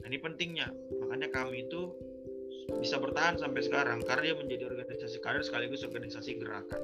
Nah, 0.00 0.06
ini 0.08 0.18
pentingnya. 0.18 0.72
Makanya 1.04 1.28
kami 1.28 1.68
itu 1.68 1.92
bisa 2.80 2.96
bertahan 2.96 3.36
sampai 3.36 3.60
sekarang 3.60 4.00
karena 4.08 4.32
dia 4.32 4.36
menjadi 4.40 4.72
organisasi 4.72 5.20
kader 5.20 5.44
sekaligus 5.44 5.84
organisasi 5.84 6.40
gerakan. 6.40 6.80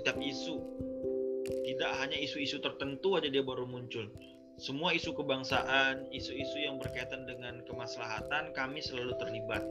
Setiap 0.00 0.16
isu 0.24 0.56
tidak 1.68 1.92
hanya 2.00 2.16
isu-isu 2.16 2.64
tertentu 2.64 3.20
aja 3.20 3.28
dia 3.28 3.44
baru 3.44 3.68
muncul. 3.68 4.08
Semua 4.56 4.96
isu 4.96 5.12
kebangsaan, 5.12 6.08
isu-isu 6.16 6.64
yang 6.64 6.80
berkaitan 6.80 7.28
dengan 7.28 7.60
kemaslahatan 7.68 8.56
kami 8.56 8.80
selalu 8.80 9.12
terlibat 9.20 9.64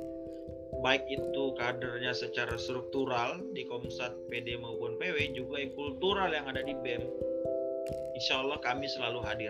baik 0.82 1.06
itu 1.08 1.44
kadernya 1.58 2.14
secara 2.14 2.58
struktural 2.58 3.38
di 3.54 3.66
Komsat 3.70 4.18
PD 4.34 4.58
maupun 4.58 4.98
PW 4.98 5.38
juga 5.38 5.62
kultural 5.78 6.34
yang 6.34 6.50
ada 6.50 6.66
di 6.66 6.74
BEM 6.74 7.06
Insya 8.22 8.38
Allah 8.38 8.62
kami 8.62 8.86
selalu 8.86 9.26
hadir. 9.26 9.50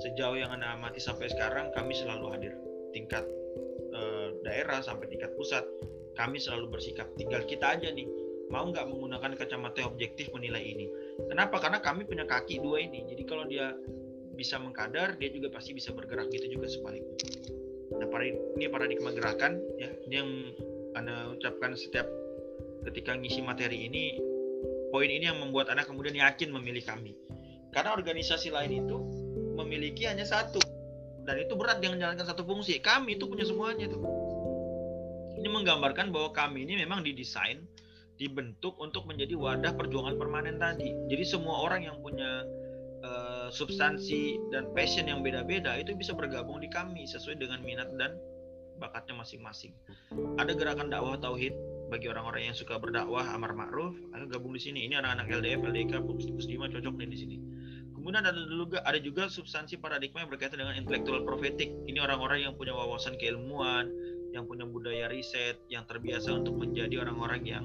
Sejauh 0.00 0.40
yang 0.40 0.48
anda 0.48 0.72
amati 0.72 0.96
sampai 0.96 1.28
sekarang 1.28 1.68
kami 1.76 1.92
selalu 1.92 2.32
hadir. 2.32 2.52
Tingkat 2.96 3.20
eh, 3.92 4.28
daerah 4.48 4.80
sampai 4.80 5.12
tingkat 5.12 5.36
pusat 5.36 5.60
kami 6.16 6.40
selalu 6.40 6.72
bersikap. 6.72 7.04
Tinggal 7.20 7.44
kita 7.44 7.76
aja 7.76 7.92
nih 7.92 8.08
mau 8.48 8.64
nggak 8.72 8.88
menggunakan 8.88 9.36
kacamata 9.36 9.84
objektif 9.84 10.32
menilai 10.32 10.64
ini. 10.64 10.88
Kenapa? 11.28 11.60
Karena 11.60 11.84
kami 11.84 12.08
punya 12.08 12.24
kaki 12.24 12.64
dua 12.64 12.80
ini. 12.80 13.04
Jadi 13.04 13.22
kalau 13.28 13.44
dia 13.44 13.76
bisa 14.38 14.56
mengkadar 14.56 15.18
dia 15.20 15.28
juga 15.34 15.50
pasti 15.50 15.74
bisa 15.74 15.90
bergerak 15.90 16.30
gitu 16.30 16.46
juga 16.54 16.70
sebaliknya 16.70 17.18
Nah, 17.98 18.06
para 18.06 18.24
ini 18.26 18.66
paradigma 18.70 19.10
gerakan 19.10 19.58
ya, 19.78 19.90
ini 20.06 20.14
yang 20.14 20.30
Anda 20.94 21.34
ucapkan 21.34 21.74
setiap 21.74 22.06
ketika 22.86 23.18
ngisi 23.18 23.42
materi 23.42 23.90
ini 23.90 24.16
poin 24.94 25.10
ini 25.10 25.28
yang 25.28 25.42
membuat 25.42 25.68
Anda 25.68 25.84
kemudian 25.84 26.14
yakin 26.16 26.54
memilih 26.54 26.86
kami. 26.86 27.18
Karena 27.74 27.92
organisasi 27.92 28.48
lain 28.54 28.86
itu 28.86 28.96
memiliki 29.58 30.08
hanya 30.08 30.24
satu 30.24 30.62
dan 31.28 31.36
itu 31.44 31.52
berat 31.58 31.84
dengan 31.84 32.00
menjalankan 32.00 32.24
satu 32.24 32.46
fungsi. 32.46 32.80
Kami 32.80 33.20
itu 33.20 33.28
punya 33.28 33.44
semuanya 33.44 33.90
tuh. 33.92 34.00
Ini 35.36 35.46
menggambarkan 35.52 36.10
bahwa 36.10 36.32
kami 36.32 36.64
ini 36.64 36.80
memang 36.82 37.04
didesain, 37.04 37.62
dibentuk 38.16 38.74
untuk 38.80 39.04
menjadi 39.04 39.36
wadah 39.36 39.76
perjuangan 39.76 40.16
permanen 40.16 40.56
tadi. 40.56 40.90
Jadi 41.12 41.24
semua 41.28 41.62
orang 41.62 41.84
yang 41.84 42.00
punya 42.00 42.42
uh, 43.04 43.48
substansi 43.52 44.38
dan 44.50 44.70
passion 44.74 45.06
yang 45.06 45.20
beda-beda 45.22 45.76
itu 45.78 45.94
bisa 45.94 46.14
bergabung 46.14 46.62
di 46.62 46.68
kami 46.70 47.06
sesuai 47.06 47.38
dengan 47.38 47.62
minat 47.62 47.90
dan 47.98 48.16
bakatnya 48.78 49.18
masing-masing. 49.18 49.74
Ada 50.38 50.54
gerakan 50.54 50.88
dakwah 50.88 51.18
tauhid 51.18 51.52
bagi 51.90 52.06
orang-orang 52.06 52.52
yang 52.52 52.56
suka 52.56 52.78
berdakwah 52.78 53.26
amar 53.34 53.52
ma'ruf, 53.52 53.96
ayo 54.14 54.24
gabung 54.30 54.54
di 54.54 54.62
sini. 54.62 54.86
Ini 54.86 55.02
anak-anak 55.02 55.26
LDF, 55.42 55.60
LDK, 55.66 55.92
Pusdima 56.06 56.70
cocok 56.70 56.94
nih 56.94 57.10
di 57.10 57.18
sini. 57.18 57.36
Kemudian 57.98 58.22
ada 58.22 58.38
juga 58.38 58.78
ada 58.86 58.98
juga 59.02 59.26
substansi 59.26 59.82
paradigma 59.82 60.22
yang 60.22 60.30
berkaitan 60.30 60.62
dengan 60.62 60.78
intelektual 60.78 61.26
profetik. 61.26 61.74
Ini 61.90 61.98
orang-orang 61.98 62.46
yang 62.46 62.54
punya 62.54 62.72
wawasan 62.72 63.18
keilmuan, 63.18 63.90
yang 64.30 64.46
punya 64.46 64.64
budaya 64.64 65.10
riset, 65.10 65.58
yang 65.66 65.82
terbiasa 65.84 66.30
untuk 66.30 66.54
menjadi 66.54 67.02
orang-orang 67.02 67.42
yang 67.42 67.64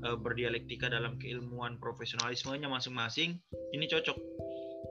uh, 0.00 0.16
berdialektika 0.16 0.88
dalam 0.88 1.20
keilmuan 1.20 1.76
profesionalismenya 1.76 2.66
masing-masing. 2.66 3.36
Ini 3.76 3.84
cocok 3.84 4.16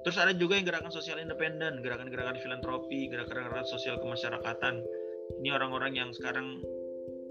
Terus 0.01 0.17
ada 0.17 0.33
juga 0.33 0.57
yang 0.57 0.65
gerakan 0.65 0.89
sosial 0.89 1.21
independen, 1.21 1.79
gerakan-gerakan 1.85 2.41
filantropi, 2.41 3.07
gerakan-gerakan 3.13 3.67
sosial 3.69 4.01
kemasyarakatan. 4.01 4.81
Ini 5.39 5.53
orang-orang 5.53 5.93
yang 5.95 6.09
sekarang 6.11 6.59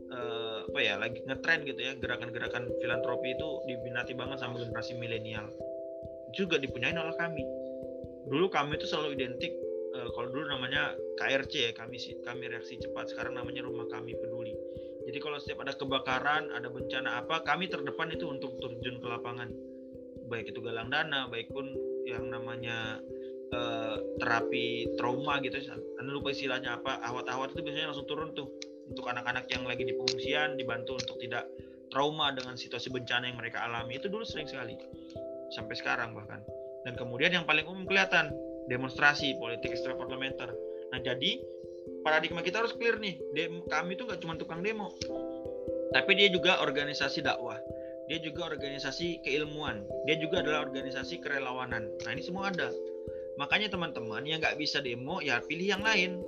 uh, 0.09 0.65
apa 0.71 0.81
ya 0.81 0.95
lagi 0.97 1.21
ngetren 1.27 1.67
gitu 1.67 1.81
ya, 1.83 1.93
gerakan-gerakan 1.99 2.71
filantropi 2.79 3.35
itu 3.35 3.49
diminati 3.69 4.15
banget 4.15 4.41
sama 4.41 4.63
generasi 4.63 4.97
milenial. 4.97 5.51
Juga 6.33 6.57
dipunyai 6.57 6.95
oleh 6.97 7.17
kami. 7.19 7.45
Dulu 8.31 8.49
kami 8.49 8.79
itu 8.79 8.87
selalu 8.89 9.19
identik 9.19 9.53
uh, 9.99 10.09
kalau 10.17 10.33
dulu 10.33 10.49
namanya 10.49 10.97
KRC 11.21 11.53
ya, 11.69 11.71
kami 11.77 12.01
kami 12.25 12.49
reaksi 12.49 12.81
cepat. 12.81 13.13
Sekarang 13.13 13.37
namanya 13.37 13.67
Rumah 13.67 13.91
Kami 13.93 14.17
Peduli. 14.17 14.55
Jadi 15.03 15.19
kalau 15.19 15.37
setiap 15.43 15.67
ada 15.67 15.75
kebakaran, 15.75 16.55
ada 16.55 16.71
bencana 16.71 17.27
apa, 17.27 17.43
kami 17.43 17.67
terdepan 17.67 18.15
itu 18.15 18.31
untuk 18.31 18.55
terjun 18.63 19.03
ke 19.03 19.07
lapangan. 19.11 19.51
Baik 20.31 20.55
itu 20.55 20.63
galang 20.63 20.89
dana, 20.89 21.27
baik 21.29 21.51
pun 21.51 21.67
yang 22.09 22.29
namanya 22.29 22.99
uh, 23.55 23.97
terapi 24.19 24.91
trauma 24.99 25.39
gitu 25.45 25.59
anda 26.01 26.11
lupa 26.11 26.35
istilahnya 26.35 26.81
apa 26.81 27.01
awat-awat 27.05 27.55
itu 27.55 27.61
biasanya 27.63 27.95
langsung 27.95 28.09
turun 28.09 28.35
tuh 28.35 28.49
untuk 28.91 29.07
anak-anak 29.09 29.47
yang 29.49 29.63
lagi 29.65 29.87
di 29.87 29.95
pengungsian 29.95 30.59
dibantu 30.59 30.99
untuk 30.99 31.17
tidak 31.23 31.47
trauma 31.89 32.33
dengan 32.35 32.57
situasi 32.57 32.89
bencana 32.89 33.31
yang 33.31 33.39
mereka 33.39 33.63
alami. 33.65 34.01
Itu 34.01 34.09
dulu 34.09 34.25
sering 34.27 34.49
sekali 34.49 34.75
sampai 35.55 35.77
sekarang 35.77 36.13
bahkan. 36.17 36.43
Dan 36.83 36.99
kemudian 36.99 37.31
yang 37.31 37.47
paling 37.47 37.65
umum 37.69 37.87
kelihatan 37.87 38.33
demonstrasi 38.67 39.39
politik 39.39 39.77
ekstraparlamenter. 39.77 40.51
Nah 40.91 40.99
jadi 40.99 41.41
paradigma 42.03 42.43
kita 42.43 42.63
harus 42.63 42.75
clear 42.75 42.99
nih 42.99 43.19
kami 43.71 43.95
itu 43.95 44.03
nggak 44.07 44.21
cuma 44.21 44.35
tukang 44.37 44.61
demo 44.61 44.93
tapi 45.95 46.19
dia 46.19 46.29
juga 46.29 46.61
organisasi 46.61 47.23
dakwah 47.23 47.57
dia 48.11 48.19
juga 48.19 48.51
organisasi 48.51 49.23
keilmuan, 49.23 49.87
dia 50.09 50.19
juga 50.19 50.43
adalah 50.43 50.67
organisasi 50.67 51.23
kerelawanan. 51.23 51.87
Nah 52.03 52.11
ini 52.11 52.23
semua 52.23 52.51
ada. 52.51 52.69
Makanya 53.39 53.73
teman-teman 53.73 54.27
yang 54.29 54.43
nggak 54.43 54.59
bisa 54.61 54.83
demo 54.83 55.23
ya 55.23 55.41
pilih 55.45 55.79
yang 55.79 55.83
lain, 55.83 56.21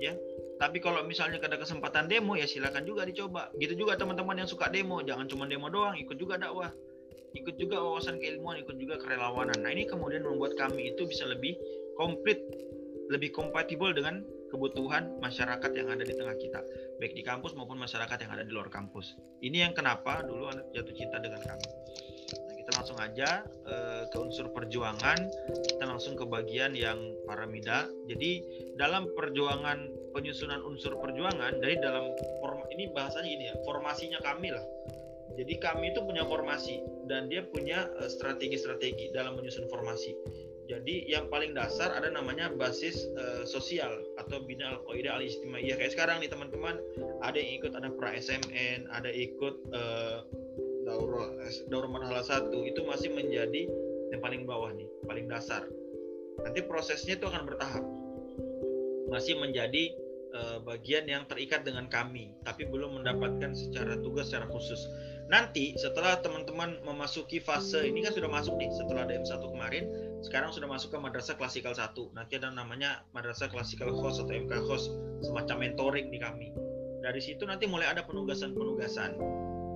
ya. 0.00 0.16
Tapi 0.58 0.82
kalau 0.82 1.06
misalnya 1.06 1.38
ada 1.38 1.54
kesempatan 1.54 2.10
demo 2.10 2.34
ya 2.34 2.42
silakan 2.42 2.82
juga 2.82 3.06
dicoba. 3.06 3.46
Gitu 3.62 3.78
juga 3.78 3.94
teman-teman 3.94 4.42
yang 4.42 4.50
suka 4.50 4.66
demo, 4.66 4.98
jangan 5.06 5.30
cuma 5.30 5.46
demo 5.46 5.70
doang, 5.70 5.94
ikut 5.94 6.18
juga 6.18 6.34
dakwah, 6.34 6.74
ikut 7.38 7.54
juga 7.60 7.78
wawasan 7.78 8.18
keilmuan, 8.18 8.58
ikut 8.58 8.74
juga 8.74 8.98
kerelawanan. 8.98 9.62
Nah 9.62 9.70
ini 9.70 9.86
kemudian 9.86 10.26
membuat 10.26 10.58
kami 10.58 10.90
itu 10.90 11.06
bisa 11.06 11.30
lebih 11.30 11.54
komplit, 11.94 12.42
lebih 13.14 13.30
kompatibel 13.30 13.94
dengan 13.94 14.26
kebutuhan 14.48 15.20
masyarakat 15.20 15.70
yang 15.76 15.88
ada 15.92 16.04
di 16.04 16.14
tengah 16.16 16.36
kita, 16.36 16.60
baik 16.98 17.14
di 17.14 17.22
kampus 17.22 17.54
maupun 17.54 17.78
masyarakat 17.78 18.18
yang 18.24 18.32
ada 18.32 18.44
di 18.44 18.52
luar 18.52 18.72
kampus. 18.72 19.16
Ini 19.44 19.68
yang 19.68 19.72
kenapa 19.76 20.24
dulu 20.24 20.48
anak 20.50 20.66
jatuh 20.74 20.94
cinta 20.96 21.20
dengan 21.20 21.40
kami. 21.44 21.68
Nah, 22.28 22.54
kita 22.56 22.70
langsung 22.76 22.98
aja 23.00 23.44
uh, 23.68 24.04
ke 24.08 24.16
unsur 24.18 24.52
perjuangan, 24.52 25.18
kita 25.72 25.84
langsung 25.84 26.16
ke 26.16 26.24
bagian 26.28 26.76
yang 26.76 26.98
paramida. 27.24 27.88
Jadi 28.08 28.44
dalam 28.76 29.08
perjuangan 29.16 29.88
penyusunan 30.12 30.64
unsur 30.64 30.96
perjuangan 30.98 31.60
dari 31.60 31.76
dalam 31.78 32.12
form 32.40 32.64
ini 32.72 32.90
bahasanya 32.92 33.30
ini 33.30 33.44
ya, 33.52 33.54
formasinya 33.64 34.20
kami 34.24 34.52
lah. 34.52 34.64
Jadi 35.38 35.54
kami 35.62 35.94
itu 35.94 36.02
punya 36.02 36.26
formasi 36.26 36.82
dan 37.06 37.30
dia 37.30 37.46
punya 37.46 37.86
eh, 38.02 38.10
strategi-strategi 38.10 39.14
dalam 39.14 39.38
menyusun 39.38 39.70
formasi 39.70 40.10
jadi 40.68 41.08
yang 41.08 41.32
paling 41.32 41.56
dasar 41.56 41.96
ada 41.96 42.12
namanya 42.12 42.52
basis 42.52 43.08
uh, 43.16 43.48
sosial 43.48 44.04
atau 44.20 44.44
bina 44.44 44.76
al 44.76 44.84
qaidah 44.84 45.16
al 45.16 45.24
istimaiyah 45.24 45.80
kayak 45.80 45.96
sekarang 45.96 46.20
nih 46.20 46.28
teman-teman 46.28 46.76
ada 47.24 47.40
yang 47.40 47.56
ikut 47.56 47.72
ada 47.72 47.88
pra 47.88 48.12
SMN, 48.12 48.84
ada 48.92 49.08
ikut 49.08 49.54
uh, 49.72 50.28
daurah 50.84 51.28
daurah 51.72 51.88
marhala 51.88 52.20
satu 52.20 52.68
itu 52.68 52.84
masih 52.84 53.16
menjadi 53.16 53.64
yang 54.12 54.20
paling 54.20 54.44
bawah 54.44 54.72
nih, 54.72 54.88
paling 55.04 55.28
dasar. 55.28 55.64
Nanti 56.44 56.60
prosesnya 56.64 57.16
itu 57.16 57.26
akan 57.28 57.42
bertahap. 57.44 57.84
Masih 59.08 59.40
menjadi 59.40 59.92
uh, 60.36 60.58
bagian 60.64 61.08
yang 61.08 61.24
terikat 61.28 61.64
dengan 61.64 61.88
kami, 61.88 62.32
tapi 62.44 62.68
belum 62.68 63.00
mendapatkan 63.00 63.52
secara 63.56 64.00
tugas 64.00 64.28
secara 64.32 64.48
khusus. 64.48 64.80
Nanti 65.28 65.76
setelah 65.76 66.16
teman-teman 66.24 66.80
memasuki 66.88 67.36
fase 67.36 67.84
ini 67.84 68.00
kan 68.00 68.16
sudah 68.16 68.32
masuk 68.32 68.56
nih 68.56 68.72
setelah 68.72 69.04
DM1 69.04 69.44
kemarin, 69.44 69.84
sekarang 70.24 70.56
sudah 70.56 70.64
masuk 70.64 70.88
ke 70.88 70.96
madrasah 70.96 71.36
klasikal 71.36 71.76
1 71.76 72.16
nanti 72.16 72.40
ada 72.40 72.48
namanya 72.48 73.04
madrasah 73.12 73.52
klasikal 73.52 73.92
khos 73.92 74.16
atau 74.24 74.32
MK 74.32 74.52
khos 74.64 74.88
semacam 75.20 75.68
mentoring 75.68 76.08
di 76.08 76.16
kami. 76.16 76.48
Dari 77.04 77.20
situ 77.20 77.44
nanti 77.44 77.68
mulai 77.68 77.92
ada 77.92 78.08
penugasan-penugasan. 78.08 79.20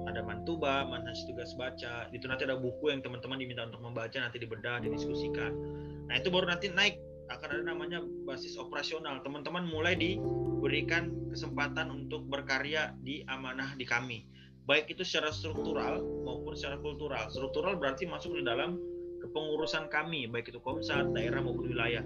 Ada 0.09 0.25
mantuba, 0.25 0.89
manhaj 0.89 1.21
tugas 1.29 1.53
baca 1.55 2.09
itu 2.17 2.25
nanti 2.25 2.49
ada 2.49 2.57
buku 2.57 2.89
yang 2.89 3.05
teman-teman 3.05 3.37
diminta 3.37 3.69
untuk 3.69 3.85
membaca 3.85 4.19
nanti 4.25 4.41
dibedah, 4.41 4.81
didiskusikan. 4.81 5.53
Nah 6.09 6.17
itu 6.17 6.33
baru 6.33 6.49
nanti 6.49 6.73
naik 6.73 6.97
akan 7.29 7.61
ada 7.61 7.65
namanya 7.77 8.01
basis 8.25 8.57
operasional. 8.57 9.21
Teman-teman 9.21 9.69
mulai 9.69 10.01
diberikan 10.01 11.13
kesempatan 11.29 11.93
untuk 11.93 12.25
berkarya 12.25 12.97
di 13.05 13.21
amanah 13.29 13.77
di 13.77 13.85
kami 13.85 14.33
baik 14.67 14.95
itu 14.95 15.03
secara 15.03 15.35
struktural 15.35 15.99
maupun 16.23 16.55
secara 16.55 16.79
kultural. 16.79 17.27
Struktural 17.31 17.79
berarti 17.79 18.07
masuk 18.07 18.39
di 18.39 18.47
dalam 18.47 18.79
kepengurusan 19.23 19.87
kami 19.91 20.27
baik 20.27 20.51
itu 20.51 20.59
komsat 20.63 21.11
daerah 21.15 21.43
maupun 21.43 21.71
wilayah. 21.71 22.03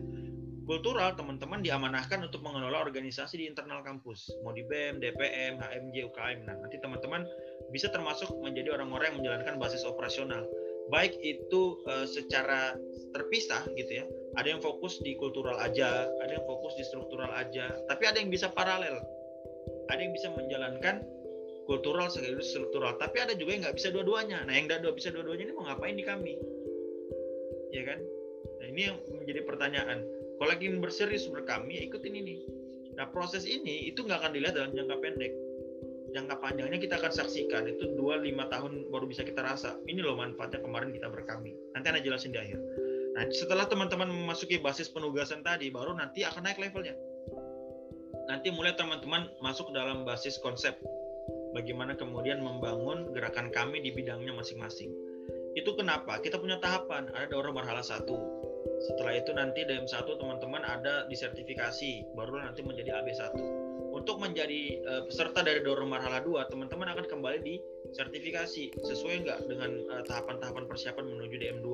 Kultural 0.66 1.14
teman-teman 1.14 1.62
diamanahkan 1.62 2.26
untuk 2.26 2.42
mengelola 2.42 2.82
organisasi 2.82 3.38
di 3.38 3.46
internal 3.46 3.86
kampus. 3.86 4.26
Mau 4.42 4.50
di 4.50 4.66
BEM, 4.66 4.98
DPM, 4.98 5.62
HMJ, 5.62 6.10
UKM 6.10 6.38
nah 6.42 6.58
nanti 6.58 6.82
teman-teman 6.82 7.22
bisa 7.70 7.86
termasuk 7.94 8.34
menjadi 8.42 8.74
orang-orang 8.74 9.14
yang 9.14 9.18
menjalankan 9.22 9.62
basis 9.62 9.86
operasional. 9.86 10.42
Baik 10.90 11.14
itu 11.22 11.78
uh, 11.86 12.06
secara 12.06 12.74
terpisah 13.14 13.62
gitu 13.74 14.02
ya 14.02 14.04
ada 14.38 14.54
yang 14.54 14.62
fokus 14.62 15.02
di 15.02 15.18
kultural 15.18 15.58
aja 15.58 16.06
ada 16.22 16.30
yang 16.30 16.46
fokus 16.46 16.78
di 16.78 16.84
struktural 16.86 17.32
aja 17.34 17.74
tapi 17.86 18.06
ada 18.06 18.18
yang 18.18 18.30
bisa 18.30 18.50
paralel. 18.50 18.98
Ada 19.86 20.02
yang 20.02 20.14
bisa 20.18 20.34
menjalankan 20.34 20.98
kultural 21.66 22.08
sekaligus 22.08 22.54
struktural. 22.54 22.94
Tapi 22.96 23.18
ada 23.20 23.34
juga 23.34 23.58
yang 23.58 23.62
nggak 23.66 23.76
bisa 23.76 23.90
dua-duanya. 23.90 24.46
Nah 24.46 24.54
yang 24.54 24.70
nggak 24.70 24.86
bisa 24.94 25.10
dua-duanya 25.10 25.50
ini 25.50 25.52
mau 25.52 25.66
ngapain 25.66 25.98
di 25.98 26.04
kami? 26.06 26.34
Ya 27.74 27.82
kan? 27.82 27.98
Nah 28.62 28.66
ini 28.70 28.80
yang 28.88 28.96
menjadi 29.10 29.42
pertanyaan. 29.44 30.06
Kalau 30.38 30.48
lagi 30.48 30.66
berserius 30.78 31.26
berkami 31.28 31.82
ya 31.82 31.82
ikutin 31.90 32.14
ini. 32.14 32.36
Nah 32.96 33.10
proses 33.10 33.44
ini 33.44 33.90
itu 33.90 34.06
nggak 34.06 34.24
akan 34.24 34.32
dilihat 34.32 34.54
dalam 34.56 34.72
jangka 34.72 34.96
pendek. 35.02 35.32
Jangka 36.14 36.40
panjangnya 36.40 36.78
kita 36.80 36.96
akan 36.96 37.12
saksikan 37.12 37.68
itu 37.68 37.92
2-5 37.98 38.24
tahun 38.48 38.72
baru 38.88 39.04
bisa 39.04 39.26
kita 39.26 39.44
rasa. 39.44 39.76
Ini 39.84 40.00
loh 40.00 40.16
manfaatnya 40.16 40.64
kemarin 40.64 40.94
kita 40.94 41.12
berkami. 41.12 41.52
Nanti 41.76 41.86
anda 41.92 42.00
jelasin 42.00 42.32
di 42.32 42.40
akhir. 42.40 42.58
Nah 43.18 43.28
setelah 43.32 43.68
teman-teman 43.68 44.08
memasuki 44.08 44.62
basis 44.62 44.88
penugasan 44.88 45.44
tadi 45.44 45.68
baru 45.68 45.92
nanti 45.92 46.24
akan 46.24 46.46
naik 46.46 46.62
levelnya. 46.62 46.96
Nanti 48.26 48.48
mulai 48.50 48.74
teman-teman 48.74 49.28
masuk 49.44 49.70
dalam 49.76 50.02
basis 50.08 50.40
konsep 50.40 50.74
bagaimana 51.56 51.96
kemudian 51.96 52.44
membangun 52.44 53.16
gerakan 53.16 53.48
kami 53.48 53.80
di 53.80 53.96
bidangnya 53.96 54.36
masing-masing 54.36 54.92
itu 55.56 55.72
kenapa? 55.72 56.20
Kita 56.20 56.36
punya 56.36 56.60
tahapan, 56.60 57.08
ada 57.16 57.32
daurah 57.32 57.48
marhala 57.48 57.80
satu. 57.80 58.20
Setelah 58.84 59.16
itu 59.16 59.32
nanti 59.32 59.64
DM1 59.64 60.04
teman-teman 60.04 60.60
ada 60.60 61.08
disertifikasi, 61.08 62.12
baru 62.12 62.44
nanti 62.44 62.60
menjadi 62.60 63.00
AB1. 63.00 63.32
Untuk 63.96 64.20
menjadi 64.20 64.84
uh, 64.84 65.02
peserta 65.08 65.40
dari 65.40 65.64
daurah 65.64 65.88
marhala 65.88 66.20
2, 66.20 66.52
teman-teman 66.52 66.92
akan 66.92 67.08
kembali 67.08 67.40
di 67.40 67.56
sertifikasi. 67.96 68.76
Sesuai 68.84 69.24
nggak 69.24 69.38
dengan 69.48 69.72
eh, 69.96 70.04
tahapan-tahapan 70.04 70.68
persiapan 70.68 71.08
menuju 71.08 71.36
DM2? 71.40 71.68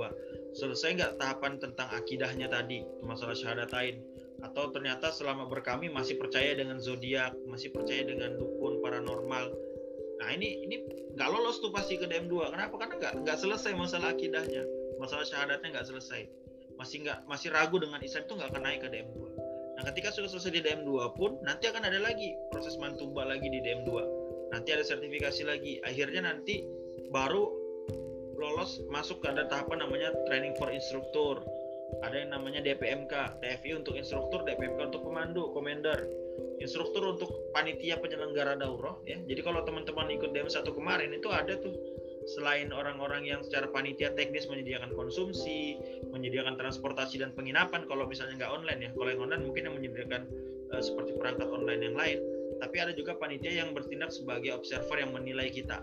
Selesai 0.55 1.03
nggak 1.03 1.13
tahapan 1.19 1.59
tentang 1.59 1.91
akidahnya 1.91 2.47
tadi, 2.47 2.87
masalah 3.03 3.35
syahadatain? 3.35 3.99
Atau 4.47 4.71
ternyata 4.71 5.11
selama 5.11 5.51
berkami 5.51 5.91
masih 5.91 6.23
percaya 6.23 6.55
dengan 6.55 6.79
zodiak, 6.79 7.35
masih 7.51 7.75
percaya 7.75 8.07
dengan 8.07 8.39
dukun 8.39 8.79
paranormal, 8.79 9.51
Nah 10.23 10.31
ini 10.39 10.63
ini 10.63 10.77
nggak 11.19 11.29
lolos 11.35 11.59
tuh 11.59 11.75
pasti 11.75 11.99
ke 11.99 12.07
DM2. 12.07 12.55
Kenapa? 12.55 12.79
Karena 12.79 12.95
nggak 12.95 13.13
nggak 13.27 13.37
selesai 13.43 13.75
masalah 13.75 14.15
akidahnya, 14.15 14.63
masalah 15.03 15.27
syahadatnya 15.27 15.75
nggak 15.75 15.87
selesai. 15.91 16.31
Masih 16.79 17.03
nggak 17.03 17.27
masih 17.27 17.51
ragu 17.51 17.83
dengan 17.83 17.99
Islam 17.99 18.23
itu 18.23 18.33
nggak 18.39 18.51
akan 18.55 18.63
naik 18.63 18.81
ke 18.87 18.89
DM2. 18.95 19.19
Nah 19.75 19.83
ketika 19.91 20.15
sudah 20.15 20.31
selesai 20.31 20.55
di 20.55 20.63
DM2 20.63 21.19
pun 21.19 21.43
nanti 21.43 21.67
akan 21.67 21.83
ada 21.91 21.99
lagi 21.99 22.39
proses 22.55 22.79
mantuba 22.79 23.27
lagi 23.27 23.51
di 23.51 23.59
DM2. 23.59 23.91
Nanti 24.55 24.71
ada 24.71 24.87
sertifikasi 24.87 25.43
lagi. 25.43 25.83
Akhirnya 25.83 26.23
nanti 26.23 26.63
baru 27.11 27.51
lolos 28.39 28.79
masuk 28.95 29.27
ke 29.27 29.27
ada 29.27 29.51
tahapan 29.51 29.83
namanya 29.83 30.15
training 30.31 30.55
for 30.55 30.71
instructor. 30.71 31.43
Ada 32.07 32.25
yang 32.25 32.31
namanya 32.33 32.65
DPMK, 32.65 33.43
TFI 33.45 33.85
untuk 33.85 34.01
instruktur, 34.01 34.47
DPMK 34.49 34.81
untuk 34.95 35.05
pemandu, 35.05 35.53
commander 35.53 36.09
instruktur 36.63 37.03
untuk 37.19 37.29
panitia 37.51 37.99
penyelenggara 37.99 38.55
daurah 38.55 38.95
ya. 39.05 39.19
Jadi 39.27 39.41
kalau 39.43 39.67
teman-teman 39.67 40.09
ikut 40.15 40.31
DM1 40.31 40.63
kemarin 40.71 41.11
itu 41.11 41.29
ada 41.29 41.59
tuh 41.59 41.75
selain 42.39 42.71
orang-orang 42.71 43.27
yang 43.27 43.41
secara 43.43 43.67
panitia 43.75 44.15
teknis 44.15 44.47
menyediakan 44.47 44.95
konsumsi, 44.95 45.75
menyediakan 46.15 46.55
transportasi 46.55 47.19
dan 47.19 47.35
penginapan 47.35 47.83
kalau 47.91 48.07
misalnya 48.07 48.47
nggak 48.47 48.53
online 48.55 48.81
ya. 48.87 48.91
Kalau 48.95 49.09
yang 49.11 49.21
online 49.27 49.43
mungkin 49.43 49.63
yang 49.67 49.75
menyediakan 49.75 50.23
uh, 50.71 50.83
seperti 50.83 51.19
perangkat 51.19 51.51
online 51.51 51.83
yang 51.83 51.97
lain. 51.99 52.19
Tapi 52.63 52.77
ada 52.79 52.93
juga 52.95 53.19
panitia 53.19 53.59
yang 53.59 53.75
bertindak 53.75 54.15
sebagai 54.15 54.55
observer 54.55 55.03
yang 55.03 55.11
menilai 55.11 55.51
kita. 55.51 55.83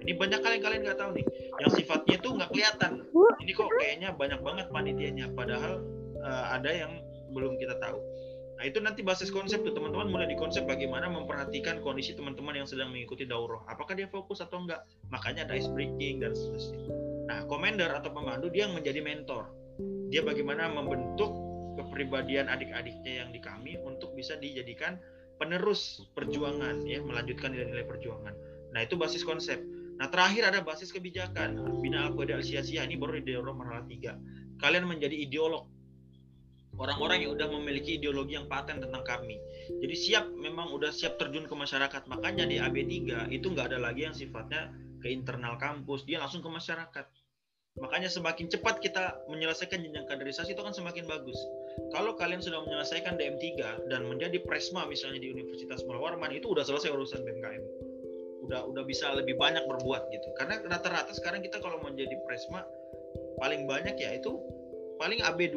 Ini 0.00 0.16
banyak 0.16 0.40
kalian 0.40 0.62
kalian 0.64 0.80
nggak 0.86 0.98
tahu 1.02 1.10
nih, 1.12 1.26
yang 1.60 1.70
sifatnya 1.76 2.14
itu 2.16 2.28
nggak 2.32 2.50
kelihatan. 2.54 2.92
Ini 3.42 3.52
kok 3.52 3.68
kayaknya 3.68 4.08
banyak 4.16 4.40
banget 4.40 4.66
panitianya, 4.72 5.26
padahal 5.36 5.84
uh, 6.24 6.44
ada 6.56 6.70
yang 6.72 6.92
belum 7.36 7.60
kita 7.60 7.76
tahu. 7.82 7.98
Nah 8.60 8.68
itu 8.68 8.76
nanti 8.76 9.00
basis 9.00 9.32
konsep 9.32 9.64
tuh 9.64 9.72
teman-teman 9.72 10.12
mulai 10.12 10.28
di 10.28 10.36
konsep 10.36 10.68
bagaimana 10.68 11.08
memperhatikan 11.08 11.80
kondisi 11.80 12.12
teman-teman 12.12 12.60
yang 12.60 12.68
sedang 12.68 12.92
mengikuti 12.92 13.24
daurah. 13.24 13.64
Apakah 13.64 13.96
dia 13.96 14.04
fokus 14.04 14.44
atau 14.44 14.60
enggak? 14.60 14.84
Makanya 15.08 15.48
ada 15.48 15.56
ice 15.56 15.72
breaking 15.72 16.20
dan 16.20 16.36
seterusnya. 16.36 16.76
Nah 17.24 17.48
commander 17.48 17.88
atau 17.88 18.12
pemandu 18.12 18.52
dia 18.52 18.68
yang 18.68 18.76
menjadi 18.76 19.00
mentor. 19.00 19.48
Dia 20.12 20.20
bagaimana 20.20 20.68
membentuk 20.68 21.32
kepribadian 21.80 22.52
adik-adiknya 22.52 23.24
yang 23.24 23.32
di 23.32 23.40
kami 23.40 23.80
untuk 23.80 24.12
bisa 24.12 24.36
dijadikan 24.36 25.00
penerus 25.40 26.04
perjuangan 26.12 26.84
ya 26.84 27.00
melanjutkan 27.00 27.56
nilai-nilai 27.56 27.88
perjuangan. 27.88 28.36
Nah 28.76 28.80
itu 28.84 29.00
basis 29.00 29.24
konsep. 29.24 29.56
Nah 29.96 30.12
terakhir 30.12 30.52
ada 30.52 30.60
basis 30.60 30.92
kebijakan. 30.92 31.80
Bina 31.80 32.12
al 32.12 32.12
al-Siyasiyah 32.12 32.84
ini 32.84 33.00
baru 33.00 33.24
di 33.24 33.32
daurah 33.32 33.56
marhala 33.56 33.88
3. 33.88 34.60
Kalian 34.60 34.84
menjadi 34.84 35.16
ideolog 35.16 35.79
orang-orang 36.80 37.28
yang 37.28 37.36
udah 37.36 37.48
memiliki 37.52 38.00
ideologi 38.00 38.40
yang 38.40 38.48
paten 38.48 38.80
tentang 38.80 39.04
kami. 39.04 39.36
Jadi 39.84 39.94
siap 39.94 40.24
memang 40.32 40.72
udah 40.72 40.88
siap 40.88 41.20
terjun 41.20 41.44
ke 41.44 41.52
masyarakat. 41.52 42.08
Makanya 42.08 42.48
di 42.48 42.56
AB3 42.56 43.28
itu 43.28 43.46
nggak 43.52 43.76
ada 43.76 43.78
lagi 43.78 44.08
yang 44.08 44.16
sifatnya 44.16 44.72
ke 45.04 45.12
internal 45.12 45.60
kampus, 45.60 46.08
dia 46.08 46.20
langsung 46.20 46.40
ke 46.40 46.48
masyarakat. 46.48 47.06
Makanya 47.78 48.10
semakin 48.10 48.50
cepat 48.50 48.82
kita 48.82 49.14
menyelesaikan 49.30 49.78
jenjang 49.80 50.04
kaderisasi 50.08 50.58
itu 50.58 50.62
kan 50.64 50.74
semakin 50.74 51.06
bagus. 51.06 51.38
Kalau 51.94 52.18
kalian 52.18 52.42
sudah 52.42 52.66
menyelesaikan 52.66 53.14
DM3 53.14 53.86
dan 53.86 54.10
menjadi 54.10 54.42
presma 54.42 54.84
misalnya 54.90 55.22
di 55.22 55.30
Universitas 55.30 55.86
Mula 55.86 56.02
Warman 56.02 56.34
itu 56.34 56.50
udah 56.50 56.66
selesai 56.66 56.90
urusan 56.90 57.22
BMKM. 57.22 57.62
Udah 58.42 58.66
udah 58.66 58.82
bisa 58.82 59.14
lebih 59.14 59.38
banyak 59.38 59.62
berbuat 59.70 60.10
gitu. 60.10 60.28
Karena 60.34 60.58
rata-rata 60.66 61.14
sekarang 61.14 61.46
kita 61.46 61.62
kalau 61.62 61.78
menjadi 61.78 62.18
presma 62.26 62.66
paling 63.38 63.70
banyak 63.70 63.94
ya 63.96 64.18
itu 64.18 64.34
paling 64.98 65.22
AB2 65.22 65.56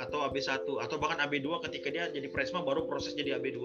atau 0.00 0.24
AB1 0.24 0.64
atau 0.64 0.96
bahkan 0.96 1.20
AB2 1.28 1.60
ketika 1.68 1.92
dia 1.92 2.04
jadi 2.08 2.26
presma 2.32 2.64
baru 2.64 2.88
proses 2.88 3.12
jadi 3.12 3.36
AB2. 3.36 3.60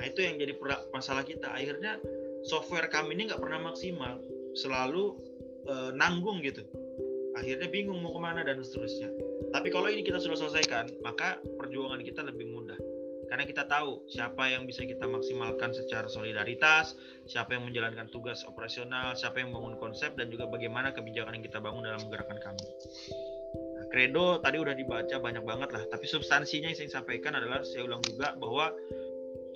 Nah, 0.00 0.02
itu 0.08 0.24
yang 0.24 0.40
jadi 0.40 0.56
masalah 0.94 1.22
kita. 1.28 1.52
Akhirnya 1.52 2.00
software 2.48 2.88
kami 2.88 3.18
ini 3.18 3.28
nggak 3.28 3.42
pernah 3.42 3.60
maksimal, 3.60 4.16
selalu 4.56 5.18
e, 5.68 5.74
nanggung 5.92 6.40
gitu. 6.40 6.64
Akhirnya 7.36 7.68
bingung 7.68 8.00
mau 8.00 8.16
ke 8.16 8.20
mana 8.22 8.40
dan 8.42 8.64
seterusnya. 8.64 9.12
Tapi 9.52 9.68
kalau 9.68 9.92
ini 9.92 10.02
kita 10.02 10.18
sudah 10.18 10.38
selesaikan, 10.40 10.90
maka 11.04 11.38
perjuangan 11.60 12.00
kita 12.00 12.24
lebih 12.24 12.48
mudah. 12.48 12.78
Karena 13.28 13.44
kita 13.44 13.68
tahu 13.68 14.08
siapa 14.08 14.48
yang 14.48 14.64
bisa 14.64 14.88
kita 14.88 15.04
maksimalkan 15.04 15.76
secara 15.76 16.08
solidaritas, 16.08 16.96
siapa 17.28 17.60
yang 17.60 17.68
menjalankan 17.68 18.08
tugas 18.08 18.40
operasional, 18.48 19.12
siapa 19.12 19.44
yang 19.44 19.52
membangun 19.52 19.76
konsep, 19.76 20.16
dan 20.16 20.32
juga 20.32 20.48
bagaimana 20.48 20.96
kebijakan 20.96 21.36
yang 21.36 21.44
kita 21.44 21.60
bangun 21.60 21.84
dalam 21.84 22.00
gerakan 22.08 22.40
kami 22.40 22.64
kredo 23.88 24.40
tadi 24.40 24.56
udah 24.60 24.74
dibaca 24.76 25.16
banyak 25.18 25.44
banget 25.44 25.70
lah. 25.74 25.82
Tapi 25.88 26.04
substansinya 26.04 26.70
yang 26.70 26.78
saya 26.78 27.00
sampaikan 27.00 27.36
adalah 27.36 27.64
saya 27.64 27.84
ulang 27.88 28.04
juga 28.04 28.36
bahwa 28.36 28.72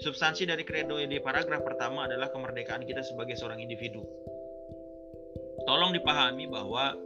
substansi 0.01 0.49
dari 0.49 0.65
kredo 0.65 0.99
di 0.99 1.19
paragraf 1.21 1.63
pertama 1.63 2.09
adalah 2.09 2.33
kemerdekaan 2.33 2.85
kita 2.89 3.05
sebagai 3.05 3.37
seorang 3.37 3.61
individu. 3.61 4.03
Tolong 5.69 5.95
dipahami 5.95 6.51
bahwa 6.51 6.99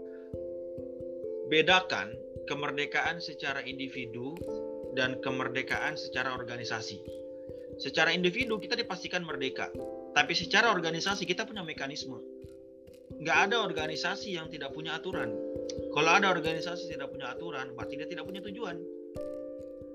bedakan 1.53 2.15
kemerdekaan 2.49 3.21
secara 3.21 3.61
individu 3.67 4.33
dan 4.97 5.21
kemerdekaan 5.21 5.99
secara 5.99 6.33
organisasi. 6.33 7.03
Secara 7.77 8.17
individu 8.17 8.57
kita 8.57 8.73
dipastikan 8.73 9.21
merdeka 9.21 9.69
tapi 10.17 10.33
secara 10.33 10.73
organisasi 10.73 11.29
kita 11.29 11.45
punya 11.45 11.61
mekanisme. 11.61 12.17
Nggak 13.21 13.39
ada 13.53 13.61
organisasi 13.61 14.33
yang 14.33 14.49
tidak 14.49 14.73
punya 14.73 14.97
aturan. 14.97 15.29
Kalau 15.97 16.13
ada 16.13 16.29
organisasi 16.29 16.93
tidak 16.93 17.09
punya 17.09 17.33
aturan, 17.33 17.73
berarti 17.73 17.97
dia 17.97 18.05
tidak 18.05 18.29
punya 18.29 18.45
tujuan. 18.45 18.77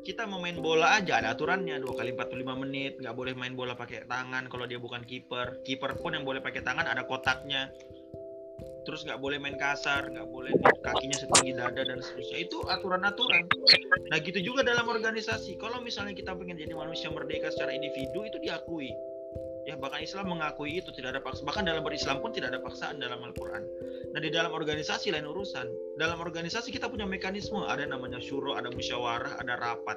Kita 0.02 0.26
mau 0.26 0.42
main 0.42 0.58
bola 0.58 0.98
aja 0.98 1.22
ada 1.22 1.38
aturannya 1.38 1.78
dua 1.78 1.94
kali 1.94 2.18
45 2.18 2.42
menit, 2.66 2.98
nggak 2.98 3.14
boleh 3.14 3.38
main 3.38 3.54
bola 3.54 3.78
pakai 3.78 4.10
tangan 4.10 4.50
kalau 4.50 4.66
dia 4.66 4.82
bukan 4.82 5.06
kiper. 5.06 5.62
Kiper 5.62 6.02
pun 6.02 6.18
yang 6.18 6.26
boleh 6.26 6.42
pakai 6.42 6.66
tangan 6.66 6.90
ada 6.90 7.06
kotaknya. 7.06 7.70
Terus 8.82 9.06
nggak 9.06 9.22
boleh 9.22 9.38
main 9.38 9.54
kasar, 9.62 10.10
nggak 10.10 10.26
boleh 10.26 10.58
kakinya 10.82 11.22
setinggi 11.22 11.54
dada 11.54 11.86
dan 11.86 12.02
seterusnya. 12.02 12.50
Itu 12.50 12.66
aturan-aturan. 12.66 13.46
Nah 14.10 14.18
gitu 14.26 14.42
juga 14.42 14.66
dalam 14.66 14.90
organisasi. 14.90 15.62
Kalau 15.62 15.86
misalnya 15.86 16.18
kita 16.18 16.34
pengen 16.34 16.58
jadi 16.58 16.74
manusia 16.74 17.14
merdeka 17.14 17.54
secara 17.54 17.78
individu 17.78 18.26
itu 18.26 18.42
diakui 18.42 18.90
ya 19.72 19.80
bahkan 19.80 20.04
Islam 20.04 20.36
mengakui 20.36 20.84
itu 20.84 20.92
tidak 20.92 21.16
ada 21.16 21.22
paksa. 21.24 21.48
Bahkan 21.48 21.64
dalam 21.64 21.82
berislam 21.88 22.20
pun 22.20 22.36
tidak 22.36 22.52
ada 22.52 22.60
paksaan 22.60 23.00
dalam 23.00 23.24
Al-Quran. 23.24 23.64
Nah 24.12 24.20
di 24.20 24.28
dalam 24.28 24.52
organisasi 24.52 25.16
lain 25.16 25.24
urusan. 25.24 25.96
Dalam 25.96 26.20
organisasi 26.20 26.76
kita 26.76 26.92
punya 26.92 27.08
mekanisme. 27.08 27.64
Ada 27.64 27.88
namanya 27.88 28.20
syuro 28.20 28.60
ada 28.60 28.68
musyawarah 28.68 29.40
ada 29.40 29.56
rapat. 29.56 29.96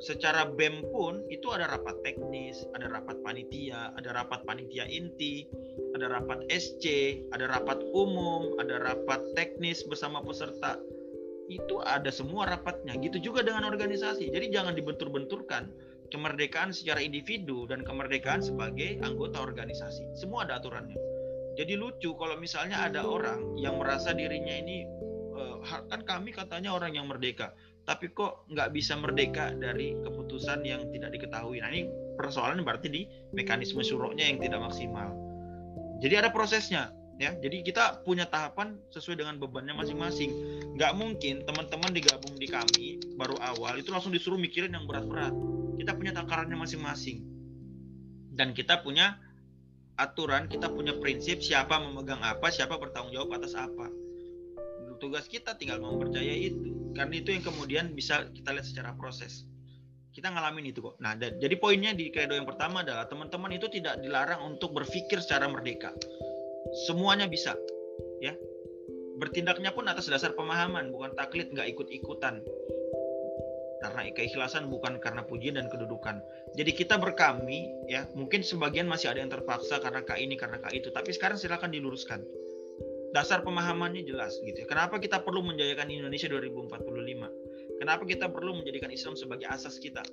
Secara 0.00 0.48
BEM 0.48 0.86
pun 0.88 1.26
itu 1.28 1.52
ada 1.52 1.68
rapat 1.68 1.98
teknis 2.00 2.64
ada 2.72 2.88
rapat 2.88 3.20
panitia 3.20 3.92
ada 4.00 4.16
rapat 4.16 4.40
panitia 4.48 4.88
inti 4.88 5.44
ada 5.92 6.08
rapat 6.08 6.48
SC 6.48 7.20
ada 7.36 7.44
rapat 7.52 7.84
umum 7.92 8.56
ada 8.56 8.80
rapat 8.80 9.20
teknis 9.34 9.82
bersama 9.84 10.22
peserta. 10.24 10.78
Itu 11.50 11.82
ada 11.82 12.14
semua 12.14 12.46
rapatnya. 12.46 12.94
Gitu 12.96 13.18
juga 13.18 13.42
dengan 13.42 13.66
organisasi. 13.66 14.30
Jadi 14.30 14.54
jangan 14.54 14.72
dibentur-benturkan 14.78 15.89
kemerdekaan 16.10 16.74
secara 16.74 17.00
individu 17.00 17.64
dan 17.70 17.86
kemerdekaan 17.86 18.42
sebagai 18.42 18.98
anggota 19.00 19.40
organisasi. 19.40 20.04
Semua 20.18 20.44
ada 20.44 20.58
aturannya. 20.58 20.98
Jadi 21.58 21.74
lucu 21.78 22.14
kalau 22.14 22.38
misalnya 22.38 22.82
ada 22.86 23.06
orang 23.06 23.58
yang 23.58 23.78
merasa 23.78 24.14
dirinya 24.14 24.54
ini 24.54 24.86
eh, 25.34 25.56
kan 25.66 26.02
kami 26.02 26.30
katanya 26.34 26.74
orang 26.74 26.94
yang 26.94 27.06
merdeka, 27.10 27.54
tapi 27.86 28.10
kok 28.10 28.46
nggak 28.50 28.70
bisa 28.74 28.94
merdeka 28.98 29.54
dari 29.56 29.96
keputusan 30.02 30.62
yang 30.66 30.90
tidak 30.94 31.10
diketahui. 31.16 31.62
Nah 31.62 31.70
ini 31.70 31.90
persoalan 32.18 32.62
berarti 32.62 32.88
di 32.90 33.02
mekanisme 33.34 33.82
suroknya 33.82 34.30
yang 34.30 34.38
tidak 34.38 34.60
maksimal. 34.62 35.10
Jadi 36.00 36.14
ada 36.16 36.30
prosesnya 36.32 36.94
ya. 37.20 37.36
Jadi 37.36 37.60
kita 37.60 38.00
punya 38.08 38.24
tahapan 38.24 38.80
sesuai 38.88 39.20
dengan 39.20 39.36
bebannya 39.36 39.76
masing-masing. 39.76 40.32
Nggak 40.80 40.92
mungkin 40.96 41.44
teman-teman 41.44 41.92
digabung 41.92 42.34
di 42.40 42.48
kami 42.48 42.96
baru 43.20 43.36
awal 43.44 43.76
itu 43.76 43.92
langsung 43.92 44.16
disuruh 44.16 44.40
mikirin 44.40 44.72
yang 44.72 44.88
berat-berat 44.88 45.36
kita 45.80 45.96
punya 45.96 46.12
takarannya 46.12 46.60
masing-masing. 46.60 47.24
Dan 48.36 48.52
kita 48.52 48.84
punya 48.84 49.16
aturan 50.00 50.48
kita 50.48 50.72
punya 50.72 50.96
prinsip 50.96 51.44
siapa 51.44 51.76
memegang 51.76 52.24
apa 52.24 52.48
siapa 52.48 52.76
bertanggung 52.76 53.12
jawab 53.16 53.40
atas 53.40 53.56
apa. 53.56 53.88
Tugas 55.00 55.24
kita 55.28 55.56
tinggal 55.56 55.80
mau 55.80 55.96
percaya 55.96 56.36
itu. 56.36 56.92
Karena 56.92 57.16
itu 57.16 57.32
yang 57.32 57.44
kemudian 57.44 57.84
bisa 57.96 58.28
kita 58.36 58.52
lihat 58.52 58.68
secara 58.68 58.92
proses. 58.92 59.48
Kita 60.12 60.28
ngalamin 60.28 60.68
itu 60.68 60.84
kok. 60.84 61.00
Nah 61.00 61.16
jadi 61.16 61.56
poinnya 61.56 61.96
di 61.96 62.12
kredo 62.12 62.36
yang 62.36 62.44
pertama 62.44 62.84
adalah 62.84 63.08
teman-teman 63.08 63.56
itu 63.56 63.72
tidak 63.72 63.96
dilarang 64.04 64.44
untuk 64.44 64.76
berpikir 64.76 65.24
secara 65.24 65.48
merdeka. 65.48 65.96
Semuanya 66.84 67.24
bisa 67.24 67.56
ya. 68.20 68.36
Bertindaknya 69.16 69.72
pun 69.72 69.88
atas 69.88 70.08
dasar 70.08 70.32
pemahaman 70.36 70.92
bukan 70.92 71.12
taklid 71.16 71.52
nggak 71.52 71.72
ikut-ikutan 71.76 72.40
karena 73.80 74.12
keikhlasan 74.12 74.68
bukan 74.68 75.00
karena 75.00 75.24
pujian 75.24 75.56
dan 75.56 75.72
kedudukan. 75.72 76.20
Jadi 76.54 76.70
kita 76.76 77.00
berkami 77.00 77.72
ya, 77.88 78.04
mungkin 78.12 78.44
sebagian 78.44 78.84
masih 78.84 79.08
ada 79.08 79.24
yang 79.24 79.32
terpaksa 79.32 79.80
karena 79.80 80.04
kak 80.04 80.20
ini 80.20 80.36
karena 80.36 80.60
kak 80.60 80.76
itu, 80.76 80.92
tapi 80.92 81.10
sekarang 81.16 81.40
silakan 81.40 81.72
diluruskan. 81.72 82.20
Dasar 83.10 83.42
pemahamannya 83.42 84.06
jelas 84.06 84.38
gitu. 84.46 84.62
Ya. 84.62 84.66
Kenapa 84.70 85.02
kita 85.02 85.18
perlu 85.26 85.42
menjayakan 85.42 85.90
Indonesia 85.90 86.30
2045? 86.30 87.82
Kenapa 87.82 88.02
kita 88.06 88.30
perlu 88.30 88.54
menjadikan 88.62 88.92
Islam 88.92 89.18
sebagai 89.18 89.50
asas 89.50 89.82
kita? 89.82 90.04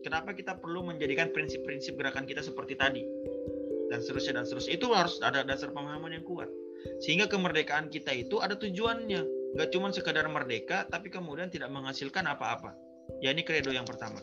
Kenapa 0.00 0.32
kita 0.32 0.56
perlu 0.56 0.80
menjadikan 0.80 1.28
prinsip-prinsip 1.36 2.00
gerakan 2.00 2.24
kita 2.24 2.40
seperti 2.40 2.80
tadi? 2.80 3.04
Dan 3.92 4.00
seterusnya 4.00 4.40
dan 4.40 4.44
seterusnya. 4.48 4.72
Itu 4.80 4.86
harus 4.96 5.20
ada 5.20 5.44
dasar 5.44 5.74
pemahaman 5.76 6.16
yang 6.16 6.24
kuat. 6.24 6.48
Sehingga 7.04 7.28
kemerdekaan 7.28 7.92
kita 7.92 8.16
itu 8.16 8.40
ada 8.40 8.56
tujuannya. 8.56 9.52
Gak 9.60 9.68
cuma 9.76 9.92
sekadar 9.92 10.24
merdeka, 10.30 10.88
tapi 10.88 11.12
kemudian 11.12 11.52
tidak 11.52 11.68
menghasilkan 11.68 12.24
apa-apa 12.24 12.72
Ya 13.18 13.34
ini 13.34 13.42
kredo 13.42 13.74
yang 13.74 13.84
pertama. 13.84 14.22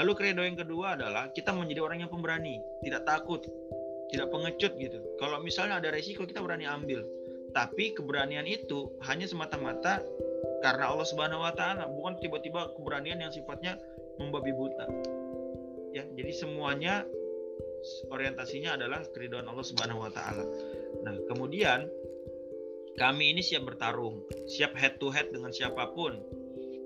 Lalu 0.00 0.12
kredo 0.16 0.40
yang 0.40 0.56
kedua 0.56 0.96
adalah 0.96 1.28
kita 1.36 1.52
menjadi 1.52 1.84
orang 1.84 2.00
yang 2.00 2.10
pemberani, 2.10 2.56
tidak 2.80 3.04
takut, 3.04 3.44
tidak 4.08 4.32
pengecut 4.32 4.72
gitu. 4.80 4.98
Kalau 5.20 5.44
misalnya 5.44 5.84
ada 5.84 5.92
resiko 5.92 6.24
kita 6.24 6.40
berani 6.40 6.64
ambil. 6.64 7.04
Tapi 7.52 7.92
keberanian 7.92 8.48
itu 8.48 8.88
hanya 9.04 9.28
semata-mata 9.28 10.00
karena 10.64 10.88
Allah 10.88 11.04
Subhanahu 11.04 11.44
wa 11.44 11.52
taala, 11.52 11.84
bukan 11.92 12.16
tiba-tiba 12.16 12.72
keberanian 12.80 13.20
yang 13.20 13.32
sifatnya 13.34 13.76
membabi 14.16 14.52
buta. 14.56 14.86
ya 15.92 16.08
jadi 16.16 16.32
semuanya 16.32 17.04
orientasinya 18.08 18.80
adalah 18.80 19.04
keridhaan 19.12 19.44
Allah 19.44 19.66
Subhanahu 19.66 20.00
wa 20.00 20.08
taala. 20.08 20.44
Nah, 21.04 21.14
kemudian 21.28 21.84
kami 22.96 23.32
ini 23.32 23.44
siap 23.44 23.68
bertarung, 23.68 24.24
siap 24.48 24.72
head 24.76 24.96
to 24.96 25.12
head 25.12 25.28
dengan 25.28 25.52
siapa 25.52 25.92
pun. 25.92 26.16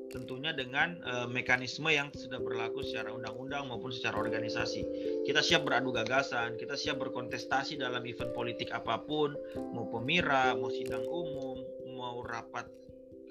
Tentunya 0.07 0.54
dengan 0.54 0.96
e, 1.02 1.12
mekanisme 1.28 1.90
yang 1.90 2.09
sudah 2.14 2.38
berlaku 2.38 2.80
secara 2.86 3.11
undang-undang 3.12 3.66
maupun 3.66 3.90
secara 3.90 4.16
organisasi. 4.16 4.82
Kita 5.26 5.42
siap 5.42 5.66
beradu 5.66 5.90
gagasan, 5.90 6.57
kita 6.57 6.78
siap 6.78 7.02
berkontestasi 7.02 7.76
dalam 7.76 8.07
event 8.07 8.30
politik 8.32 8.70
apa 8.70 9.02
pun, 9.02 9.34
mau 9.74 9.90
pemira, 9.90 10.54
mau 10.54 10.70
sidang 10.70 11.04
umum, 11.04 11.59
mau 11.96 12.22
rapat 12.22 12.70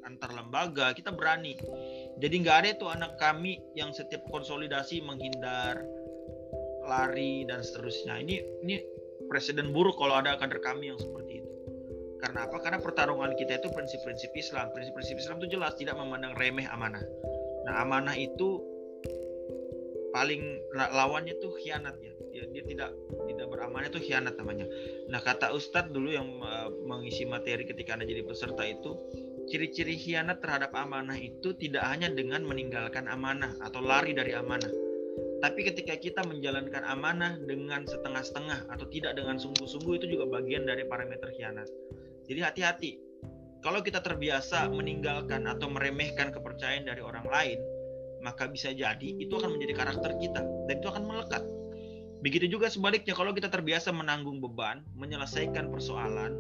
antar 0.06 0.32
lembaga, 0.38 0.94
kita 0.94 1.10
berani. 1.10 1.58
Jadi 2.22 2.36
nggak 2.46 2.58
ada 2.62 2.70
itu 2.78 2.86
anak 2.86 3.18
kami 3.18 3.58
yang 3.74 3.90
setiap 3.92 4.22
konsolidasi 4.30 5.02
menghindar, 5.02 5.82
lari 6.86 7.44
dan 7.50 7.66
seterusnya. 7.66 8.22
Ini 8.22 8.36
ini 8.62 8.76
presiden 9.28 9.74
buruk 9.74 9.98
kalau 9.98 10.22
ada 10.22 10.38
kader 10.38 10.62
kami 10.62 10.94
yang 10.94 11.00
seperti 11.02 11.42
itu. 11.42 11.45
Karena 12.26 12.50
apa? 12.50 12.58
Karena 12.58 12.80
pertarungan 12.82 13.38
kita 13.38 13.62
itu 13.62 13.70
prinsip-prinsip 13.70 14.34
Islam. 14.34 14.74
Prinsip-prinsip 14.74 15.22
Islam 15.22 15.38
itu 15.46 15.54
jelas 15.54 15.78
tidak 15.78 15.94
memandang 15.94 16.34
remeh 16.34 16.66
amanah. 16.66 17.06
Nah, 17.70 17.86
amanah 17.86 18.18
itu 18.18 18.66
paling 20.10 20.42
lawannya 20.74 21.38
tuh 21.38 21.54
khianat 21.62 21.94
ya. 22.00 22.16
ya 22.34 22.44
dia 22.50 22.64
tidak 22.66 22.96
tidak 23.30 23.46
beramanah 23.46 23.88
itu 23.94 24.02
khianat 24.02 24.34
namanya. 24.42 24.66
Nah, 25.06 25.22
kata 25.22 25.54
Ustadz 25.54 25.94
dulu 25.94 26.10
yang 26.10 26.26
uh, 26.42 26.74
mengisi 26.90 27.30
materi 27.30 27.62
ketika 27.62 27.94
Anda 27.94 28.10
jadi 28.10 28.26
peserta 28.26 28.66
itu, 28.66 28.98
ciri-ciri 29.46 29.94
khianat 29.94 30.42
terhadap 30.42 30.74
amanah 30.74 31.16
itu 31.16 31.54
tidak 31.54 31.86
hanya 31.86 32.10
dengan 32.10 32.42
meninggalkan 32.42 33.06
amanah 33.06 33.54
atau 33.62 33.86
lari 33.86 34.18
dari 34.18 34.34
amanah 34.34 34.86
tapi 35.46 35.62
ketika 35.62 35.94
kita 35.94 36.22
menjalankan 36.26 36.82
amanah 36.90 37.38
dengan 37.44 37.86
setengah-setengah 37.86 38.66
atau 38.72 38.86
tidak 38.90 39.14
dengan 39.14 39.38
sungguh-sungguh 39.38 40.02
itu 40.02 40.18
juga 40.18 40.26
bagian 40.42 40.66
dari 40.66 40.88
parameter 40.90 41.30
khianat. 41.38 41.70
Jadi 42.26 42.40
hati-hati. 42.42 42.92
Kalau 43.62 43.82
kita 43.82 44.02
terbiasa 44.02 44.70
meninggalkan 44.70 45.50
atau 45.50 45.70
meremehkan 45.74 46.30
kepercayaan 46.30 46.86
dari 46.86 47.02
orang 47.02 47.26
lain, 47.26 47.58
maka 48.22 48.46
bisa 48.46 48.70
jadi 48.70 49.18
itu 49.18 49.34
akan 49.34 49.58
menjadi 49.58 49.74
karakter 49.86 50.18
kita 50.22 50.42
dan 50.70 50.76
itu 50.78 50.88
akan 50.90 51.04
melekat. 51.06 51.42
Begitu 52.22 52.46
juga 52.58 52.70
sebaliknya 52.70 53.14
kalau 53.18 53.34
kita 53.34 53.50
terbiasa 53.50 53.90
menanggung 53.90 54.42
beban, 54.42 54.86
menyelesaikan 54.98 55.70
persoalan, 55.70 56.34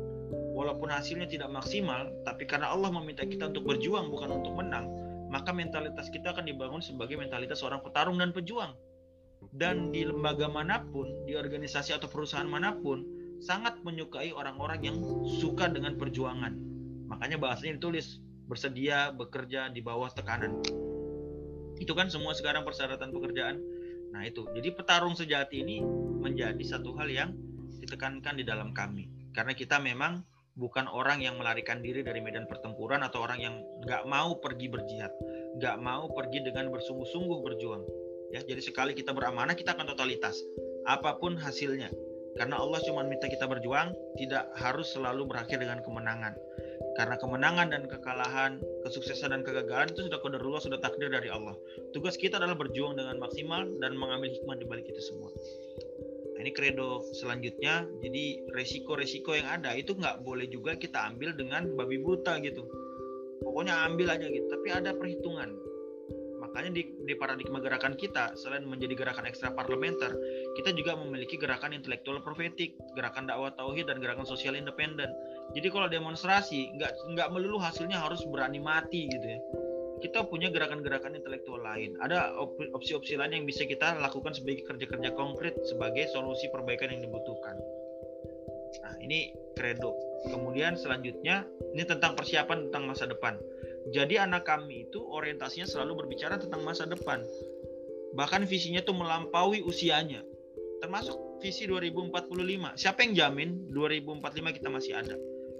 walaupun 0.53 0.89
hasilnya 0.89 1.29
tidak 1.29 1.49
maksimal, 1.49 2.09
tapi 2.25 2.45
karena 2.45 2.73
Allah 2.73 2.93
meminta 2.93 3.25
kita 3.25 3.49
untuk 3.53 3.69
berjuang 3.69 4.09
bukan 4.09 4.41
untuk 4.41 4.53
menang, 4.57 4.86
maka 5.29 5.49
mentalitas 5.53 6.09
kita 6.09 6.33
akan 6.33 6.45
dibangun 6.45 6.81
sebagai 6.81 7.17
mentalitas 7.17 7.61
seorang 7.61 7.81
petarung 7.86 8.17
dan 8.21 8.33
pejuang 8.33 8.73
dan 9.53 9.93
di 9.93 10.07
lembaga 10.07 10.49
mana 10.49 10.81
pun, 10.89 11.05
di 11.29 11.38
organisasi 11.38 11.93
atau 11.93 12.09
perusahaan 12.09 12.47
mana 12.47 12.73
pun, 12.73 13.05
sangat 13.45 13.77
menyukai 13.85 14.33
orang-orang 14.33 14.81
yang 14.81 14.97
suka 15.37 15.69
dengan 15.69 15.95
perjuangan. 15.95 16.57
Makanya 17.05 17.37
bahasanya 17.37 17.77
ditulis 17.77 18.17
bersedia 18.49 19.13
bekerja 19.13 19.69
di 19.69 19.85
bawah 19.85 20.09
tekanan. 20.09 20.57
Itu 21.77 21.93
kan 21.93 22.09
semua 22.09 22.33
sekarang 22.33 22.65
persyaratan 22.65 23.13
pekerjaan. 23.13 23.61
Nah 24.09 24.25
itu, 24.25 24.49
jadi 24.57 24.73
petarung 24.73 25.13
sejati 25.13 25.61
ini 25.61 25.85
menjadi 26.21 26.61
satu 26.65 26.97
hal 26.97 27.05
yang 27.07 27.29
ditekankan 27.77 28.41
di 28.41 28.43
dalam 28.47 28.73
kami. 28.73 29.05
Karena 29.37 29.53
kita 29.53 29.77
memang 29.77 30.25
bukan 30.57 30.89
orang 30.89 31.21
yang 31.21 31.37
melarikan 31.37 31.83
diri 31.85 32.01
dari 32.01 32.23
medan 32.23 32.49
pertempuran 32.49 33.05
atau 33.05 33.21
orang 33.21 33.39
yang 33.43 33.55
nggak 33.85 34.07
mau 34.07 34.39
pergi 34.39 34.71
berjihad, 34.71 35.11
nggak 35.59 35.77
mau 35.83 36.07
pergi 36.15 36.47
dengan 36.47 36.71
bersungguh-sungguh 36.71 37.39
berjuang 37.43 37.83
ya 38.35 38.41
jadi 38.43 38.59
sekali 38.59 38.91
kita 38.91 39.15
beramanah 39.15 39.53
kita 39.55 39.71
akan 39.71 39.87
totalitas 39.95 40.35
apa 40.83 41.15
pun 41.15 41.39
hasilnya 41.39 41.87
karena 42.36 42.59
Allah 42.59 42.83
cuma 42.83 43.07
minta 43.07 43.31
kita 43.31 43.47
berjuang 43.47 43.95
tidak 44.19 44.51
harus 44.59 44.91
selalu 44.91 45.23
berakhir 45.23 45.63
dengan 45.63 45.79
kemenangan. 45.79 46.36
Karena 46.99 47.15
kemenangan 47.19 47.67
dan 47.71 47.83
kekalahan 47.88 48.59
kesuksesan 48.83 49.31
dan 49.31 49.41
kegagalan 49.43 49.91
itu 49.91 50.07
sudah 50.07 50.19
kodarullah 50.19 50.59
sudah 50.59 50.79
takdir 50.83 51.07
dari 51.07 51.31
Allah. 51.31 51.55
Tugas 51.95 52.19
kita 52.19 52.39
adalah 52.39 52.55
berjuang 52.55 52.99
dengan 52.99 53.19
maksimal 53.19 53.67
dan 53.79 53.95
mengambil 53.95 54.31
hikmah 54.31 54.55
di 54.59 54.67
balik 54.67 54.88
itu 54.88 54.99
semua. 54.99 55.31
Nah, 56.36 56.39
ini 56.43 56.51
kredo 56.51 57.07
selanjutnya. 57.15 57.88
Jadi 58.03 58.43
resiko-resiko 58.51 59.36
yang 59.36 59.47
ada 59.47 59.71
itu 59.75 59.95
nggak 59.95 60.23
boleh 60.23 60.47
juga 60.51 60.75
kita 60.75 61.15
ambil 61.15 61.36
dengan 61.36 61.71
babi 61.79 61.99
buta 62.03 62.39
gitu. 62.43 62.67
Pokoknya 63.43 63.88
ambil 63.88 64.15
aja 64.15 64.27
gitu. 64.27 64.47
Tapi 64.51 64.67
ada 64.75 64.91
perhitungan 64.91 65.55
Makanya 66.56 66.72
di, 66.72 66.88
di 67.03 67.14
paradigma 67.20 67.60
gerakan 67.60 67.99
kita, 67.99 68.32
selain 68.39 68.64
menjadi 68.64 68.95
gerakan 68.95 69.28
ekstra 69.28 69.51
parlementer, 69.51 70.16
kita 70.56 70.72
juga 70.72 70.95
memiliki 70.95 71.36
gerakan 71.36 71.76
intelektual 71.76 72.24
profetik, 72.24 72.80
gerakan 72.95 73.28
dakwah 73.28 73.51
tauhid 73.60 73.91
dan 73.91 73.99
gerakan 73.99 74.24
sosial 74.24 74.56
independen. 74.56 75.12
Jadi 75.51 75.68
kalau 75.68 75.91
demonstrasi 75.91 76.72
nggak 76.80 77.12
nggak 77.12 77.28
melulu 77.28 77.60
hasilnya 77.60 77.99
harus 77.99 78.24
berani 78.32 78.64
mati 78.64 79.03
gitu 79.12 79.28
ya. 79.36 79.39
Kita 79.99 80.24
punya 80.32 80.47
gerakan-gerakan 80.47 81.20
intelektual 81.20 81.60
lain. 81.60 81.99
Ada 81.99 82.39
opsi-opsi 82.72 83.20
lain 83.20 83.36
yang 83.36 83.43
bisa 83.43 83.68
kita 83.68 83.99
lakukan 83.99 84.32
sebagai 84.32 84.64
kerja-kerja 84.64 85.12
konkret 85.12 85.60
sebagai 85.68 86.08
solusi 86.16 86.47
perbaikan 86.56 86.88
yang 86.88 87.03
dibutuhkan. 87.03 87.60
Nah, 88.80 88.95
ini 89.03 89.36
kredo. 89.60 89.91
Kemudian 90.32 90.80
selanjutnya 90.80 91.43
ini 91.76 91.84
tentang 91.84 92.16
persiapan 92.16 92.72
tentang 92.72 92.88
masa 92.88 93.12
depan 93.12 93.36
jadi 93.93 94.25
anak 94.25 94.49
kami 94.49 94.89
itu 94.89 94.97
orientasinya 94.97 95.69
selalu 95.69 96.05
berbicara 96.05 96.41
tentang 96.41 96.65
masa 96.65 96.89
depan. 96.89 97.21
Bahkan 98.17 98.49
visinya 98.49 98.81
itu 98.81 98.95
melampaui 98.95 99.61
usianya. 99.61 100.25
Termasuk 100.81 101.38
visi 101.43 101.69
2045. 101.69 102.73
Siapa 102.73 103.05
yang 103.05 103.13
jamin 103.13 103.69
2045 103.69 104.57
kita 104.57 104.69
masih 104.73 104.97
ada? 104.97 105.13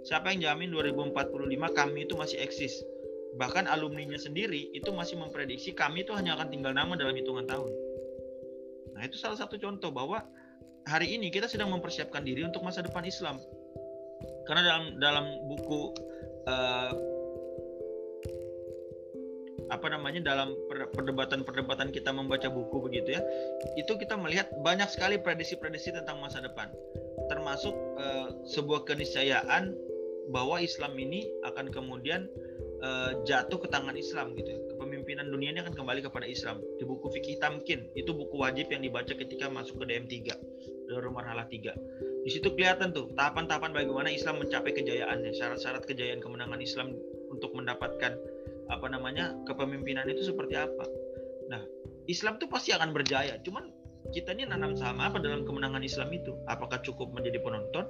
Siapa 0.05 0.34
yang 0.34 0.41
jamin 0.41 0.73
2045 0.73 1.78
kami 1.78 1.99
itu 2.09 2.13
masih 2.17 2.38
eksis? 2.41 2.73
Bahkan 3.38 3.69
alumninya 3.69 4.17
sendiri 4.17 4.71
itu 4.73 4.89
masih 4.95 5.19
memprediksi 5.19 5.76
kami 5.76 6.07
itu 6.07 6.15
hanya 6.15 6.39
akan 6.39 6.49
tinggal 6.49 6.73
nama 6.73 6.97
dalam 6.97 7.13
hitungan 7.13 7.45
tahun. 7.45 7.69
Nah, 8.95 9.03
itu 9.03 9.19
salah 9.19 9.36
satu 9.36 9.59
contoh 9.59 9.91
bahwa 9.91 10.23
hari 10.88 11.13
ini 11.13 11.28
kita 11.30 11.51
sedang 11.51 11.69
mempersiapkan 11.76 12.23
diri 12.23 12.47
untuk 12.47 12.63
masa 12.63 12.80
depan 12.80 13.03
Islam. 13.03 13.38
Karena 14.47 14.61
dalam 14.63 14.86
dalam 15.03 15.26
buku 15.51 15.91
uh, 16.47 17.14
apa 19.74 19.88
namanya 19.89 20.22
dalam 20.22 20.53
perdebatan-perdebatan 20.70 21.89
kita 21.89 22.13
membaca 22.13 22.45
buku 22.49 22.78
begitu 22.86 23.18
ya 23.18 23.22
itu 23.74 23.97
kita 23.97 24.13
melihat 24.13 24.49
banyak 24.61 24.86
sekali 24.89 25.18
prediksi-prediksi 25.18 25.95
tentang 25.95 26.22
masa 26.22 26.41
depan. 26.41 26.70
Termasuk 27.26 27.74
uh, 27.97 28.30
sebuah 28.45 28.86
keniscayaan 28.86 29.74
bahwa 30.30 30.61
Islam 30.61 30.93
ini 30.97 31.26
akan 31.45 31.74
kemudian 31.74 32.30
uh, 32.86 33.18
jatuh 33.26 33.57
ke 33.57 33.68
tangan 33.70 33.97
Islam 33.97 34.38
gitu 34.38 34.49
ya. 34.53 34.59
kepemimpinan 34.76 35.32
dunia 35.32 35.49
ini 35.55 35.59
akan 35.66 35.74
kembali 35.74 36.05
kepada 36.05 36.30
Islam. 36.30 36.61
Di 36.78 36.86
buku 36.86 37.09
fikih 37.09 37.41
tamkin 37.41 37.89
itu 37.97 38.13
buku 38.13 38.38
wajib 38.38 38.70
yang 38.70 38.86
dibaca 38.86 39.13
ketika 39.18 39.49
masuk 39.49 39.82
ke 39.82 39.86
DM3 39.89 40.13
dari 40.86 41.09
marhalah 41.09 41.49
3 41.49 42.05
di 42.26 42.34
situ 42.34 42.57
kelihatan 42.57 42.89
tuh 42.89 43.13
tahapan-tahapan 43.13 43.70
bagaimana 43.70 44.09
Islam 44.09 44.41
mencapai 44.41 44.74
kejayaannya 44.74 45.30
syarat-syarat 45.38 45.86
kejayaan 45.86 46.18
kemenangan 46.18 46.57
Islam 46.57 46.97
untuk 47.30 47.53
mendapatkan 47.53 48.18
apa 48.70 48.88
namanya 48.89 49.36
kepemimpinan 49.45 50.09
itu 50.09 50.26
seperti 50.26 50.57
apa. 50.57 50.86
Nah, 51.51 51.61
Islam 52.09 52.41
itu 52.41 52.49
pasti 52.49 52.74
akan 52.74 52.93
berjaya. 52.93 53.38
Cuman 53.45 53.70
kita 54.13 54.34
ini 54.38 54.45
nanam 54.45 54.78
saham 54.78 55.01
apa 55.01 55.18
dalam 55.22 55.45
kemenangan 55.45 55.82
Islam 55.82 56.09
itu? 56.13 56.38
Apakah 56.49 56.82
cukup 56.82 57.13
menjadi 57.13 57.41
penonton? 57.41 57.86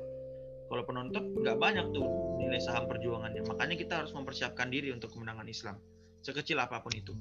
Kalau 0.65 0.83
penonton 0.87 1.35
nggak 1.45 1.57
banyak 1.61 1.85
tuh 1.93 2.05
nilai 2.41 2.59
saham 2.59 2.87
perjuangannya. 2.89 3.45
Makanya 3.45 3.75
kita 3.77 3.93
harus 4.03 4.11
mempersiapkan 4.15 4.67
diri 4.71 4.91
untuk 4.91 5.13
kemenangan 5.13 5.47
Islam 5.47 5.77
sekecil 6.25 6.57
apa 6.57 6.81
pun 6.81 6.89
itu. 6.97 7.13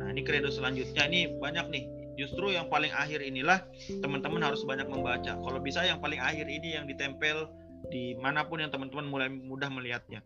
Nah, 0.00 0.08
ini 0.08 0.24
kredo 0.24 0.48
selanjutnya 0.48 1.04
ini 1.04 1.36
banyak 1.36 1.68
nih. 1.68 1.84
Justru 2.16 2.56
yang 2.56 2.72
paling 2.72 2.90
akhir 2.90 3.20
inilah 3.20 3.62
teman-teman 4.00 4.40
harus 4.40 4.64
banyak 4.64 4.88
membaca. 4.88 5.36
Kalau 5.36 5.60
bisa 5.60 5.84
yang 5.84 6.00
paling 6.00 6.18
akhir 6.18 6.48
ini 6.48 6.80
yang 6.80 6.88
ditempel 6.88 7.46
di 7.92 8.16
mana 8.18 8.42
pun 8.42 8.58
yang 8.58 8.72
teman-teman 8.72 9.06
mulai 9.06 9.28
mudah 9.28 9.68
melihatnya. 9.68 10.24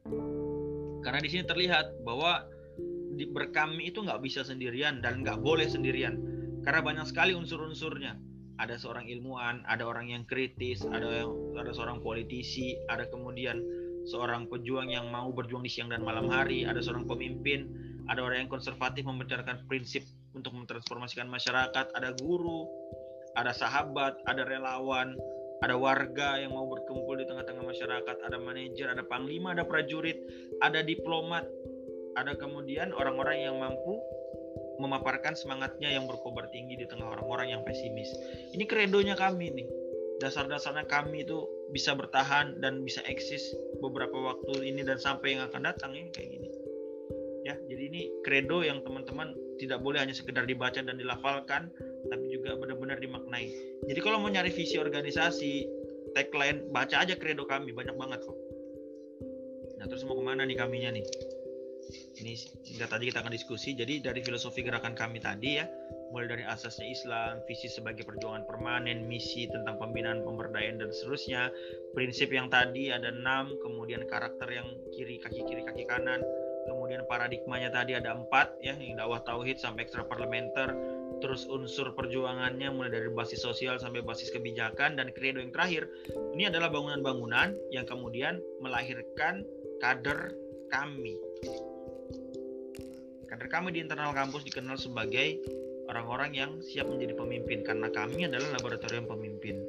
Karena 1.02 1.18
di 1.18 1.28
sini 1.28 1.42
terlihat 1.44 2.00
bahwa 2.06 2.46
di, 3.14 3.28
berkami 3.28 3.92
itu 3.92 4.02
nggak 4.02 4.20
bisa 4.20 4.42
sendirian 4.42 5.00
dan 5.04 5.22
nggak 5.22 5.40
boleh 5.40 5.68
sendirian. 5.68 6.18
Karena 6.62 6.80
banyak 6.80 7.06
sekali 7.10 7.34
unsur-unsurnya. 7.34 8.16
Ada 8.60 8.78
seorang 8.78 9.10
ilmuwan 9.10 9.64
ada 9.66 9.88
orang 9.88 10.12
yang 10.12 10.22
kritis 10.28 10.86
ada 10.86 11.24
yang 11.24 11.34
ada 11.58 11.74
seorang 11.74 11.98
politisi 11.98 12.78
ada 12.86 13.08
kemudian 13.10 13.58
seorang 14.06 14.46
pejuang 14.46 14.92
yang 14.92 15.10
mau 15.10 15.34
berjuang 15.34 15.66
di 15.66 15.72
siang 15.72 15.90
dan 15.90 16.04
malam 16.06 16.30
hari 16.30 16.62
ada 16.62 16.78
seorang 16.78 17.08
pemimpin 17.08 17.66
ada 18.06 18.22
orang 18.22 18.46
yang 18.46 18.50
konservatif 18.52 19.02
membicarakan 19.02 19.66
prinsip 19.66 20.06
untuk 20.36 20.54
mentransformasikan 20.54 21.26
masyarakat 21.26 21.90
ada 21.90 22.14
guru 22.22 22.68
ada 23.34 23.50
sahabat 23.50 24.20
ada 24.30 24.46
relawan 24.46 25.16
ada 25.62 25.78
warga 25.78 26.42
yang 26.42 26.58
mau 26.58 26.66
berkumpul 26.66 27.14
di 27.14 27.22
tengah-tengah 27.22 27.62
masyarakat, 27.62 28.16
ada 28.26 28.34
manajer, 28.34 28.90
ada 28.90 29.06
panglima, 29.06 29.54
ada 29.54 29.62
prajurit, 29.62 30.18
ada 30.58 30.82
diplomat, 30.82 31.46
ada 32.16 32.36
kemudian 32.36 32.92
orang-orang 32.92 33.46
yang 33.48 33.56
mampu 33.56 34.00
memaparkan 34.80 35.36
semangatnya 35.38 35.94
yang 35.94 36.10
berkobar 36.10 36.50
tinggi 36.50 36.74
di 36.74 36.86
tengah 36.88 37.14
orang-orang 37.14 37.54
yang 37.54 37.62
pesimis. 37.62 38.10
Ini 38.50 38.64
kredonya 38.66 39.14
kami 39.14 39.52
nih. 39.54 39.68
Dasar-dasarnya 40.18 40.86
kami 40.86 41.26
itu 41.26 41.46
bisa 41.74 41.94
bertahan 41.98 42.62
dan 42.62 42.82
bisa 42.86 43.02
eksis 43.06 43.42
beberapa 43.82 44.14
waktu 44.14 44.70
ini 44.70 44.86
dan 44.86 44.98
sampai 44.98 45.34
yang 45.38 45.50
akan 45.50 45.66
datang 45.66 45.94
ini 45.94 46.10
kayak 46.14 46.30
gini. 46.30 46.48
Ya, 47.42 47.58
jadi 47.66 47.82
ini 47.90 48.02
kredo 48.22 48.62
yang 48.62 48.86
teman-teman 48.86 49.34
tidak 49.58 49.82
boleh 49.82 49.98
hanya 49.98 50.14
sekedar 50.14 50.46
dibaca 50.46 50.78
dan 50.78 50.94
dilafalkan, 50.94 51.74
tapi 52.06 52.24
juga 52.30 52.54
benar-benar 52.54 53.02
dimaknai. 53.02 53.50
Jadi 53.90 53.98
kalau 53.98 54.22
mau 54.22 54.30
nyari 54.30 54.54
visi 54.54 54.78
organisasi, 54.78 55.66
tagline, 56.14 56.70
baca 56.70 57.02
aja 57.02 57.18
kredo 57.18 57.42
kami, 57.42 57.74
banyak 57.74 57.98
banget 57.98 58.22
kok. 58.22 58.38
Nah, 59.82 59.90
terus 59.90 60.06
mau 60.06 60.14
ke 60.14 60.22
mana 60.22 60.46
nih 60.46 60.54
kaminya 60.54 60.94
nih? 60.94 61.02
Ini 62.22 62.38
singkat 62.38 62.88
tadi 62.88 63.10
kita 63.10 63.24
akan 63.24 63.34
diskusi. 63.34 63.74
Jadi 63.74 64.00
dari 64.00 64.20
filosofi 64.22 64.62
gerakan 64.62 64.94
kami 64.94 65.18
tadi 65.18 65.50
ya 65.58 65.66
mulai 66.12 66.28
dari 66.28 66.44
asasnya 66.44 66.92
Islam 66.92 67.40
visi 67.48 67.72
sebagai 67.72 68.04
perjuangan 68.04 68.44
permanen 68.44 69.08
misi 69.08 69.48
tentang 69.48 69.80
pembinaan 69.80 70.20
pemberdayaan 70.20 70.76
dan 70.76 70.92
seterusnya 70.92 71.48
prinsip 71.96 72.28
yang 72.28 72.52
tadi 72.52 72.92
ada 72.92 73.08
enam 73.08 73.56
kemudian 73.64 74.04
karakter 74.04 74.44
yang 74.52 74.68
kiri 74.92 75.16
kaki 75.16 75.40
kiri 75.48 75.64
kaki 75.64 75.88
kanan 75.88 76.20
kemudian 76.68 77.02
paradigmanya 77.08 77.72
tadi 77.72 77.96
ada 77.96 78.12
empat 78.12 78.60
ya 78.60 78.76
yang 78.76 79.00
dakwah 79.00 79.24
tauhid 79.24 79.56
sampai 79.56 79.88
ekstra 79.88 80.04
parlementer 80.04 80.76
terus 81.24 81.48
unsur 81.48 81.96
perjuangannya 81.96 82.68
mulai 82.68 82.92
dari 82.92 83.08
basis 83.08 83.40
sosial 83.40 83.80
sampai 83.80 84.04
basis 84.04 84.28
kebijakan 84.36 85.00
dan 85.00 85.08
kredo 85.16 85.40
yang 85.40 85.50
terakhir 85.50 85.88
ini 86.36 86.52
adalah 86.52 86.68
bangunan-bangunan 86.68 87.56
yang 87.72 87.88
kemudian 87.88 88.36
melahirkan 88.60 89.48
kader 89.80 90.36
kami 90.68 91.16
Kami 93.48 93.74
di 93.74 93.80
internal 93.82 94.12
kampus 94.12 94.44
dikenal 94.46 94.76
sebagai 94.76 95.40
orang-orang 95.90 96.30
yang 96.36 96.50
siap 96.62 96.86
menjadi 96.86 97.14
pemimpin 97.18 97.66
karena 97.66 97.88
kami 97.90 98.26
adalah 98.26 98.54
laboratorium 98.58 99.06
pemimpin. 99.06 99.62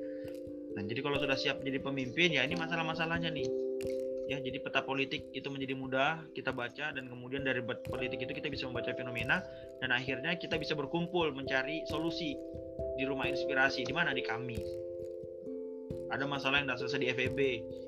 Nah, 0.73 0.81
jadi 0.81 0.99
kalau 1.05 1.21
sudah 1.21 1.37
siap 1.37 1.61
menjadi 1.61 1.79
pemimpin 1.85 2.33
ya 2.33 2.41
ini 2.45 2.57
masalah-masalahnya 2.57 3.29
nih. 3.29 3.49
Ya, 4.31 4.39
jadi 4.39 4.63
peta 4.63 4.79
politik 4.81 5.29
itu 5.35 5.51
menjadi 5.51 5.75
mudah 5.75 6.23
kita 6.31 6.55
baca 6.55 6.95
dan 6.95 7.11
kemudian 7.11 7.43
dari 7.43 7.59
politik 7.61 8.23
itu 8.23 8.31
kita 8.31 8.47
bisa 8.47 8.65
membaca 8.71 8.95
fenomena 8.95 9.43
dan 9.83 9.91
akhirnya 9.91 10.39
kita 10.39 10.55
bisa 10.55 10.73
berkumpul 10.79 11.35
mencari 11.35 11.83
solusi 11.91 12.39
di 12.95 13.03
rumah 13.03 13.27
inspirasi 13.27 13.83
di 13.83 13.91
mana 13.91 14.15
di 14.15 14.23
kami 14.23 14.82
ada 16.13 16.29
masalah 16.29 16.61
yang 16.61 16.69
tidak 16.69 16.79
selesai 16.85 16.99
di 17.01 17.07
FEB 17.09 17.39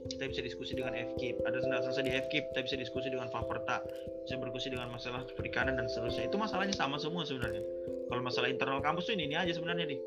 kita 0.10 0.24
bisa 0.26 0.42
diskusi 0.42 0.74
dengan 0.74 0.98
FKIP 0.98 1.36
ada 1.46 1.62
yang 1.62 1.70
tidak 1.70 1.84
selesai 1.86 2.04
di 2.04 2.14
FKIP 2.26 2.46
kita 2.52 2.62
bisa 2.66 2.76
diskusi 2.82 3.08
dengan 3.14 3.30
Faperta 3.30 3.86
bisa 4.26 4.36
berdiskusi 4.42 4.74
dengan 4.74 4.90
masalah 4.90 5.22
perikanan 5.38 5.78
dan 5.78 5.86
seterusnya 5.86 6.26
itu 6.28 6.36
masalahnya 6.42 6.74
sama 6.74 6.98
semua 6.98 7.22
sebenarnya 7.24 7.62
kalau 8.10 8.22
masalah 8.26 8.50
internal 8.50 8.82
kampus 8.82 9.14
ini 9.14 9.30
ini 9.30 9.36
aja 9.38 9.54
sebenarnya 9.54 9.86
nih 9.86 10.02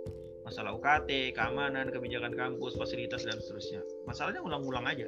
masalah 0.48 0.72
UKT, 0.80 1.36
keamanan, 1.36 1.92
kebijakan 1.92 2.32
kampus, 2.32 2.72
fasilitas 2.80 3.28
dan 3.28 3.36
seterusnya. 3.36 3.84
Masalahnya 4.08 4.40
ulang-ulang 4.40 4.88
aja. 4.88 5.04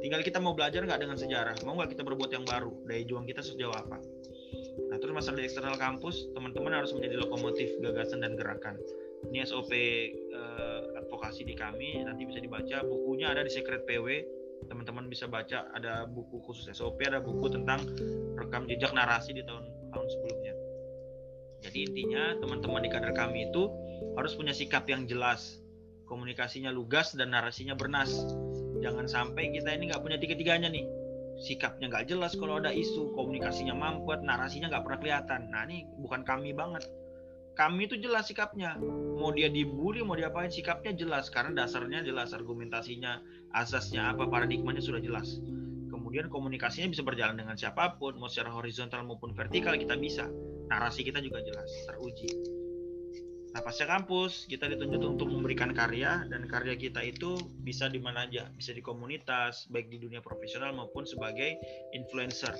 Tinggal 0.00 0.24
kita 0.24 0.40
mau 0.40 0.56
belajar 0.56 0.80
nggak 0.80 1.04
dengan 1.04 1.20
sejarah, 1.20 1.60
mau 1.68 1.76
nggak 1.76 1.92
kita 1.92 2.02
berbuat 2.08 2.32
yang 2.32 2.48
baru, 2.48 2.72
daya 2.88 3.04
juang 3.04 3.28
kita 3.28 3.44
sejauh 3.44 3.70
apa. 3.70 4.00
Nah 4.88 4.96
terus 4.96 5.12
masalah 5.12 5.38
di 5.38 5.46
eksternal 5.46 5.76
kampus, 5.76 6.32
teman-teman 6.32 6.72
harus 6.72 6.90
menjadi 6.96 7.20
lokomotif 7.20 7.68
gagasan 7.84 8.24
dan 8.24 8.34
gerakan. 8.34 8.80
Ini 9.28 9.44
SOP 9.46 9.70
uh, 9.70 10.67
advokasi 11.08 11.48
di 11.48 11.56
kami 11.56 12.04
nanti 12.04 12.28
bisa 12.28 12.36
dibaca. 12.44 12.84
Bukunya 12.84 13.32
ada 13.32 13.40
di 13.40 13.48
Secret 13.48 13.88
PW 13.88 14.36
teman-teman 14.68 15.08
bisa 15.08 15.24
baca 15.24 15.70
ada 15.72 16.04
buku 16.04 16.42
khusus 16.44 16.68
SOP 16.74 17.00
ada 17.06 17.22
buku 17.22 17.48
tentang 17.48 17.80
rekam 18.36 18.68
jejak 18.68 18.92
narasi 18.92 19.32
di 19.32 19.40
tahun 19.40 19.64
tahun 19.88 20.06
sebelumnya. 20.12 20.54
Jadi 21.64 21.78
intinya 21.88 22.36
teman-teman 22.38 22.84
di 22.84 22.90
kader 22.92 23.16
kami 23.16 23.48
itu 23.48 23.72
harus 24.20 24.36
punya 24.36 24.52
sikap 24.52 24.84
yang 24.84 25.08
jelas. 25.08 25.58
Komunikasinya 26.04 26.68
lugas 26.68 27.16
dan 27.16 27.32
narasinya 27.32 27.72
bernas. 27.72 28.12
Jangan 28.84 29.08
sampai 29.08 29.50
kita 29.50 29.74
ini 29.74 29.88
nggak 29.88 30.04
punya 30.04 30.20
tiga-tiganya 30.20 30.68
nih. 30.68 30.86
Sikapnya 31.38 31.88
nggak 31.88 32.10
jelas 32.10 32.34
kalau 32.36 32.60
ada 32.60 32.74
isu 32.74 33.14
komunikasinya 33.14 33.72
mampet 33.72 34.20
narasinya 34.26 34.68
nggak 34.70 34.84
pernah 34.84 34.98
kelihatan. 35.00 35.40
Nah 35.50 35.64
ini 35.70 35.86
bukan 35.98 36.22
kami 36.22 36.52
banget 36.52 36.84
kami 37.58 37.90
itu 37.90 37.98
jelas 37.98 38.30
sikapnya. 38.30 38.78
Mau 39.18 39.34
dia 39.34 39.50
dibully 39.50 40.06
mau 40.06 40.14
diapain 40.14 40.46
sikapnya 40.46 40.94
jelas. 40.94 41.26
Karena 41.26 41.66
dasarnya 41.66 42.06
jelas 42.06 42.30
argumentasinya 42.30 43.18
asasnya 43.50 44.14
apa 44.14 44.30
paradigmanya 44.30 44.78
sudah 44.78 45.02
jelas. 45.02 45.42
Kemudian 45.90 46.30
komunikasinya 46.30 46.86
bisa 46.86 47.02
berjalan 47.02 47.34
dengan 47.34 47.58
siapa 47.58 47.98
pun 47.98 48.14
mau 48.22 48.30
secara 48.30 48.54
horizontal 48.54 49.02
maupun 49.02 49.34
vertikal 49.34 49.74
kita 49.74 49.98
bisa. 49.98 50.30
Narasi 50.70 51.02
kita 51.02 51.18
juga 51.18 51.42
jelas 51.42 51.66
teruji. 51.90 52.30
Nah 53.58 53.64
pasca 53.66 53.90
kampus 53.90 54.46
kita 54.46 54.70
dituntut 54.70 55.02
untuk 55.02 55.26
memberikan 55.26 55.74
karya 55.74 56.22
dan 56.30 56.46
karya 56.46 56.78
kita 56.78 57.02
itu 57.02 57.42
bisa 57.66 57.90
di 57.90 57.98
mana 57.98 58.30
aja. 58.30 58.46
Bisa 58.54 58.70
di 58.70 58.78
komunitas 58.78 59.66
baik 59.74 59.90
di 59.90 59.98
dunia 59.98 60.22
profesional 60.22 60.70
maupun 60.78 61.02
sebagai 61.02 61.58
influencer 61.90 62.54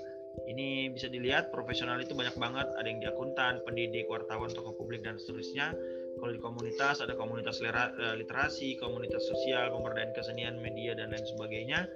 ini 0.46 0.92
bisa 0.92 1.08
dilihat 1.10 1.50
profesional 1.50 1.98
itu 1.98 2.14
banyak 2.14 2.36
banget. 2.38 2.68
Ada 2.78 2.86
yang 2.86 3.00
di 3.02 3.08
akuntan 3.08 3.64
pendidik 3.64 4.06
wartawan 4.06 4.52
tokoh 4.52 4.76
publik 4.76 5.02
dan 5.02 5.18
seterusnya. 5.18 5.74
Kalau 6.18 6.32
di 6.34 6.42
komunitas 6.42 6.98
ada 6.98 7.14
komunitas 7.14 7.62
eh, 7.62 8.14
literasi 8.18 8.78
komunitas 8.82 9.22
sosial 9.26 9.70
pemberdayaan 9.70 10.12
kesenian 10.14 10.58
media 10.58 10.94
dan 10.98 11.14
lain 11.14 11.24
sebagainya. 11.24 11.86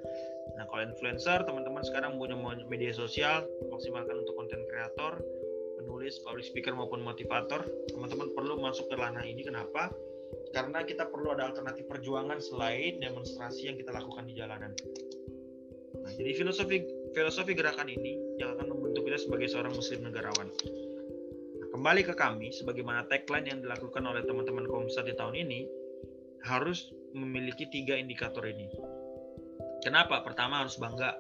Nah 0.59 0.65
kalau 0.71 0.83
influencer 0.87 1.43
teman-teman 1.43 1.83
sekarang 1.87 2.19
punya 2.19 2.39
media 2.67 2.95
sosial 2.95 3.47
maksimalkan 3.71 4.15
untuk 4.23 4.35
konten 4.39 4.63
kreator 4.71 5.19
penulis 5.83 6.23
public 6.23 6.47
speaker 6.47 6.75
maupun 6.79 7.03
motivator. 7.03 7.67
Teman-teman 7.91 8.31
perlu 8.33 8.63
masuk 8.63 8.87
ke 8.87 8.95
ranah 8.95 9.27
ini. 9.27 9.43
Kenapa? 9.43 9.91
Karena 10.55 10.87
kita 10.87 11.11
perlu 11.11 11.35
ada 11.35 11.51
alternatif 11.51 11.91
perjuangan 11.91 12.39
selain 12.39 13.03
demonstrasi 13.03 13.69
yang 13.73 13.77
kita 13.77 13.91
lakukan 13.91 14.25
di 14.29 14.35
jalanan. 14.39 14.73
Nah 16.03 16.13
jadi 16.15 16.31
filosofi 16.35 16.83
filosofi 17.13 17.53
gerakan 17.53 17.89
ini 17.91 18.19
yang 18.43 18.59
akan 18.59 18.67
membentuk 18.75 19.07
kita 19.07 19.19
sebagai 19.23 19.47
seorang 19.47 19.73
muslim 19.73 20.03
negarawan. 20.03 20.51
Nah, 21.63 21.69
kembali 21.71 22.03
ke 22.03 22.15
kami, 22.19 22.51
sebagaimana 22.51 23.07
tagline 23.07 23.47
yang 23.47 23.61
dilakukan 23.63 24.03
oleh 24.03 24.27
teman-teman 24.27 24.67
Komsat 24.67 25.07
di 25.07 25.15
tahun 25.15 25.39
ini, 25.47 25.61
harus 26.43 26.91
memiliki 27.15 27.71
tiga 27.71 27.95
indikator 27.95 28.43
ini. 28.43 28.67
Kenapa? 29.87 30.27
Pertama 30.27 30.67
harus 30.67 30.75
bangga. 30.79 31.15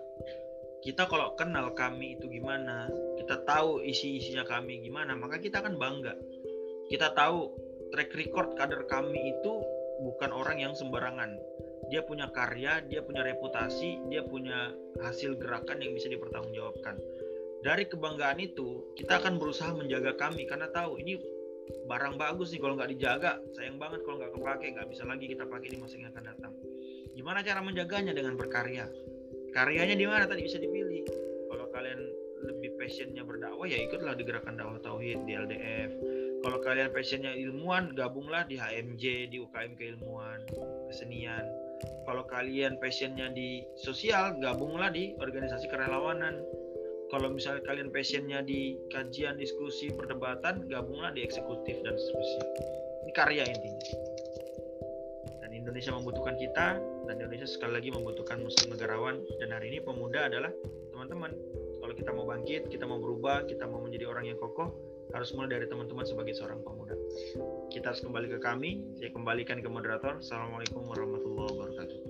Kita 0.82 1.06
kalau 1.06 1.38
kenal 1.38 1.78
kami 1.78 2.18
itu 2.18 2.26
gimana, 2.26 2.90
kita 3.22 3.46
tahu 3.46 3.86
isi-isinya 3.86 4.42
kami 4.42 4.82
gimana, 4.82 5.14
maka 5.14 5.38
kita 5.38 5.62
akan 5.62 5.78
bangga. 5.78 6.18
Kita 6.90 7.14
tahu 7.14 7.54
track 7.94 8.10
record 8.18 8.58
kader 8.58 8.90
kami 8.90 9.38
itu 9.38 9.52
bukan 10.02 10.34
orang 10.34 10.58
yang 10.58 10.74
sembarangan 10.74 11.38
dia 11.92 12.00
punya 12.00 12.24
karya, 12.32 12.80
dia 12.88 13.04
punya 13.04 13.20
reputasi, 13.20 14.00
dia 14.08 14.24
punya 14.24 14.72
hasil 15.04 15.36
gerakan 15.36 15.76
yang 15.84 15.92
bisa 15.92 16.08
dipertanggungjawabkan. 16.08 16.96
Dari 17.60 17.84
kebanggaan 17.84 18.40
itu, 18.40 18.96
kita 18.96 19.20
akan 19.20 19.36
berusaha 19.36 19.76
menjaga 19.76 20.16
kami 20.16 20.48
karena 20.48 20.72
tahu 20.72 20.96
ini 20.96 21.20
barang 21.84 22.16
bagus 22.16 22.56
nih 22.56 22.64
kalau 22.64 22.80
nggak 22.80 22.96
dijaga, 22.96 23.44
sayang 23.52 23.76
banget 23.76 24.00
kalau 24.08 24.24
nggak 24.24 24.32
kepake, 24.32 24.66
nggak 24.72 24.88
bisa 24.88 25.04
lagi 25.04 25.24
kita 25.36 25.44
pakai 25.44 25.68
di 25.68 25.78
masa 25.78 25.94
yang 26.00 26.08
akan 26.16 26.24
datang. 26.32 26.52
Gimana 27.12 27.44
cara 27.44 27.60
menjaganya 27.60 28.16
dengan 28.16 28.40
berkarya? 28.40 28.88
Karyanya 29.52 29.92
di 29.92 30.06
mana 30.08 30.24
tadi 30.24 30.48
bisa 30.48 30.56
dipilih. 30.56 31.04
Kalau 31.52 31.68
kalian 31.76 32.00
lebih 32.42 32.72
passionnya 32.80 33.22
berdakwah 33.22 33.68
ya 33.68 33.78
ikutlah 33.78 34.16
di 34.16 34.24
gerakan 34.24 34.56
dakwah 34.56 34.80
tauhid 34.80 35.28
di 35.28 35.36
LDF. 35.36 35.92
Kalau 36.42 36.58
kalian 36.58 36.90
passionnya 36.90 37.36
ilmuwan, 37.36 37.94
gabunglah 37.94 38.48
di 38.48 38.58
HMJ, 38.58 39.30
di 39.30 39.38
UKM 39.38 39.78
keilmuan, 39.78 40.42
kesenian 40.90 41.46
kalau 42.02 42.26
kalian 42.26 42.76
passionnya 42.82 43.30
di 43.30 43.62
sosial 43.78 44.34
gabunglah 44.42 44.90
di 44.90 45.14
organisasi 45.22 45.70
kerelawanan. 45.70 46.42
Kalau 47.12 47.28
misalnya 47.28 47.60
kalian 47.68 47.92
passionnya 47.92 48.40
di 48.40 48.80
kajian 48.88 49.36
diskusi 49.36 49.92
perdebatan 49.92 50.64
gabunglah 50.66 51.12
di 51.12 51.20
eksekutif 51.20 51.76
dan 51.84 51.92
seterusnya 51.92 52.44
ini 53.04 53.12
karya 53.12 53.44
intinya. 53.44 53.84
Dan 55.44 55.50
Indonesia 55.52 55.92
membutuhkan 55.92 56.40
kita 56.40 56.80
dan 56.80 57.14
Indonesia 57.20 57.44
sekali 57.44 57.76
lagi 57.76 57.92
membutuhkan 57.92 58.40
muslim 58.40 58.72
negarawan. 58.72 59.20
Dan 59.36 59.52
hari 59.52 59.76
ini 59.76 59.84
pemuda 59.84 60.32
adalah 60.32 60.48
teman-teman. 60.96 61.36
Kalau 61.82 61.94
kita 61.98 62.10
mau 62.14 62.24
bangkit 62.24 62.70
kita 62.72 62.88
mau 62.88 62.96
berubah 63.02 63.44
kita 63.44 63.68
mau 63.68 63.82
menjadi 63.82 64.08
orang 64.08 64.32
yang 64.32 64.38
kokoh 64.38 64.91
harus 65.12 65.30
mulai 65.36 65.60
dari 65.60 65.66
teman-teman 65.68 66.04
sebagai 66.08 66.34
seorang 66.36 66.60
pemuda. 66.64 66.96
Kita 67.68 67.92
harus 67.92 68.02
kembali 68.02 68.26
ke 68.32 68.38
kami. 68.40 68.82
Saya 68.96 69.12
kembalikan 69.12 69.60
ke 69.60 69.68
moderator. 69.68 70.18
Assalamualaikum 70.18 70.84
warahmatullahi 70.88 71.48
wabarakatuh 71.52 72.01